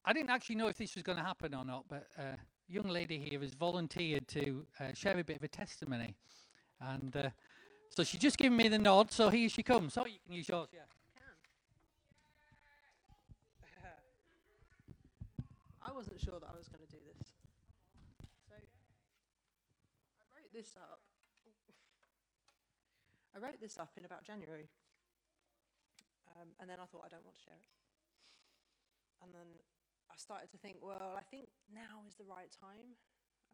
I 0.05 0.12
didn't 0.12 0.30
actually 0.30 0.57
know 0.57 0.68
if 0.68 0.76
this 0.76 0.95
was 0.95 1.03
going 1.03 1.16
to 1.16 1.24
happen 1.24 1.55
or 1.55 1.64
not, 1.64 1.86
but 1.88 2.07
uh, 2.18 2.36
young 2.69 2.89
lady 2.89 3.19
here 3.19 3.41
has 3.41 3.55
volunteered 3.55 4.27
to 4.29 4.67
uh, 4.81 4.93
share 4.95 5.19
a 5.19 5.25
bit 5.25 5.37
of 5.37 5.43
a 5.43 5.49
testimony. 5.49 6.15
And 6.81 7.17
uh, 7.17 7.31
so 7.89 8.03
she's 8.03 8.21
just 8.21 8.39
given 8.39 8.57
me 8.57 8.69
the 8.69 8.79
nod, 8.79 9.12
so 9.12 9.31
here 9.31 9.49
she 9.49 9.62
comes. 9.62 9.95
So 9.95 10.07
you 10.07 10.19
can 10.25 10.35
use 10.35 10.49
yours, 10.49 10.69
yeah. 10.73 10.81
I 15.87 15.93
wasn't 15.93 16.19
sure 16.19 16.41
that 16.41 16.49
I 16.49 16.57
was 16.57 16.67
going 16.67 16.81
to 16.81 16.91
do 16.91 16.99
this. 17.19 17.29
So 18.49 18.57
I 18.57 20.41
wrote 20.41 20.53
this 20.53 20.77
up. 20.81 21.01
I 23.37 23.39
wrote 23.39 23.61
this 23.61 23.79
up 23.79 23.91
in 23.97 24.05
about 24.05 24.25
January. 24.25 24.69
Um, 26.35 26.49
and 26.59 26.71
then 26.71 26.79
I 26.81 26.87
thought, 26.87 27.03
I 27.05 27.09
don't 27.09 27.25
want 27.25 27.37
to 27.37 27.43
share 27.43 27.55
it. 27.55 27.69
And 29.23 29.33
then 29.35 29.47
I 30.15 30.19
started 30.23 30.47
to 30.55 30.59
think, 30.62 30.79
well, 30.79 31.19
I 31.19 31.27
think 31.27 31.51
now 31.67 32.07
is 32.07 32.15
the 32.15 32.31
right 32.31 32.47
time, 32.55 32.95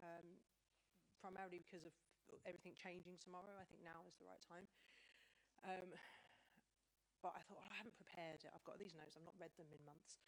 um, 0.04 0.36
primarily 1.16 1.56
because 1.56 1.88
of 1.88 1.96
everything 2.44 2.76
changing 2.76 3.16
tomorrow. 3.16 3.56
I 3.56 3.64
think 3.64 3.80
now 3.80 4.04
is 4.04 4.20
the 4.20 4.28
right 4.28 4.44
time. 4.44 4.68
Um, 5.64 5.88
but 7.24 7.32
I 7.32 7.40
thought, 7.48 7.64
well, 7.64 7.72
I 7.72 7.80
haven't 7.80 7.96
prepared 7.96 8.44
it. 8.44 8.52
I've 8.52 8.64
got 8.68 8.76
these 8.76 8.92
notes, 8.92 9.16
I've 9.16 9.24
not 9.24 9.40
read 9.40 9.56
them 9.56 9.72
in 9.72 9.80
months. 9.88 10.20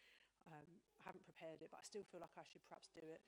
Um, 0.49 0.65
I 0.97 1.05
haven't 1.05 1.21
prepared 1.21 1.61
it, 1.61 1.69
but 1.69 1.81
I 1.81 1.85
still 1.85 2.01
feel 2.09 2.25
like 2.25 2.33
I 2.33 2.45
should 2.49 2.65
perhaps 2.65 2.89
do 2.89 3.05
it. 3.13 3.21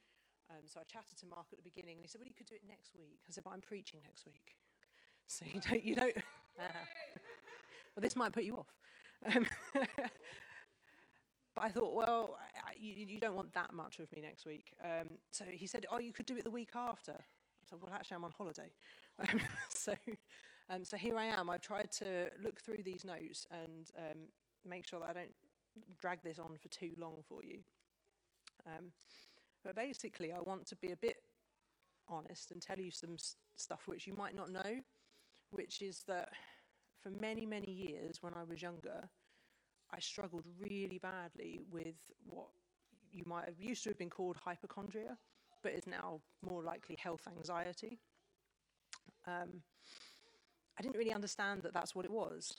Um, 0.49 0.65
so 0.65 0.81
I 0.81 0.85
chatted 0.89 1.17
to 1.21 1.29
Mark 1.29 1.53
at 1.53 1.61
the 1.61 1.65
beginning, 1.65 2.01
and 2.01 2.05
he 2.05 2.09
said, 2.09 2.21
"Well, 2.21 2.29
you 2.29 2.37
could 2.37 2.49
do 2.49 2.53
it 2.57 2.65
next 2.65 2.93
week." 2.93 3.21
I 3.25 3.33
said, 3.33 3.41
"But 3.45 3.53
I'm 3.57 3.65
preaching 3.65 4.01
next 4.05 4.25
week, 4.25 4.57
so 5.25 5.45
you 5.45 5.61
don't, 5.61 5.83
you 5.83 5.95
don't." 5.95 6.17
well, 7.93 8.01
this 8.01 8.15
might 8.15 8.33
put 8.33 8.43
you 8.43 8.57
off. 8.57 8.69
Um, 9.25 9.47
but 11.55 11.63
I 11.63 11.69
thought, 11.69 11.95
well, 11.95 12.37
You, 12.77 13.05
you, 13.07 13.19
don't 13.19 13.35
want 13.35 13.53
that 13.53 13.73
much 13.73 13.99
of 13.99 14.11
me 14.11 14.21
next 14.21 14.45
week. 14.45 14.73
Um, 14.83 15.07
so 15.31 15.45
he 15.49 15.67
said, 15.67 15.85
oh, 15.91 15.99
you 15.99 16.13
could 16.13 16.25
do 16.25 16.35
it 16.37 16.43
the 16.43 16.51
week 16.51 16.71
after. 16.75 17.13
I 17.13 17.69
said, 17.69 17.79
well, 17.81 17.93
actually, 17.93 18.15
I'm 18.15 18.23
on 18.25 18.33
holiday. 18.37 18.71
Um, 19.17 19.39
so, 19.69 19.93
um, 20.69 20.83
so 20.83 20.97
here 20.97 21.15
I 21.17 21.23
am. 21.23 21.49
I've 21.49 21.61
tried 21.61 21.89
to 21.99 22.29
look 22.43 22.59
through 22.59 22.83
these 22.83 23.05
notes 23.05 23.47
and 23.49 23.89
um, 23.97 24.17
make 24.67 24.85
sure 24.85 24.99
that 24.99 25.09
I 25.09 25.13
don't 25.13 25.35
drag 25.97 26.21
this 26.21 26.37
on 26.37 26.57
for 26.61 26.67
too 26.67 26.91
long 26.97 27.23
for 27.25 27.41
you. 27.41 27.59
Um, 28.67 28.91
but 29.63 29.73
basically, 29.73 30.33
I 30.33 30.39
want 30.41 30.65
to 30.67 30.75
be 30.75 30.91
a 30.91 30.97
bit 30.97 31.15
honest 32.09 32.51
and 32.51 32.61
tell 32.61 32.77
you 32.77 32.91
some 32.91 33.15
stuff 33.55 33.83
which 33.85 34.05
you 34.05 34.13
might 34.15 34.35
not 34.35 34.51
know, 34.51 34.81
which 35.51 35.81
is 35.81 36.03
that 36.07 36.29
for 37.01 37.09
many, 37.21 37.45
many 37.45 37.71
years 37.71 38.21
when 38.21 38.33
I 38.33 38.43
was 38.43 38.61
younger, 38.61 39.09
I 39.91 39.99
struggled 39.99 40.45
really 40.59 40.99
badly 40.99 41.59
with 41.71 41.95
what 42.25 42.49
you 43.15 43.23
might 43.25 43.45
have 43.45 43.59
used 43.59 43.83
to 43.83 43.89
have 43.89 43.97
been 43.97 44.09
called 44.09 44.35
hypochondria, 44.35 45.17
but 45.63 45.71
is 45.71 45.87
now 45.87 46.19
more 46.47 46.63
likely 46.63 46.97
health 47.01 47.27
anxiety. 47.27 47.99
Um, 49.25 49.61
I 50.77 50.81
didn't 50.81 50.97
really 50.97 51.13
understand 51.13 51.61
that 51.63 51.73
that's 51.73 51.95
what 51.95 52.05
it 52.05 52.11
was. 52.11 52.53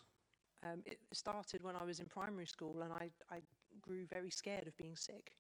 Um, 0.65 0.83
it 0.87 0.99
started 1.13 1.63
when 1.63 1.77
I 1.77 1.85
was 1.85 2.01
in 2.01 2.07
primary 2.07 2.47
school, 2.47 2.83
and 2.83 2.93
I, 2.93 3.11
I 3.31 3.41
grew 3.83 4.07
very 4.07 4.31
scared 4.31 4.67
of 4.67 4.77
being 4.77 4.97
sick. 4.97 5.33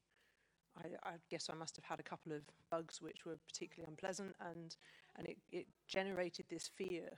I, 0.78 1.08
I, 1.08 1.12
guess 1.30 1.48
I 1.50 1.54
must 1.54 1.74
have 1.76 1.86
had 1.86 2.00
a 2.00 2.02
couple 2.02 2.32
of 2.32 2.42
bugs 2.70 3.00
which 3.00 3.24
were 3.24 3.38
particularly 3.48 3.90
unpleasant, 3.90 4.36
and 4.40 4.76
and 5.16 5.26
it, 5.26 5.38
it 5.50 5.66
generated 5.88 6.44
this 6.50 6.68
fear. 6.76 7.08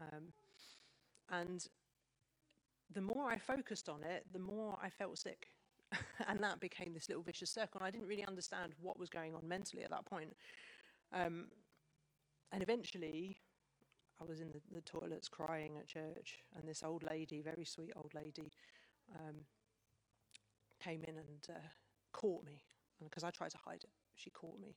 Um, 0.00 0.32
and 1.30 1.66
the 2.94 3.02
more 3.02 3.30
I 3.30 3.36
focused 3.36 3.90
on 3.90 4.02
it, 4.02 4.24
the 4.32 4.38
more 4.38 4.78
I 4.82 4.88
felt 4.88 5.18
sick. 5.18 5.48
and 6.28 6.42
that 6.42 6.60
became 6.60 6.92
this 6.92 7.08
little 7.08 7.22
vicious 7.22 7.50
circle. 7.50 7.80
And 7.80 7.86
I 7.86 7.90
didn't 7.90 8.06
really 8.06 8.24
understand 8.24 8.74
what 8.80 8.98
was 8.98 9.08
going 9.08 9.34
on 9.34 9.46
mentally 9.46 9.84
at 9.84 9.90
that 9.90 10.04
point. 10.04 10.34
Um, 11.12 11.46
and 12.52 12.62
eventually, 12.62 13.38
I 14.20 14.24
was 14.24 14.40
in 14.40 14.48
the, 14.52 14.60
the, 14.72 14.80
toilets 14.80 15.28
crying 15.28 15.76
at 15.78 15.86
church, 15.86 16.38
and 16.56 16.68
this 16.68 16.82
old 16.82 17.02
lady, 17.02 17.42
very 17.42 17.64
sweet 17.64 17.92
old 17.96 18.12
lady, 18.14 18.52
um, 19.14 19.36
came 20.82 21.02
in 21.04 21.16
and 21.16 21.46
uh, 21.48 21.68
caught 22.12 22.44
me. 22.44 22.62
Because 23.02 23.24
I 23.24 23.30
tried 23.30 23.50
to 23.50 23.58
hide 23.64 23.82
it, 23.82 23.90
she 24.14 24.30
caught 24.30 24.60
me 24.60 24.76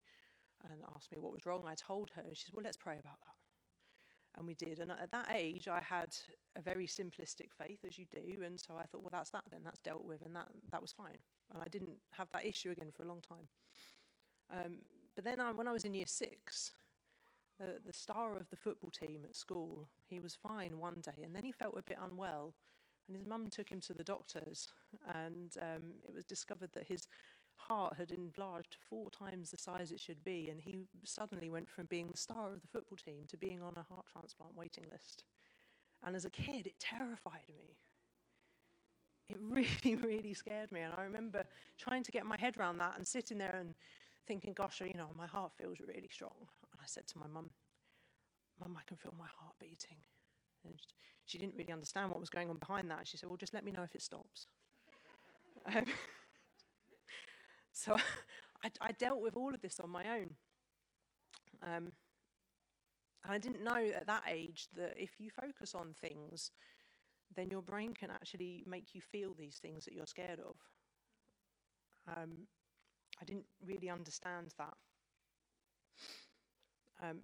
and 0.69 0.81
asked 0.95 1.11
me 1.11 1.19
what 1.19 1.31
was 1.31 1.45
wrong. 1.45 1.63
I 1.67 1.75
told 1.75 2.09
her, 2.15 2.23
and 2.23 2.35
she 2.35 2.45
said, 2.45 2.53
Well, 2.53 2.63
let's 2.63 2.77
pray 2.77 2.97
about 2.99 3.19
that 3.21 3.46
and 4.37 4.47
we 4.47 4.53
did. 4.53 4.79
And 4.79 4.91
at 4.91 5.11
that 5.11 5.29
age, 5.33 5.67
I 5.67 5.81
had 5.81 6.15
a 6.55 6.61
very 6.61 6.87
simplistic 6.87 7.49
faith, 7.57 7.79
as 7.85 7.97
you 7.97 8.05
do, 8.11 8.43
and 8.43 8.59
so 8.59 8.75
I 8.79 8.83
thought, 8.83 9.01
well, 9.01 9.11
that's 9.11 9.31
that 9.31 9.43
then, 9.51 9.61
that's 9.63 9.79
dealt 9.79 10.05
with, 10.05 10.21
and 10.25 10.35
that 10.35 10.47
that 10.71 10.81
was 10.81 10.91
fine. 10.91 11.17
And 11.53 11.61
I 11.61 11.67
didn't 11.69 11.97
have 12.11 12.29
that 12.31 12.45
issue 12.45 12.71
again 12.71 12.91
for 12.95 13.03
a 13.03 13.07
long 13.07 13.21
time. 13.21 13.47
Um, 14.51 14.77
but 15.15 15.23
then, 15.23 15.39
I, 15.39 15.51
when 15.51 15.67
I 15.67 15.73
was 15.73 15.85
in 15.85 15.93
year 15.93 16.05
six, 16.07 16.71
the, 17.59 17.79
the 17.85 17.93
star 17.93 18.35
of 18.35 18.49
the 18.49 18.55
football 18.55 18.91
team 18.91 19.21
at 19.23 19.35
school, 19.35 19.87
he 20.07 20.19
was 20.19 20.35
fine 20.35 20.77
one 20.77 21.01
day, 21.01 21.23
and 21.23 21.35
then 21.35 21.43
he 21.43 21.51
felt 21.51 21.77
a 21.77 21.83
bit 21.83 21.97
unwell, 22.01 22.53
and 23.07 23.17
his 23.17 23.25
mum 23.25 23.47
took 23.49 23.69
him 23.69 23.81
to 23.81 23.93
the 23.93 24.03
doctors, 24.03 24.67
and 25.13 25.53
um, 25.61 25.93
it 26.07 26.13
was 26.13 26.25
discovered 26.25 26.69
that 26.73 26.87
his 26.87 27.07
heart 27.57 27.95
had 27.97 28.11
enlarged 28.11 28.77
four 28.89 29.09
times 29.09 29.51
the 29.51 29.57
size 29.57 29.91
it 29.91 29.99
should 29.99 30.23
be, 30.23 30.49
and 30.49 30.61
he 30.61 30.85
suddenly 31.03 31.49
went 31.49 31.69
from 31.69 31.85
being 31.85 32.07
the 32.09 32.17
star 32.17 32.53
of 32.53 32.61
the 32.61 32.67
football 32.67 32.97
team 32.97 33.25
to 33.27 33.37
being 33.37 33.61
on 33.61 33.73
a 33.75 33.93
heart 33.93 34.05
transplant 34.11 34.55
waiting 34.55 34.85
list. 34.91 35.23
And 36.05 36.15
as 36.15 36.25
a 36.25 36.29
kid, 36.29 36.67
it 36.67 36.79
terrified 36.79 37.49
me. 37.49 37.77
it 39.29 39.37
really, 39.41 39.95
really 39.95 40.33
scared 40.33 40.71
me. 40.71 40.81
And 40.81 40.93
I 40.97 41.03
remember 41.03 41.43
trying 41.77 42.03
to 42.03 42.11
get 42.11 42.25
my 42.25 42.37
head 42.37 42.57
around 42.57 42.77
that 42.77 42.93
and 42.97 43.05
sitting 43.05 43.37
there 43.37 43.57
and 43.59 43.73
thinking, 44.27 44.53
gosh, 44.53 44.81
you 44.81 44.93
know, 44.93 45.09
my 45.17 45.27
heart 45.27 45.51
feels 45.57 45.77
really 45.79 46.09
strong. 46.11 46.35
And 46.71 46.79
I 46.81 46.85
said 46.85 47.07
to 47.07 47.17
my 47.17 47.27
mum, 47.27 47.49
Mum, 48.59 48.75
I 48.75 48.81
can 48.87 48.97
feel 48.97 49.13
my 49.19 49.27
heart 49.37 49.53
beating. 49.59 49.97
And 50.65 50.73
she 51.25 51.37
didn't 51.37 51.55
really 51.55 51.71
understand 51.71 52.09
what 52.09 52.19
was 52.19 52.29
going 52.29 52.49
on 52.49 52.57
behind 52.57 52.89
that. 52.89 53.07
She 53.07 53.17
said, 53.17 53.29
Well, 53.29 53.37
just 53.37 53.53
let 53.53 53.63
me 53.63 53.71
know 53.71 53.83
if 53.83 53.95
it 53.95 54.01
stops. 54.01 54.47
Um, 55.75 55.85
so 57.77 57.95
I, 58.63 58.71
I, 58.81 58.91
dealt 58.93 59.21
with 59.21 59.37
all 59.37 59.53
of 59.53 59.61
this 59.61 59.79
on 59.79 59.89
my 59.89 60.03
own. 60.17 60.29
Um, 61.63 61.91
and 63.23 63.33
I 63.33 63.37
didn't 63.37 63.63
know 63.63 63.75
at 63.95 64.07
that 64.07 64.23
age 64.29 64.67
that 64.75 64.95
if 64.97 65.11
you 65.19 65.29
focus 65.29 65.75
on 65.75 65.93
things, 65.93 66.51
then 67.35 67.49
your 67.49 67.61
brain 67.61 67.93
can 67.93 68.09
actually 68.09 68.63
make 68.65 68.95
you 68.95 69.01
feel 69.01 69.33
these 69.37 69.57
things 69.61 69.85
that 69.85 69.93
you're 69.93 70.07
scared 70.07 70.39
of. 70.39 70.55
Um, 72.15 72.47
I 73.21 73.25
didn't 73.25 73.45
really 73.65 73.89
understand 73.89 74.53
that. 74.57 74.73
Um, 77.03 77.19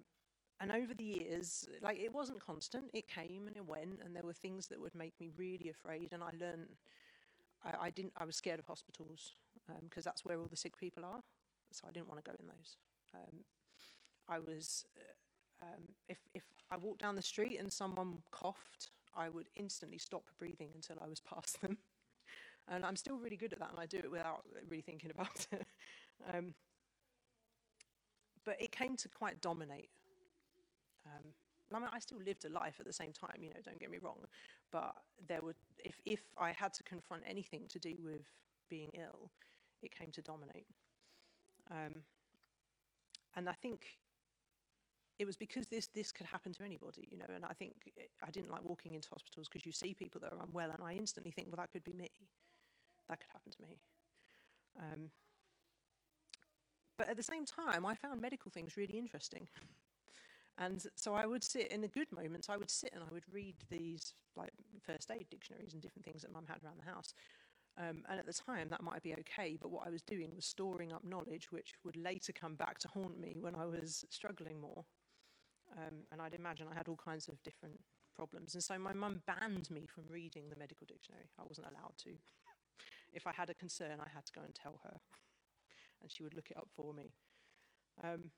and 0.60 0.70
over 0.70 0.94
the 0.94 1.04
years, 1.04 1.68
like 1.82 1.98
it 1.98 2.12
wasn't 2.12 2.40
constant, 2.40 2.84
it 2.92 3.08
came 3.08 3.48
and 3.48 3.56
it 3.56 3.66
went, 3.66 4.00
and 4.04 4.14
there 4.14 4.22
were 4.22 4.32
things 4.32 4.68
that 4.68 4.80
would 4.80 4.94
make 4.94 5.14
me 5.18 5.30
really 5.36 5.70
afraid. 5.70 6.12
And 6.12 6.22
I 6.22 6.30
learned, 6.38 6.76
I, 7.64 7.86
I 7.86 7.90
didn't, 7.90 8.12
I 8.16 8.24
was 8.24 8.36
scared 8.36 8.60
of 8.60 8.66
hospitals 8.66 9.32
because 9.82 10.06
um, 10.06 10.10
that's 10.10 10.24
where 10.24 10.38
all 10.38 10.48
the 10.48 10.56
sick 10.56 10.76
people 10.76 11.04
are. 11.04 11.20
So 11.72 11.86
I 11.88 11.92
didn't 11.92 12.08
want 12.08 12.24
to 12.24 12.30
go 12.30 12.36
in 12.38 12.46
those. 12.46 12.76
Um, 13.14 13.44
I 14.28 14.38
was, 14.38 14.84
uh, 14.96 15.66
um, 15.66 15.82
if, 16.08 16.18
if 16.34 16.44
I 16.70 16.76
walked 16.76 17.02
down 17.02 17.16
the 17.16 17.22
street 17.22 17.58
and 17.58 17.72
someone 17.72 18.18
coughed, 18.30 18.90
I 19.16 19.28
would 19.28 19.48
instantly 19.56 19.98
stop 19.98 20.24
breathing 20.38 20.70
until 20.74 20.96
I 21.02 21.08
was 21.08 21.20
past 21.34 21.60
them. 21.60 21.78
and 22.68 22.84
I'm 22.84 22.96
still 22.96 23.16
really 23.18 23.36
good 23.36 23.52
at 23.52 23.58
that, 23.58 23.70
and 23.70 23.80
I 23.80 23.86
do 23.86 23.98
it 23.98 24.10
without 24.10 24.42
really 24.68 24.82
thinking 24.82 25.10
about 25.10 25.46
it. 25.52 25.66
Um, 26.32 26.54
but 28.44 28.60
it 28.60 28.72
came 28.72 28.96
to 28.96 29.08
quite 29.08 29.40
dominate 29.40 29.90
um, 31.06 31.32
I 31.72 31.78
mean, 31.78 31.88
I 31.92 31.98
still 31.98 32.18
lived 32.24 32.44
a 32.44 32.48
life 32.48 32.76
at 32.78 32.86
the 32.86 32.92
same 32.92 33.12
time, 33.12 33.38
you 33.40 33.50
know, 33.50 33.60
don't 33.64 33.78
get 33.80 33.90
me 33.90 33.98
wrong. 34.00 34.18
But 34.70 34.94
there 35.26 35.40
would, 35.42 35.56
if, 35.84 36.00
if 36.04 36.20
I 36.38 36.52
had 36.52 36.72
to 36.74 36.82
confront 36.84 37.24
anything 37.26 37.62
to 37.70 37.78
do 37.78 37.94
with 38.02 38.22
being 38.68 38.90
ill, 38.94 39.30
it 39.84 39.96
came 39.96 40.10
to 40.12 40.22
dominate. 40.22 40.66
Um, 41.70 42.02
and 43.36 43.48
I 43.48 43.52
think 43.52 43.86
it 45.18 45.26
was 45.26 45.36
because 45.36 45.66
this 45.66 45.86
this 45.88 46.12
could 46.12 46.26
happen 46.26 46.52
to 46.54 46.64
anybody, 46.64 47.08
you 47.10 47.18
know. 47.18 47.26
And 47.34 47.44
I 47.44 47.52
think 47.52 47.74
I 48.26 48.30
didn't 48.30 48.50
like 48.50 48.64
walking 48.64 48.94
into 48.94 49.08
hospitals 49.10 49.48
because 49.48 49.66
you 49.66 49.72
see 49.72 49.94
people 49.94 50.20
that 50.22 50.32
are 50.32 50.42
unwell, 50.42 50.70
and 50.70 50.82
I 50.82 50.94
instantly 50.94 51.30
think, 51.30 51.48
well, 51.48 51.62
that 51.62 51.72
could 51.72 51.84
be 51.84 51.92
me. 51.92 52.10
That 53.08 53.20
could 53.20 53.30
happen 53.32 53.52
to 53.52 53.62
me. 53.62 53.78
Um, 54.78 55.10
but 56.96 57.08
at 57.08 57.16
the 57.16 57.22
same 57.22 57.44
time, 57.44 57.84
I 57.84 57.94
found 57.94 58.20
medical 58.20 58.50
things 58.50 58.76
really 58.76 58.98
interesting. 58.98 59.48
And 60.56 60.84
so 60.94 61.14
I 61.14 61.26
would 61.26 61.42
sit 61.42 61.72
in 61.72 61.80
the 61.80 61.88
good 61.88 62.06
moments, 62.12 62.48
I 62.48 62.56
would 62.56 62.70
sit 62.70 62.92
and 62.94 63.02
I 63.02 63.12
would 63.12 63.24
read 63.32 63.56
these 63.70 64.14
like 64.36 64.52
first 64.86 65.10
aid 65.10 65.26
dictionaries 65.30 65.72
and 65.72 65.82
different 65.82 66.04
things 66.04 66.22
that 66.22 66.32
mum 66.32 66.46
had 66.46 66.62
around 66.62 66.78
the 66.78 66.90
house. 66.90 67.12
Um, 67.76 68.04
and 68.08 68.20
at 68.20 68.26
the 68.26 68.32
time, 68.32 68.68
that 68.68 68.82
might 68.82 69.02
be 69.02 69.14
okay, 69.14 69.58
but 69.60 69.70
what 69.70 69.86
I 69.86 69.90
was 69.90 70.02
doing 70.02 70.30
was 70.34 70.44
storing 70.44 70.92
up 70.92 71.02
knowledge 71.04 71.50
which 71.50 71.72
would 71.84 71.96
later 71.96 72.32
come 72.32 72.54
back 72.54 72.78
to 72.80 72.88
haunt 72.88 73.18
me 73.18 73.36
when 73.40 73.56
I 73.56 73.66
was 73.66 74.04
struggling 74.10 74.60
more. 74.60 74.84
Um, 75.76 76.04
and 76.12 76.22
I'd 76.22 76.34
imagine 76.34 76.68
I 76.70 76.76
had 76.76 76.86
all 76.86 76.98
kinds 77.02 77.26
of 77.26 77.42
different 77.42 77.80
problems. 78.14 78.54
And 78.54 78.62
so 78.62 78.78
my 78.78 78.92
mum 78.92 79.22
banned 79.26 79.70
me 79.70 79.86
from 79.92 80.04
reading 80.08 80.44
the 80.48 80.56
medical 80.56 80.86
dictionary. 80.86 81.30
I 81.38 81.42
wasn't 81.48 81.66
allowed 81.66 81.94
to. 82.04 82.10
if 83.12 83.26
I 83.26 83.32
had 83.32 83.50
a 83.50 83.54
concern, 83.54 83.98
I 84.00 84.08
had 84.14 84.24
to 84.26 84.32
go 84.32 84.42
and 84.44 84.54
tell 84.54 84.80
her, 84.84 85.00
and 86.00 86.10
she 86.10 86.22
would 86.22 86.34
look 86.34 86.50
it 86.50 86.56
up 86.56 86.68
for 86.76 86.92
me. 86.94 87.10
Um, 88.02 88.30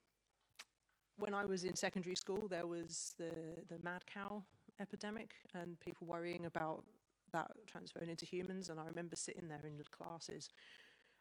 when 1.18 1.34
I 1.34 1.44
was 1.46 1.64
in 1.64 1.74
secondary 1.74 2.16
school, 2.16 2.46
there 2.48 2.66
was 2.66 3.14
the, 3.18 3.30
the 3.68 3.82
mad 3.82 4.04
cow 4.06 4.42
epidemic 4.80 5.30
and 5.54 5.80
people 5.80 6.06
worrying 6.06 6.44
about 6.44 6.84
that 7.32 7.50
transferring 7.66 8.10
into 8.10 8.26
humans. 8.26 8.68
And 8.68 8.80
I 8.80 8.84
remember 8.86 9.16
sitting 9.16 9.48
there 9.48 9.64
in 9.64 9.78
the 9.78 9.84
classes. 9.84 10.48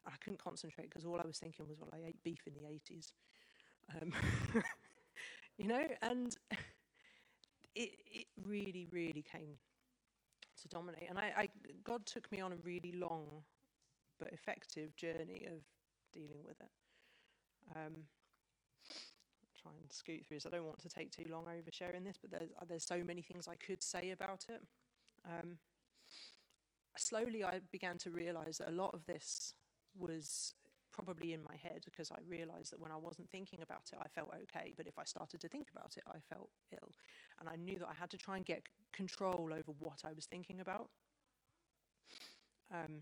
And 0.05 0.13
I 0.13 0.17
couldn't 0.23 0.43
concentrate 0.43 0.89
because 0.89 1.05
all 1.05 1.19
I 1.23 1.27
was 1.27 1.37
thinking 1.37 1.67
was, 1.67 1.77
well, 1.79 1.89
I 1.93 2.07
ate 2.07 2.23
beef 2.23 2.41
in 2.47 2.53
the 2.53 2.67
80s. 2.67 3.13
Um, 4.01 4.13
you 5.57 5.67
know, 5.67 5.85
and 6.01 6.35
it, 7.75 7.91
it 8.05 8.27
really, 8.43 8.87
really 8.91 9.23
came 9.29 9.57
to 10.61 10.67
dominate. 10.67 11.09
And 11.09 11.19
I, 11.19 11.33
I, 11.37 11.49
God 11.83 12.05
took 12.05 12.31
me 12.31 12.41
on 12.41 12.53
a 12.53 12.57
really 12.63 12.93
long 12.97 13.43
but 14.19 14.31
effective 14.31 14.95
journey 14.95 15.45
of 15.47 15.59
dealing 16.13 16.43
with 16.43 16.59
it. 16.61 16.71
Um, 17.75 17.93
try 19.61 19.71
and 19.81 19.91
scoot 19.91 20.25
through 20.25 20.37
this. 20.37 20.45
I 20.45 20.49
don't 20.49 20.65
want 20.65 20.79
to 20.79 20.89
take 20.89 21.11
too 21.11 21.25
long 21.29 21.45
over 21.47 21.71
sharing 21.71 22.03
this, 22.03 22.17
but 22.21 22.31
there's, 22.31 22.49
there's 22.67 22.85
so 22.85 23.03
many 23.03 23.21
things 23.21 23.47
I 23.47 23.55
could 23.55 23.83
say 23.83 24.11
about 24.11 24.45
it. 24.49 24.61
Um, 25.25 25.57
slowly, 26.97 27.43
I 27.43 27.59
began 27.71 27.97
to 27.99 28.11
realize 28.11 28.57
that 28.59 28.69
a 28.69 28.71
lot 28.71 28.93
of 28.93 29.05
this 29.05 29.53
was 29.97 30.53
probably 30.91 31.33
in 31.33 31.43
my 31.43 31.55
head 31.55 31.81
because 31.83 32.09
I 32.11 32.19
realized 32.27 32.71
that 32.71 32.79
when 32.79 32.91
I 32.91 32.95
wasn't 32.95 33.29
thinking 33.29 33.59
about 33.61 33.83
it, 33.91 33.99
I 34.01 34.07
felt 34.07 34.33
okay. 34.43 34.73
But 34.77 34.87
if 34.87 34.97
I 34.97 35.03
started 35.03 35.41
to 35.41 35.49
think 35.49 35.67
about 35.75 35.95
it, 35.97 36.03
I 36.07 36.19
felt 36.33 36.49
ill. 36.71 36.91
And 37.39 37.49
I 37.49 37.55
knew 37.57 37.77
that 37.79 37.89
I 37.89 37.93
had 37.93 38.09
to 38.11 38.17
try 38.17 38.37
and 38.37 38.45
get 38.45 38.63
control 38.93 39.49
over 39.51 39.73
what 39.79 40.01
I 40.05 40.13
was 40.13 40.25
thinking 40.25 40.61
about. 40.61 40.89
Um, 42.73 43.01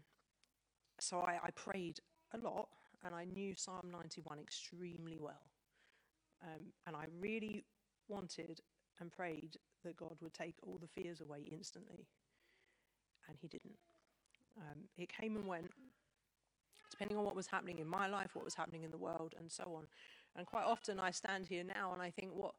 so 1.00 1.20
I, 1.20 1.40
I 1.44 1.52
prayed 1.52 2.00
a 2.34 2.38
lot 2.38 2.70
and 3.06 3.14
I 3.14 3.26
knew 3.26 3.54
Psalm 3.56 3.90
91 3.92 4.40
extremely 4.40 5.18
well. 5.20 5.52
Um, 6.44 6.74
and 6.88 6.96
I 6.96 7.06
really 7.20 7.64
wanted 8.08 8.62
and 9.00 9.12
prayed 9.12 9.58
that 9.84 9.98
God 9.98 10.16
would 10.22 10.34
take 10.34 10.56
all 10.66 10.80
the 10.80 10.88
fears 10.88 11.22
away 11.22 11.48
instantly. 11.52 12.08
And 13.28 13.38
He 13.40 13.48
didn't. 13.48 13.78
Um, 14.58 14.84
it 14.98 15.10
came 15.12 15.36
and 15.36 15.48
went, 15.48 15.72
depending 16.92 17.18
on 17.18 17.26
what 17.26 17.36
was 17.36 17.48
happening 17.48 17.80
in 17.80 17.88
my 17.88 18.08
life, 18.08 18.36
what 18.36 18.46
was 18.46 18.54
happening 18.54 18.84
in 18.84 18.92
the 18.92 18.98
world, 18.98 19.34
and 19.38 19.52
so 19.52 19.64
on. 19.76 19.88
And 20.36 20.46
quite 20.46 20.66
often 20.66 21.00
I 21.00 21.12
stand 21.12 21.48
here 21.48 21.64
now 21.64 21.94
and 21.94 22.02
I 22.02 22.10
think, 22.10 22.32
what, 22.34 22.54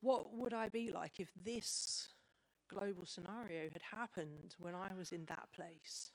what 0.00 0.34
would 0.34 0.52
I 0.52 0.68
be 0.68 0.90
like 0.90 1.18
if 1.18 1.28
this 1.44 2.08
global 2.68 3.06
scenario 3.06 3.70
had 3.72 3.82
happened 3.82 4.54
when 4.58 4.74
I 4.74 4.90
was 4.96 5.12
in 5.12 5.24
that 5.26 5.48
place? 5.54 6.10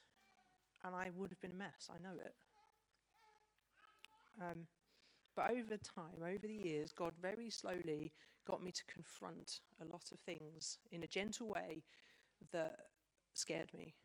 And 0.84 0.96
I 0.96 1.10
would 1.16 1.30
have 1.30 1.42
been 1.42 1.52
a 1.52 1.56
mess, 1.56 1.90
I 1.90 2.02
know 2.02 2.16
it. 2.24 2.36
Um, 4.42 4.68
but 5.36 5.52
over 5.52 5.78
time, 5.78 6.22
over 6.22 6.48
the 6.48 6.54
years, 6.54 6.92
God 6.92 7.14
very 7.22 7.50
slowly 7.50 8.14
got 8.46 8.64
me 8.64 8.72
to 8.72 8.84
confront 8.86 9.60
a 9.82 9.86
lot 9.86 10.12
of 10.12 10.20
things 10.20 10.78
in 10.92 11.04
a 11.04 11.08
gentle 11.08 11.50
way 11.50 11.84
that 12.52 12.89
scared 13.40 13.72
me. 13.74 13.96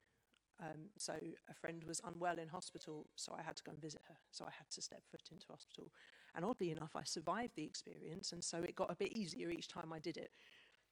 Um, 0.60 0.90
so 0.96 1.14
a 1.50 1.54
friend 1.54 1.82
was 1.84 2.00
unwell 2.04 2.38
in 2.38 2.48
hospital, 2.48 3.06
so 3.16 3.34
I 3.36 3.42
had 3.42 3.56
to 3.56 3.64
go 3.64 3.72
and 3.72 3.80
visit 3.80 4.02
her. 4.08 4.14
So 4.30 4.44
I 4.44 4.52
had 4.56 4.70
to 4.70 4.82
step 4.82 5.02
foot 5.10 5.28
into 5.32 5.46
hospital. 5.50 5.90
And 6.34 6.44
oddly 6.44 6.70
enough, 6.70 6.92
I 6.94 7.02
survived 7.04 7.54
the 7.56 7.64
experience, 7.64 8.32
and 8.32 8.42
so 8.42 8.58
it 8.58 8.76
got 8.76 8.90
a 8.90 8.96
bit 8.96 9.12
easier 9.12 9.50
each 9.50 9.68
time 9.68 9.92
I 9.92 9.98
did 9.98 10.16
it. 10.16 10.30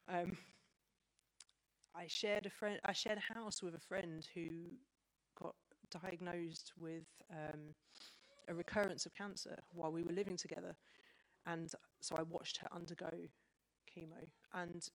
Um, 0.09 0.37
I 1.95 2.07
shared 2.09 2.47
a 2.47 2.51
friend. 2.51 2.81
I 2.85 2.93
shared 2.93 3.19
a 3.19 3.35
house 3.35 3.63
with 3.63 3.75
a 3.75 3.81
friend 3.81 4.27
who 4.35 4.49
got 5.41 5.55
diagnosed 5.91 6.73
with 6.79 7.07
um, 7.31 7.75
a 8.49 8.55
recurrence 8.55 9.07
of 9.07 9.15
cancer 9.15 9.57
while 9.73 9.93
we 9.93 10.03
were 10.03 10.13
living 10.13 10.37
together. 10.37 10.75
And 11.47 11.71
so 12.01 12.17
I 12.17 12.23
watched 12.23 12.59
her 12.59 12.69
undergo 12.73 13.11
chemo. 13.91 14.27
And 14.55 14.87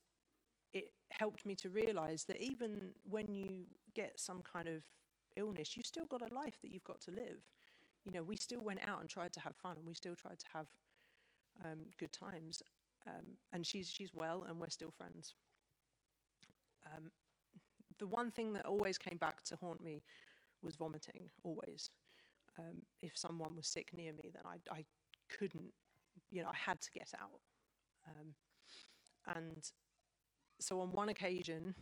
it 0.79 0.93
helped 1.11 1.47
me 1.47 1.55
to 1.57 1.69
realize 1.71 2.25
that 2.25 2.41
even 2.41 2.71
when 3.09 3.33
you 3.33 3.65
get 3.95 4.19
some 4.19 4.43
kind 4.43 4.69
of 4.69 4.83
illness, 5.37 5.77
you've 5.77 5.87
still 5.95 6.07
got 6.07 6.23
a 6.23 6.35
life 6.35 6.59
that 6.63 6.71
you've 6.73 6.85
got 6.93 7.01
to 7.03 7.11
live. 7.11 7.41
You 8.05 8.13
know, 8.13 8.23
we 8.23 8.37
still 8.37 8.63
went 8.63 8.81
out 8.87 9.01
and 9.01 9.09
tried 9.09 9.33
to 9.35 9.41
have 9.41 9.57
fun, 9.57 9.77
and 9.77 9.87
we 9.87 9.95
still 9.95 10.15
tried 10.15 10.39
to 10.39 10.47
have 10.53 10.67
um, 11.65 11.81
good 11.99 12.13
times. 12.13 12.63
Um, 13.07 13.27
and 13.53 13.65
she's 13.65 13.89
she's 13.89 14.13
well, 14.15 14.45
and 14.49 14.59
we're 14.61 14.69
still 14.81 14.91
friends. 14.91 15.35
Um, 16.87 17.11
the 17.99 18.07
one 18.07 18.31
thing 18.31 18.53
that 18.55 18.67
always 18.67 18.99
came 18.99 19.19
back 19.19 19.43
to 19.45 19.57
haunt 19.57 19.83
me 19.83 20.03
was 20.63 20.77
vomiting, 20.77 21.31
always 21.45 21.91
um, 22.59 22.83
if 23.01 23.17
someone 23.17 23.55
was 23.57 23.67
sick 23.67 23.91
near 23.97 24.13
me, 24.13 24.31
then 24.33 24.43
I, 24.45 24.75
I 24.75 24.85
couldn't, 25.39 25.73
you 26.31 26.43
know, 26.43 26.49
I 26.49 26.57
had 26.57 26.81
to 26.81 26.91
get 26.93 27.13
out. 27.21 27.41
Um, 28.09 28.35
and 29.37 29.71
so 30.61 30.81
on 30.81 30.93
one 30.93 31.09
occasion, 31.09 31.75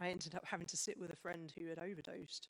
I 0.00 0.08
ended 0.08 0.34
up 0.34 0.44
having 0.44 0.66
to 0.66 0.76
sit 0.76 0.98
with 0.98 1.12
a 1.12 1.16
friend 1.16 1.52
who 1.56 1.68
had 1.68 1.78
overdosed 1.78 2.48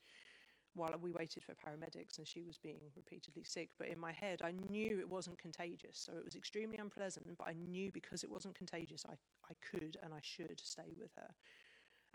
while 0.75 0.95
we 1.01 1.11
waited 1.11 1.43
for 1.43 1.55
paramedics 1.55 2.19
and 2.19 2.29
she 2.29 2.43
was 2.43 2.59
being 2.59 2.81
repeatedly 2.95 3.45
sick. 3.45 3.71
But 3.79 3.89
in 3.89 3.99
my 3.99 4.13
head, 4.13 4.43
I 4.45 4.53
knew 4.69 4.99
it 5.01 5.09
wasn't 5.09 5.39
contagious. 5.39 5.99
So 5.99 6.13
it 6.19 6.25
was 6.25 6.35
extremely 6.35 6.77
unpleasant, 6.77 7.27
but 7.39 7.49
I 7.49 7.55
knew 7.55 7.91
because 7.93 8.23
it 8.23 8.31
wasn't 8.31 8.55
contagious, 8.57 9.05
I, 9.09 9.15
I 9.51 9.55
could 9.71 9.97
and 10.03 10.13
I 10.13 10.21
should 10.23 10.61
stay 10.63 10.95
with 10.99 11.11
her. 11.17 11.35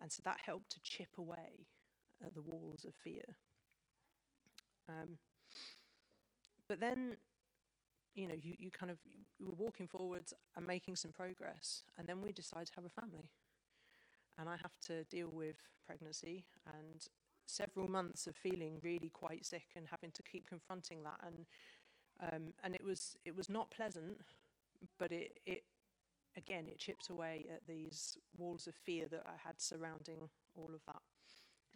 And 0.02 0.12
so 0.12 0.22
that 0.26 0.38
helped 0.46 0.72
to 0.72 0.80
chip 0.84 1.10
away 1.18 1.68
at 2.26 2.34
the 2.34 2.42
walls 2.42 2.86
of 2.86 2.94
fear. 2.94 3.36
Um, 4.88 5.18
but 6.68 6.80
then, 6.80 7.18
you 8.16 8.28
know, 8.28 8.36
you, 8.40 8.56
you 8.58 8.72
kind 8.72 8.92
of 8.92 8.98
you 9.40 9.46
were 9.46 9.56
walking 9.58 9.88
forwards 9.88 10.34
and 10.56 10.66
making 10.66 10.96
some 10.96 11.12
progress, 11.12 11.84
and 11.98 12.08
then 12.08 12.22
we 12.22 12.32
decided 12.32 12.68
to 12.68 12.74
have 12.76 12.86
a 12.86 13.02
family. 13.02 13.30
And 14.42 14.50
I 14.50 14.58
have 14.58 14.76
to 14.88 15.04
deal 15.04 15.30
with 15.32 15.58
pregnancy 15.86 16.46
and 16.66 17.06
several 17.46 17.88
months 17.88 18.26
of 18.26 18.36
feeling 18.36 18.80
really 18.82 19.10
quite 19.10 19.46
sick 19.46 19.68
and 19.76 19.86
having 19.90 20.12
to 20.12 20.24
keep 20.24 20.48
confronting 20.48 21.04
that. 21.04 21.20
And 21.26 21.46
um, 22.22 22.54
and 22.64 22.74
it 22.74 22.84
was 22.84 23.16
it 23.24 23.36
was 23.36 23.50
not 23.50 23.70
pleasant, 23.70 24.18
but 24.98 25.12
it 25.12 25.40
it 25.46 25.64
again 26.36 26.66
it 26.68 26.80
chipped 26.80 27.10
away 27.10 27.46
at 27.54 27.68
these 27.68 28.18
walls 28.36 28.66
of 28.66 28.74
fear 28.74 29.08
that 29.12 29.24
I 29.28 29.38
had 29.48 29.62
surrounding 29.62 30.30
all 30.56 30.72
of 30.74 30.82
that. 30.88 31.02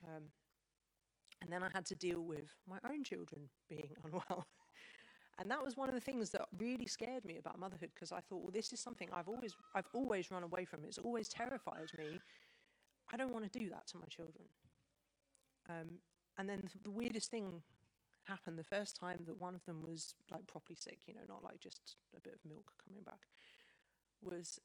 Um, 0.07 0.23
and 1.41 1.51
then 1.51 1.61
I 1.61 1.69
had 1.73 1.85
to 1.87 1.95
deal 1.95 2.21
with 2.21 2.55
my 2.67 2.77
own 2.89 3.03
children 3.03 3.41
being 3.69 3.89
unwell. 4.03 4.47
and 5.39 5.51
that 5.51 5.63
was 5.63 5.77
one 5.77 5.89
of 5.89 5.95
the 5.95 6.01
things 6.01 6.31
that 6.31 6.47
really 6.57 6.87
scared 6.87 7.25
me 7.25 7.37
about 7.37 7.59
motherhood 7.59 7.91
because 7.93 8.11
I 8.11 8.21
thought, 8.21 8.41
well, 8.41 8.51
this 8.51 8.73
is 8.73 8.79
something 8.79 9.09
I've 9.13 9.27
always 9.27 9.55
I've 9.75 9.89
always 9.93 10.31
run 10.31 10.43
away 10.43 10.65
from. 10.65 10.83
It's 10.83 10.97
always 10.97 11.27
terrified 11.27 11.89
me. 11.97 12.19
I 13.13 13.17
don't 13.17 13.31
want 13.31 13.51
to 13.51 13.59
do 13.59 13.69
that 13.69 13.87
to 13.87 13.97
my 13.97 14.07
children. 14.09 14.45
Um, 15.69 15.99
and 16.37 16.49
then 16.49 16.69
the 16.83 16.91
weirdest 16.91 17.31
thing 17.31 17.61
happened 18.25 18.57
the 18.57 18.63
first 18.63 18.95
time 18.95 19.19
that 19.27 19.39
one 19.39 19.55
of 19.55 19.63
them 19.65 19.81
was 19.81 20.15
like 20.31 20.47
properly 20.47 20.75
sick, 20.75 20.99
you 21.05 21.13
know, 21.13 21.21
not 21.27 21.43
like 21.43 21.59
just 21.59 21.95
a 22.15 22.19
bit 22.19 22.33
of 22.33 22.49
milk 22.49 22.71
coming 22.87 23.03
back, 23.03 23.27
was 24.21 24.59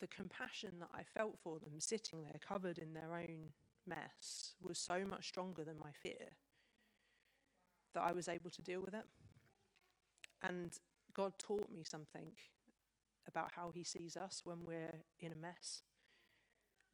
the 0.00 0.06
compassion 0.06 0.72
that 0.80 0.90
I 0.94 1.02
felt 1.02 1.38
for 1.42 1.58
them 1.58 1.78
sitting 1.78 2.22
there 2.22 2.40
covered 2.46 2.78
in 2.78 2.94
their 2.94 3.14
own 3.14 3.52
mess 3.86 4.54
was 4.62 4.78
so 4.78 5.04
much 5.08 5.28
stronger 5.28 5.64
than 5.64 5.78
my 5.78 5.90
fear 5.92 6.36
that 7.94 8.02
I 8.02 8.12
was 8.12 8.28
able 8.28 8.50
to 8.50 8.62
deal 8.62 8.80
with 8.80 8.94
it. 8.94 9.04
And 10.42 10.72
God 11.14 11.34
taught 11.38 11.70
me 11.72 11.84
something 11.84 12.32
about 13.26 13.52
how 13.54 13.70
he 13.74 13.84
sees 13.84 14.16
us 14.16 14.42
when 14.44 14.58
we're 14.66 15.00
in 15.20 15.32
a 15.32 15.36
mess. 15.36 15.82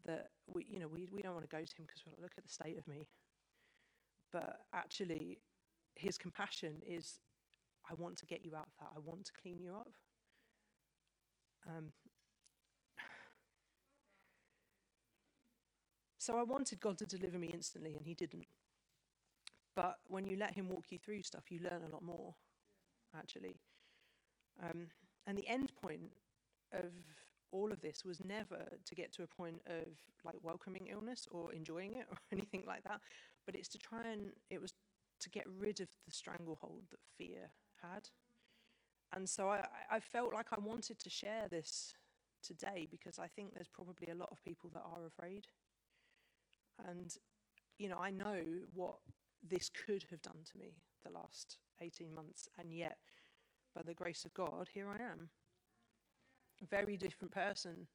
That 0.07 0.31
we, 0.47 0.67
you 0.69 0.81
know, 0.81 0.89
we, 0.89 1.09
we 1.13 1.23
don't 1.23 1.35
want 1.35 1.49
to 1.49 1.57
go 1.57 1.63
to 1.63 1.77
him 1.77 1.87
because 1.87 2.03
we 2.07 2.13
look 2.23 2.33
at 2.39 2.45
the 2.45 2.51
state 2.51 2.79
of 2.79 2.89
me. 2.89 3.07
But 4.33 4.61
actually, 4.73 5.39
his 5.95 6.17
compassion 6.17 6.83
is, 6.87 7.19
I 7.89 7.95
want 7.95 8.17
to 8.19 8.27
get 8.27 8.45
you 8.45 8.55
out 8.57 8.69
of 8.69 8.73
that. 8.81 8.91
I 8.97 9.01
want 9.01 9.25
to 9.27 9.33
clean 9.41 9.59
you 9.61 9.75
up. 9.75 9.93
Um, 11.69 11.93
so 16.19 16.39
I 16.39 16.43
wanted 16.43 16.81
God 16.81 16.99
to 16.99 17.07
deliver 17.07 17.39
me 17.39 17.51
instantly, 17.53 17.95
and 17.95 18.07
He 18.07 18.15
didn't. 18.15 18.47
But 19.77 19.99
when 20.07 20.27
you 20.27 20.37
let 20.37 20.55
Him 20.55 20.69
walk 20.69 20.87
you 20.91 20.99
through 20.99 21.23
stuff, 21.23 21.45
you 21.51 21.61
learn 21.61 21.83
a 21.87 21.93
lot 21.93 22.03
more, 22.03 22.35
actually. 23.17 23.57
Um, 24.63 24.87
and 25.27 25.37
the 25.37 25.49
end 25.49 25.73
point 25.83 26.13
of 26.73 26.93
all 27.53 27.73
of 27.73 27.81
this 27.81 28.05
was 28.05 28.23
never 28.25 28.67
to 28.85 28.95
get 28.95 29.13
to 29.13 29.23
a 29.23 29.27
point 29.27 29.61
of 29.67 29.87
like 30.25 30.37
welcoming 30.43 30.89
illness 30.91 31.27
or 31.31 31.53
enjoying 31.53 31.95
it 31.97 32.07
or 32.11 32.17
anything 32.33 32.65
like 32.67 32.85
that, 32.85 33.01
but 33.47 33.55
it's 33.55 33.69
to 33.69 33.79
try 33.79 34.03
and 34.11 34.33
it 34.51 34.61
was 34.61 34.75
to 35.21 35.31
get 35.31 35.45
rid 35.59 35.81
of 35.81 35.89
the 36.07 36.13
stranglehold 36.13 36.85
that 36.91 37.01
fear 37.19 37.51
had. 37.83 38.09
And 39.13 39.29
so 39.29 39.49
I, 39.49 39.67
I 39.91 40.01
felt 40.01 40.33
like 40.33 40.47
I 40.53 40.61
wanted 40.61 40.99
to 41.01 41.11
share 41.11 41.49
this 41.51 41.95
today 42.43 42.87
because 42.91 43.19
I 43.19 43.27
think 43.27 43.55
there's 43.55 43.69
probably 43.69 44.09
a 44.11 44.15
lot 44.15 44.29
of 44.31 44.43
people 44.43 44.71
that 44.73 44.83
are 44.85 45.07
afraid. 45.07 45.47
And, 46.89 47.15
you 47.79 47.89
know, 47.89 47.99
I 47.99 48.11
know 48.11 48.43
what 48.73 48.97
this 49.47 49.71
could 49.71 50.05
have 50.11 50.23
done 50.23 50.45
to 50.53 50.59
me 50.59 50.77
the 51.05 51.11
last 51.11 51.59
18 51.81 52.15
months, 52.15 52.49
and 52.59 52.73
yet, 52.73 52.99
by 53.75 53.83
the 53.83 53.95
grace 53.95 54.25
of 54.25 54.35
God, 54.35 54.69
here 54.73 54.89
I 54.89 55.03
am. 55.03 55.31
Very 56.69 56.97
different 56.97 57.33
person 57.33 57.87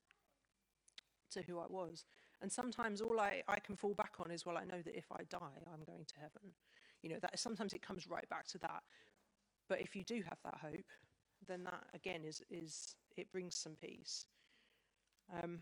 to 1.31 1.41
who 1.41 1.59
I 1.59 1.65
was. 1.69 2.05
And 2.41 2.51
sometimes 2.51 3.01
all 3.01 3.19
I, 3.19 3.43
I 3.47 3.59
can 3.59 3.75
fall 3.75 3.93
back 3.93 4.13
on 4.19 4.31
is, 4.31 4.45
well, 4.45 4.57
I 4.57 4.65
know 4.65 4.81
that 4.83 4.97
if 4.97 5.05
I 5.11 5.23
die, 5.29 5.61
I'm 5.71 5.83
going 5.85 6.05
to 6.05 6.15
heaven. 6.15 6.51
You 7.01 7.09
know, 7.09 7.19
that 7.21 7.39
sometimes 7.39 7.73
it 7.73 7.81
comes 7.81 8.07
right 8.07 8.27
back 8.29 8.47
to 8.47 8.57
that. 8.59 8.83
But 9.69 9.81
if 9.81 9.95
you 9.95 10.03
do 10.03 10.21
have 10.27 10.37
that 10.43 10.57
hope, 10.61 10.85
then 11.47 11.63
that 11.63 11.83
again 11.93 12.23
is 12.23 12.41
is 12.49 12.95
it 13.17 13.31
brings 13.31 13.55
some 13.55 13.75
peace. 13.81 14.25
Um, 15.41 15.59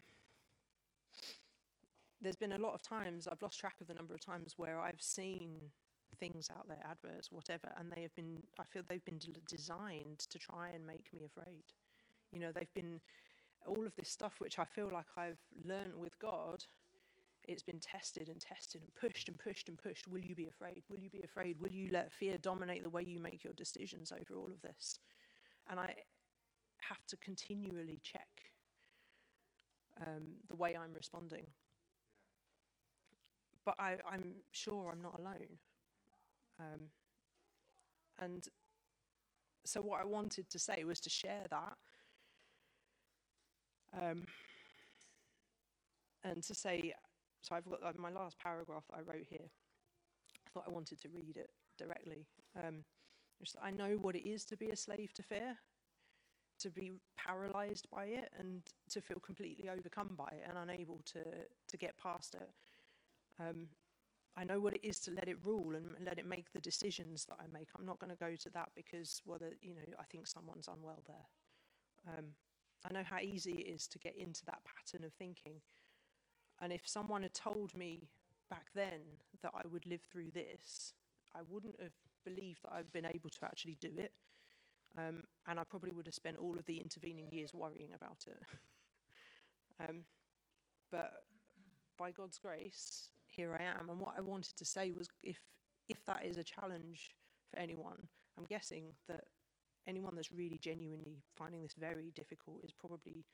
there's 2.22 2.36
been 2.36 2.54
a 2.54 2.58
lot 2.58 2.74
of 2.74 2.82
times 2.82 3.28
I've 3.28 3.42
lost 3.42 3.60
track 3.60 3.76
of 3.82 3.88
the 3.88 3.94
number 3.94 4.14
of 4.14 4.22
times 4.22 4.54
where 4.58 4.80
I've 4.80 5.02
seen 5.02 5.60
things 6.20 6.50
out 6.56 6.68
there, 6.68 6.84
adverts, 6.90 7.32
whatever, 7.32 7.72
and 7.78 7.92
they 7.92 8.02
have 8.02 8.16
been. 8.16 8.42
I 8.60 8.64
feel 8.64 8.84
they've 8.88 9.04
been 9.06 9.20
designed 9.48 10.20
to 10.30 10.40
try 10.40 10.70
and 10.74 10.86
make 10.86 11.08
me 11.14 11.22
afraid. 11.26 11.64
You 12.34 12.40
know, 12.40 12.52
they've 12.52 12.74
been 12.74 13.00
all 13.66 13.86
of 13.86 13.96
this 13.96 14.10
stuff 14.10 14.36
which 14.40 14.60
I 14.60 14.66
feel 14.66 14.90
like 14.92 15.06
I've 15.16 15.40
learned 15.64 15.96
with 15.96 16.18
God 16.20 16.64
it's 17.46 17.64
been 17.64 17.80
tested 17.80 18.30
and 18.30 18.40
tested 18.40 18.82
and 18.82 18.96
pushed 18.96 19.28
and 19.28 19.38
pushed 19.38 19.68
and 19.68 19.78
pushed. 19.78 20.08
Will 20.08 20.22
you 20.22 20.36
be 20.36 20.48
afraid? 20.48 20.84
Will 20.90 21.00
you 21.00 21.10
be 21.10 21.24
afraid? 21.24 21.60
Will 21.60 21.72
you 21.72 21.90
let 21.92 22.12
fear 22.12 22.38
dominate 22.38 22.84
the 22.84 22.90
way 22.90 23.04
you 23.04 23.20
make 23.20 23.44
your 23.44 23.54
decisions 23.54 24.12
over 24.12 24.40
all 24.40 24.50
of 24.52 24.62
this? 24.62 25.00
And 25.70 25.80
I 25.80 25.94
have 26.90 27.06
to 27.08 27.18
continually 27.18 28.00
check 28.04 28.28
um, 30.06 30.24
the 30.50 30.56
way 30.56 30.76
I'm 30.76 30.94
responding. 30.94 31.46
But 33.66 33.76
I, 33.80 33.98
I'm 34.10 34.36
sure 34.52 34.92
I'm 34.92 35.02
not 35.02 35.20
alone. 35.20 35.58
Um, 36.60 36.80
and 38.20 38.44
so, 39.66 39.82
what 39.82 40.02
I 40.02 40.06
wanted 40.06 40.50
to 40.50 40.60
say 40.60 40.84
was 40.84 41.00
to 41.02 41.10
share 41.10 41.46
that. 41.50 41.78
Um, 44.02 44.24
and 46.24 46.42
to 46.44 46.56
say 46.56 46.94
so 47.44 47.56
I've 47.56 47.70
got 47.70 47.84
uh, 47.84 47.92
my 47.98 48.10
last 48.10 48.40
paragraph 48.40 48.86
I 48.94 49.00
wrote 49.00 49.26
here. 49.30 49.50
I 50.48 50.50
thought 50.54 50.64
I 50.66 50.72
wanted 50.72 51.02
to 51.02 51.10
read 51.10 51.36
it 51.36 51.50
directly. 51.78 52.26
Um, 52.56 52.86
just, 53.42 53.58
I 53.62 53.70
know 53.70 53.98
what 54.02 54.16
it 54.16 54.28
is 54.28 54.46
to 54.46 54.58
be 54.58 54.70
a 54.70 54.76
slave 54.78 55.14
to 55.16 55.24
fear, 55.24 55.58
to 56.60 56.70
be 56.70 56.94
paralyzed 57.18 57.88
by 57.92 58.06
it, 58.06 58.32
and 58.40 58.62
to 58.92 59.02
feel 59.02 59.20
completely 59.20 59.70
overcome 59.70 60.16
by 60.18 60.30
it 60.32 60.46
and 60.48 60.58
unable 60.58 61.02
to 61.14 61.24
to 61.68 61.78
get 61.78 61.98
past 61.98 62.36
it. 62.36 62.50
Um, 63.40 63.68
I 64.38 64.46
know 64.46 64.60
what 64.60 64.74
it 64.74 64.84
is 64.84 65.00
to 65.02 65.12
let 65.12 65.28
it 65.28 65.38
rule 65.44 65.76
and 65.76 66.06
let 66.06 66.18
it 66.18 66.26
make 66.26 66.52
the 66.54 66.62
decisions 66.62 67.26
that 67.26 67.38
I 67.40 67.46
make. 67.52 67.68
I'm 67.78 67.86
not 67.86 68.00
going 68.00 68.10
to 68.10 68.18
go 68.18 68.36
to 68.36 68.50
that 68.52 68.70
because, 68.76 69.22
well, 69.26 69.38
the, 69.38 69.52
you 69.62 69.76
know, 69.76 69.82
I 70.00 70.04
think 70.06 70.26
someone's 70.26 70.68
unwell 70.68 71.04
there. 71.06 72.18
Um, 72.18 72.26
I 72.86 72.94
know 72.94 73.04
how 73.04 73.20
easy 73.20 73.54
it 73.54 73.74
is 73.74 73.88
to 73.88 74.00
get 74.00 74.16
into 74.18 74.46
that 74.46 74.60
pattern 74.66 75.06
of 75.06 75.14
thinking. 75.14 75.62
And 76.62 76.72
if 76.72 76.82
someone 76.86 77.24
had 77.24 77.34
told 77.34 77.76
me 77.76 78.10
back 78.50 78.68
then 78.76 79.02
that 79.42 79.52
I 79.54 79.68
would 79.72 79.86
live 79.86 80.02
through 80.12 80.32
this, 80.34 80.94
I 81.36 81.40
wouldn't 81.50 81.80
have 81.82 81.94
believed 82.26 82.64
that 82.64 82.74
I'd 82.74 82.92
been 82.92 83.06
able 83.06 83.30
to 83.30 83.46
actually 83.46 83.78
do 83.80 83.92
it. 83.98 84.12
Um, 84.98 85.24
and 85.48 85.60
I 85.60 85.64
probably 85.64 85.92
would 85.92 86.06
have 86.06 86.14
spent 86.14 86.38
all 86.38 86.58
of 86.58 86.66
the 86.66 86.78
intervening 86.78 87.28
years 87.32 87.54
worrying 87.54 87.90
about 87.96 88.26
it. 88.28 88.40
um, 89.90 90.02
but 90.92 91.12
by 91.98 92.12
God's 92.12 92.38
grace, 92.38 93.10
here 93.26 93.58
I 93.60 93.64
am. 93.64 93.90
And 93.90 94.00
what 94.00 94.14
I 94.18 94.22
wanted 94.22 94.56
to 94.58 94.66
say 94.66 94.92
was 94.92 95.10
if, 95.24 95.40
if 95.90 96.06
that 96.06 96.24
is 96.26 96.38
a 96.38 96.44
challenge 96.44 97.16
for 97.50 97.60
anyone, 97.60 98.08
I'm 98.38 98.46
guessing 98.46 98.94
that 99.08 99.26
anyone 99.88 100.16
that's 100.16 100.32
really 100.32 100.58
genuinely 100.62 101.24
finding 101.36 101.62
this 101.62 101.76
very 101.78 102.12
difficult 102.16 102.64
is 102.64 102.72
probably, 102.72 103.26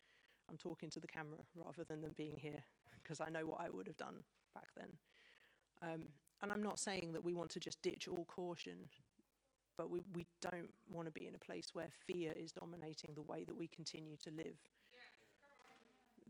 I'm 0.49 0.57
talking 0.57 0.89
to 0.91 0.99
the 0.99 1.07
camera 1.07 1.39
rather 1.55 1.83
than 1.83 2.01
them 2.01 2.13
being 2.17 2.37
here 2.37 2.63
because 3.01 3.21
I 3.21 3.29
know 3.29 3.45
what 3.45 3.61
I 3.61 3.69
would 3.69 3.87
have 3.87 3.97
done 3.97 4.23
back 4.53 4.67
then. 4.75 4.89
Um, 5.81 6.03
and 6.41 6.51
I'm 6.51 6.63
not 6.63 6.79
saying 6.79 7.13
that 7.13 7.23
we 7.23 7.33
want 7.33 7.49
to 7.51 7.59
just 7.59 7.81
ditch 7.81 8.07
all 8.07 8.25
caution, 8.25 8.77
but 9.77 9.89
we, 9.89 10.01
we 10.13 10.25
don't 10.41 10.69
want 10.91 11.07
to 11.07 11.11
be 11.11 11.27
in 11.27 11.35
a 11.35 11.39
place 11.39 11.69
where 11.73 11.89
fear 12.07 12.33
is 12.35 12.51
dominating 12.51 13.11
the 13.15 13.21
way 13.21 13.43
that 13.45 13.57
we 13.57 13.67
continue 13.67 14.17
to 14.23 14.31
live. 14.31 14.57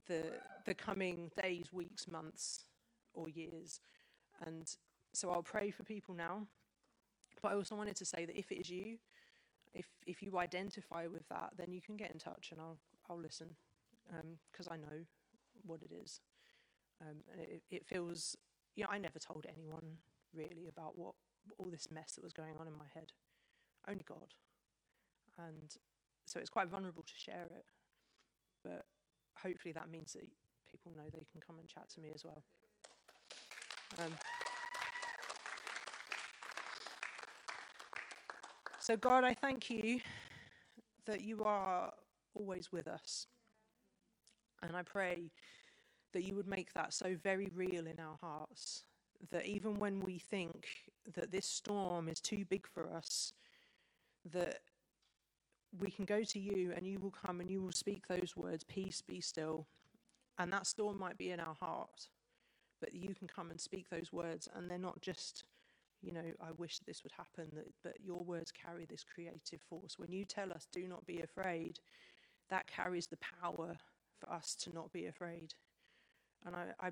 The, 0.07 0.23
the 0.65 0.73
coming 0.73 1.31
days, 1.41 1.71
weeks, 1.71 2.07
months, 2.07 2.65
or 3.13 3.29
years. 3.29 3.79
And 4.45 4.67
so 5.13 5.31
I'll 5.31 5.43
pray 5.43 5.71
for 5.71 5.83
people 5.83 6.15
now. 6.15 6.47
But 7.41 7.51
I 7.51 7.55
also 7.55 7.75
wanted 7.75 7.95
to 7.97 8.05
say 8.05 8.25
that 8.25 8.37
if 8.37 8.51
it 8.51 8.59
is 8.59 8.69
you, 8.69 8.97
if, 9.73 9.85
if 10.05 10.21
you 10.21 10.37
identify 10.37 11.07
with 11.07 11.27
that, 11.29 11.51
then 11.57 11.71
you 11.71 11.81
can 11.81 11.95
get 11.95 12.11
in 12.11 12.19
touch 12.19 12.49
and 12.51 12.59
I'll, 12.59 12.79
I'll 13.09 13.19
listen 13.19 13.55
because 14.51 14.67
um, 14.67 14.73
I 14.73 14.77
know 14.77 15.05
what 15.63 15.81
it 15.81 15.91
is. 15.93 16.21
Um, 17.01 17.17
and 17.31 17.41
it, 17.41 17.61
it 17.69 17.85
feels, 17.85 18.35
you 18.75 18.83
know, 18.83 18.89
I 18.91 18.97
never 18.97 19.19
told 19.19 19.45
anyone 19.47 19.97
really 20.33 20.67
about 20.67 20.97
what 20.97 21.13
all 21.57 21.69
this 21.69 21.87
mess 21.91 22.13
that 22.13 22.23
was 22.23 22.33
going 22.33 22.55
on 22.59 22.67
in 22.67 22.73
my 22.73 22.85
head. 22.93 23.11
Only 23.87 24.03
God. 24.07 24.33
And 25.37 25.71
so 26.25 26.39
it's 26.39 26.49
quite 26.49 26.67
vulnerable 26.67 27.03
to 27.03 27.13
share 27.15 27.47
it. 27.55 27.65
But 28.63 28.85
hopefully 29.41 29.71
that 29.73 29.89
means 29.89 30.13
that 30.13 30.27
people 30.69 30.91
know 30.95 31.05
they 31.05 31.25
can 31.31 31.41
come 31.45 31.59
and 31.59 31.67
chat 31.67 31.89
to 31.95 32.01
me 32.01 32.11
as 32.13 32.25
well. 32.25 32.43
Um, 33.97 34.13
So, 38.89 38.97
God, 38.97 39.23
I 39.23 39.35
thank 39.35 39.69
you 39.69 39.99
that 41.05 41.21
you 41.21 41.43
are 41.43 41.93
always 42.33 42.71
with 42.71 42.87
us. 42.87 43.27
And 44.63 44.75
I 44.75 44.81
pray 44.81 45.29
that 46.11 46.23
you 46.23 46.33
would 46.33 46.47
make 46.47 46.73
that 46.73 46.91
so 46.91 47.15
very 47.21 47.51
real 47.53 47.85
in 47.85 47.99
our 47.99 48.17
hearts 48.19 48.85
that 49.29 49.45
even 49.45 49.77
when 49.77 49.99
we 49.99 50.17
think 50.17 50.69
that 51.13 51.31
this 51.31 51.45
storm 51.45 52.09
is 52.09 52.19
too 52.19 52.45
big 52.49 52.65
for 52.65 52.91
us, 52.91 53.31
that 54.33 54.61
we 55.79 55.91
can 55.91 56.05
go 56.05 56.23
to 56.23 56.39
you 56.39 56.73
and 56.75 56.87
you 56.87 56.97
will 56.97 57.11
come 57.11 57.41
and 57.41 57.51
you 57.51 57.61
will 57.61 57.71
speak 57.71 58.07
those 58.07 58.35
words, 58.35 58.63
peace, 58.63 59.03
be 59.07 59.21
still. 59.21 59.67
And 60.39 60.51
that 60.51 60.65
storm 60.65 60.97
might 60.97 61.19
be 61.19 61.29
in 61.29 61.39
our 61.39 61.55
heart, 61.61 62.07
but 62.81 62.95
you 62.95 63.13
can 63.13 63.27
come 63.27 63.51
and 63.51 63.61
speak 63.61 63.87
those 63.91 64.11
words, 64.11 64.49
and 64.55 64.67
they're 64.67 64.79
not 64.79 64.99
just, 64.99 65.43
you 66.01 66.13
know, 66.13 66.23
I 66.41 66.51
wish 66.57 66.79
this 66.79 67.03
would 67.03 67.11
happen, 67.11 67.47
that, 67.55 67.67
but 67.83 67.97
your 68.03 68.23
words 68.23 68.51
carry 68.51 68.85
this 68.85 69.03
creative 69.03 69.61
force. 69.69 69.97
When 69.97 70.11
you 70.11 70.25
tell 70.25 70.51
us, 70.51 70.67
do 70.71 70.87
not 70.87 71.05
be 71.05 71.21
afraid, 71.21 71.79
that 72.49 72.67
carries 72.67 73.07
the 73.07 73.17
power 73.41 73.77
for 74.19 74.31
us 74.31 74.55
to 74.61 74.73
not 74.73 74.91
be 74.91 75.07
afraid. 75.07 75.53
And 76.45 76.55
I, 76.55 76.67
I, 76.79 76.91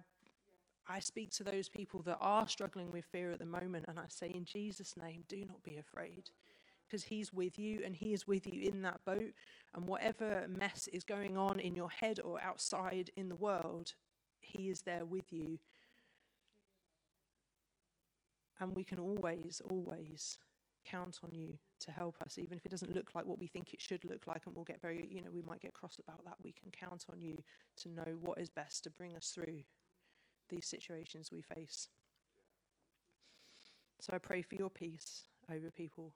I 0.90 1.00
speak 1.00 1.32
to 1.32 1.44
those 1.44 1.70
people 1.70 2.02
that 2.04 2.18
are 2.20 2.48
struggling 2.48 2.92
with 2.92 3.06
fear 3.06 3.32
at 3.32 3.40
the 3.40 3.46
moment, 3.46 3.86
and 3.88 4.00
I 4.00 4.06
say, 4.10 4.32
in 4.34 4.46
Jesus' 4.46 4.96
name, 4.98 5.24
do 5.28 5.44
not 5.48 5.64
be 5.64 5.78
afraid. 5.78 6.30
Because 6.86 7.04
he's 7.04 7.34
with 7.34 7.60
you 7.60 7.82
and 7.84 7.94
he 7.94 8.14
is 8.14 8.28
with 8.28 8.48
you 8.48 8.62
in 8.62 8.82
that 8.84 9.04
boat. 9.06 9.34
And 9.76 9.86
whatever 9.86 10.46
mess 10.48 10.88
is 10.94 11.04
going 11.04 11.38
on 11.38 11.60
in 11.60 11.76
your 11.76 11.90
head 11.90 12.22
or 12.24 12.42
outside 12.42 13.12
in 13.18 13.28
the 13.28 13.36
world, 13.36 13.94
he 14.40 14.70
is 14.70 14.82
there 14.84 15.04
with 15.04 15.34
you. 15.34 15.60
And 18.60 18.76
we 18.76 18.84
can 18.84 19.00
always, 19.00 19.62
always 19.70 20.38
count 20.86 21.20
on 21.24 21.32
you 21.34 21.58
to 21.80 21.92
help 21.92 22.16
us, 22.22 22.38
even 22.38 22.58
if 22.58 22.66
it 22.66 22.70
doesn't 22.72 22.96
look 22.96 23.12
like 23.14 23.26
what 23.26 23.40
we 23.40 23.48
think 23.48 23.74
it 23.74 23.82
should 23.82 24.04
look 24.06 24.26
like, 24.26 24.44
and 24.46 24.56
we'll 24.56 24.66
get 24.66 24.82
very, 24.82 25.08
you 25.12 25.22
know, 25.22 25.30
we 25.32 25.42
might 25.42 25.62
get 25.62 25.74
cross 25.74 26.00
about 26.00 26.24
that. 26.26 26.36
We 26.44 26.54
can 26.54 26.72
count 26.72 27.06
on 27.12 27.22
you 27.22 27.38
to 27.78 27.90
know 27.90 28.18
what 28.22 28.40
is 28.40 28.50
best 28.50 28.84
to 28.86 28.90
bring 28.90 29.16
us 29.16 29.32
through 29.34 29.64
these 30.50 30.66
situations 30.66 31.32
we 31.32 31.42
face. 31.42 31.90
So 34.00 34.14
I 34.14 34.18
pray 34.18 34.42
for 34.42 34.56
your 34.56 34.70
peace 34.70 35.24
over 35.54 35.70
people 35.70 36.14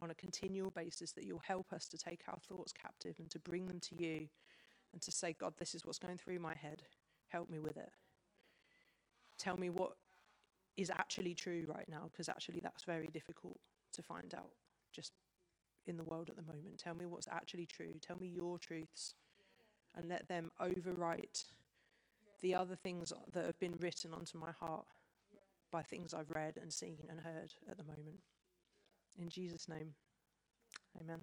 on 0.00 0.10
a 0.10 0.14
continual 0.14 0.70
basis 0.70 1.12
that 1.12 1.24
you'll 1.24 1.42
help 1.46 1.72
us 1.72 1.86
to 1.88 1.98
take 1.98 2.22
our 2.28 2.38
thoughts 2.48 2.72
captive 2.72 3.16
and 3.18 3.30
to 3.30 3.38
bring 3.38 3.66
them 3.66 3.80
to 3.80 3.94
you 3.94 4.28
and 4.92 5.02
to 5.02 5.12
say, 5.12 5.34
God, 5.38 5.54
this 5.58 5.74
is 5.74 5.84
what's 5.84 5.98
going 5.98 6.16
through 6.16 6.38
my 6.38 6.54
head. 6.54 6.82
Help 7.28 7.50
me 7.50 7.58
with 7.58 7.76
it. 7.76 7.92
Tell 9.38 9.56
me 9.56 9.70
what 9.70 9.92
is 10.76 10.90
actually 10.90 11.34
true 11.34 11.64
right 11.68 11.88
now, 11.88 12.08
because 12.10 12.28
actually 12.28 12.60
that's 12.62 12.84
very 12.84 13.08
difficult 13.12 13.58
to 13.92 14.02
find 14.02 14.34
out 14.34 14.50
just 14.92 15.12
in 15.86 15.96
the 15.96 16.04
world 16.04 16.28
at 16.30 16.36
the 16.36 16.42
moment. 16.42 16.78
Tell 16.78 16.94
me 16.94 17.06
what's 17.06 17.28
actually 17.30 17.66
true. 17.66 17.94
Tell 18.00 18.16
me 18.18 18.28
your 18.28 18.58
truths 18.58 19.14
and 19.96 20.08
let 20.08 20.28
them 20.28 20.50
overwrite 20.60 21.44
the 22.40 22.54
other 22.54 22.76
things 22.76 23.12
that 23.32 23.44
have 23.44 23.58
been 23.58 23.76
written 23.80 24.14
onto 24.14 24.38
my 24.38 24.52
heart 24.52 24.86
by 25.70 25.82
things 25.82 26.14
I've 26.14 26.30
read 26.30 26.58
and 26.60 26.72
seen 26.72 26.98
and 27.08 27.20
heard 27.20 27.52
at 27.68 27.76
the 27.76 27.84
moment. 27.84 28.20
In 29.18 29.28
Jesus' 29.28 29.68
name, 29.68 29.94
amen. 31.00 31.20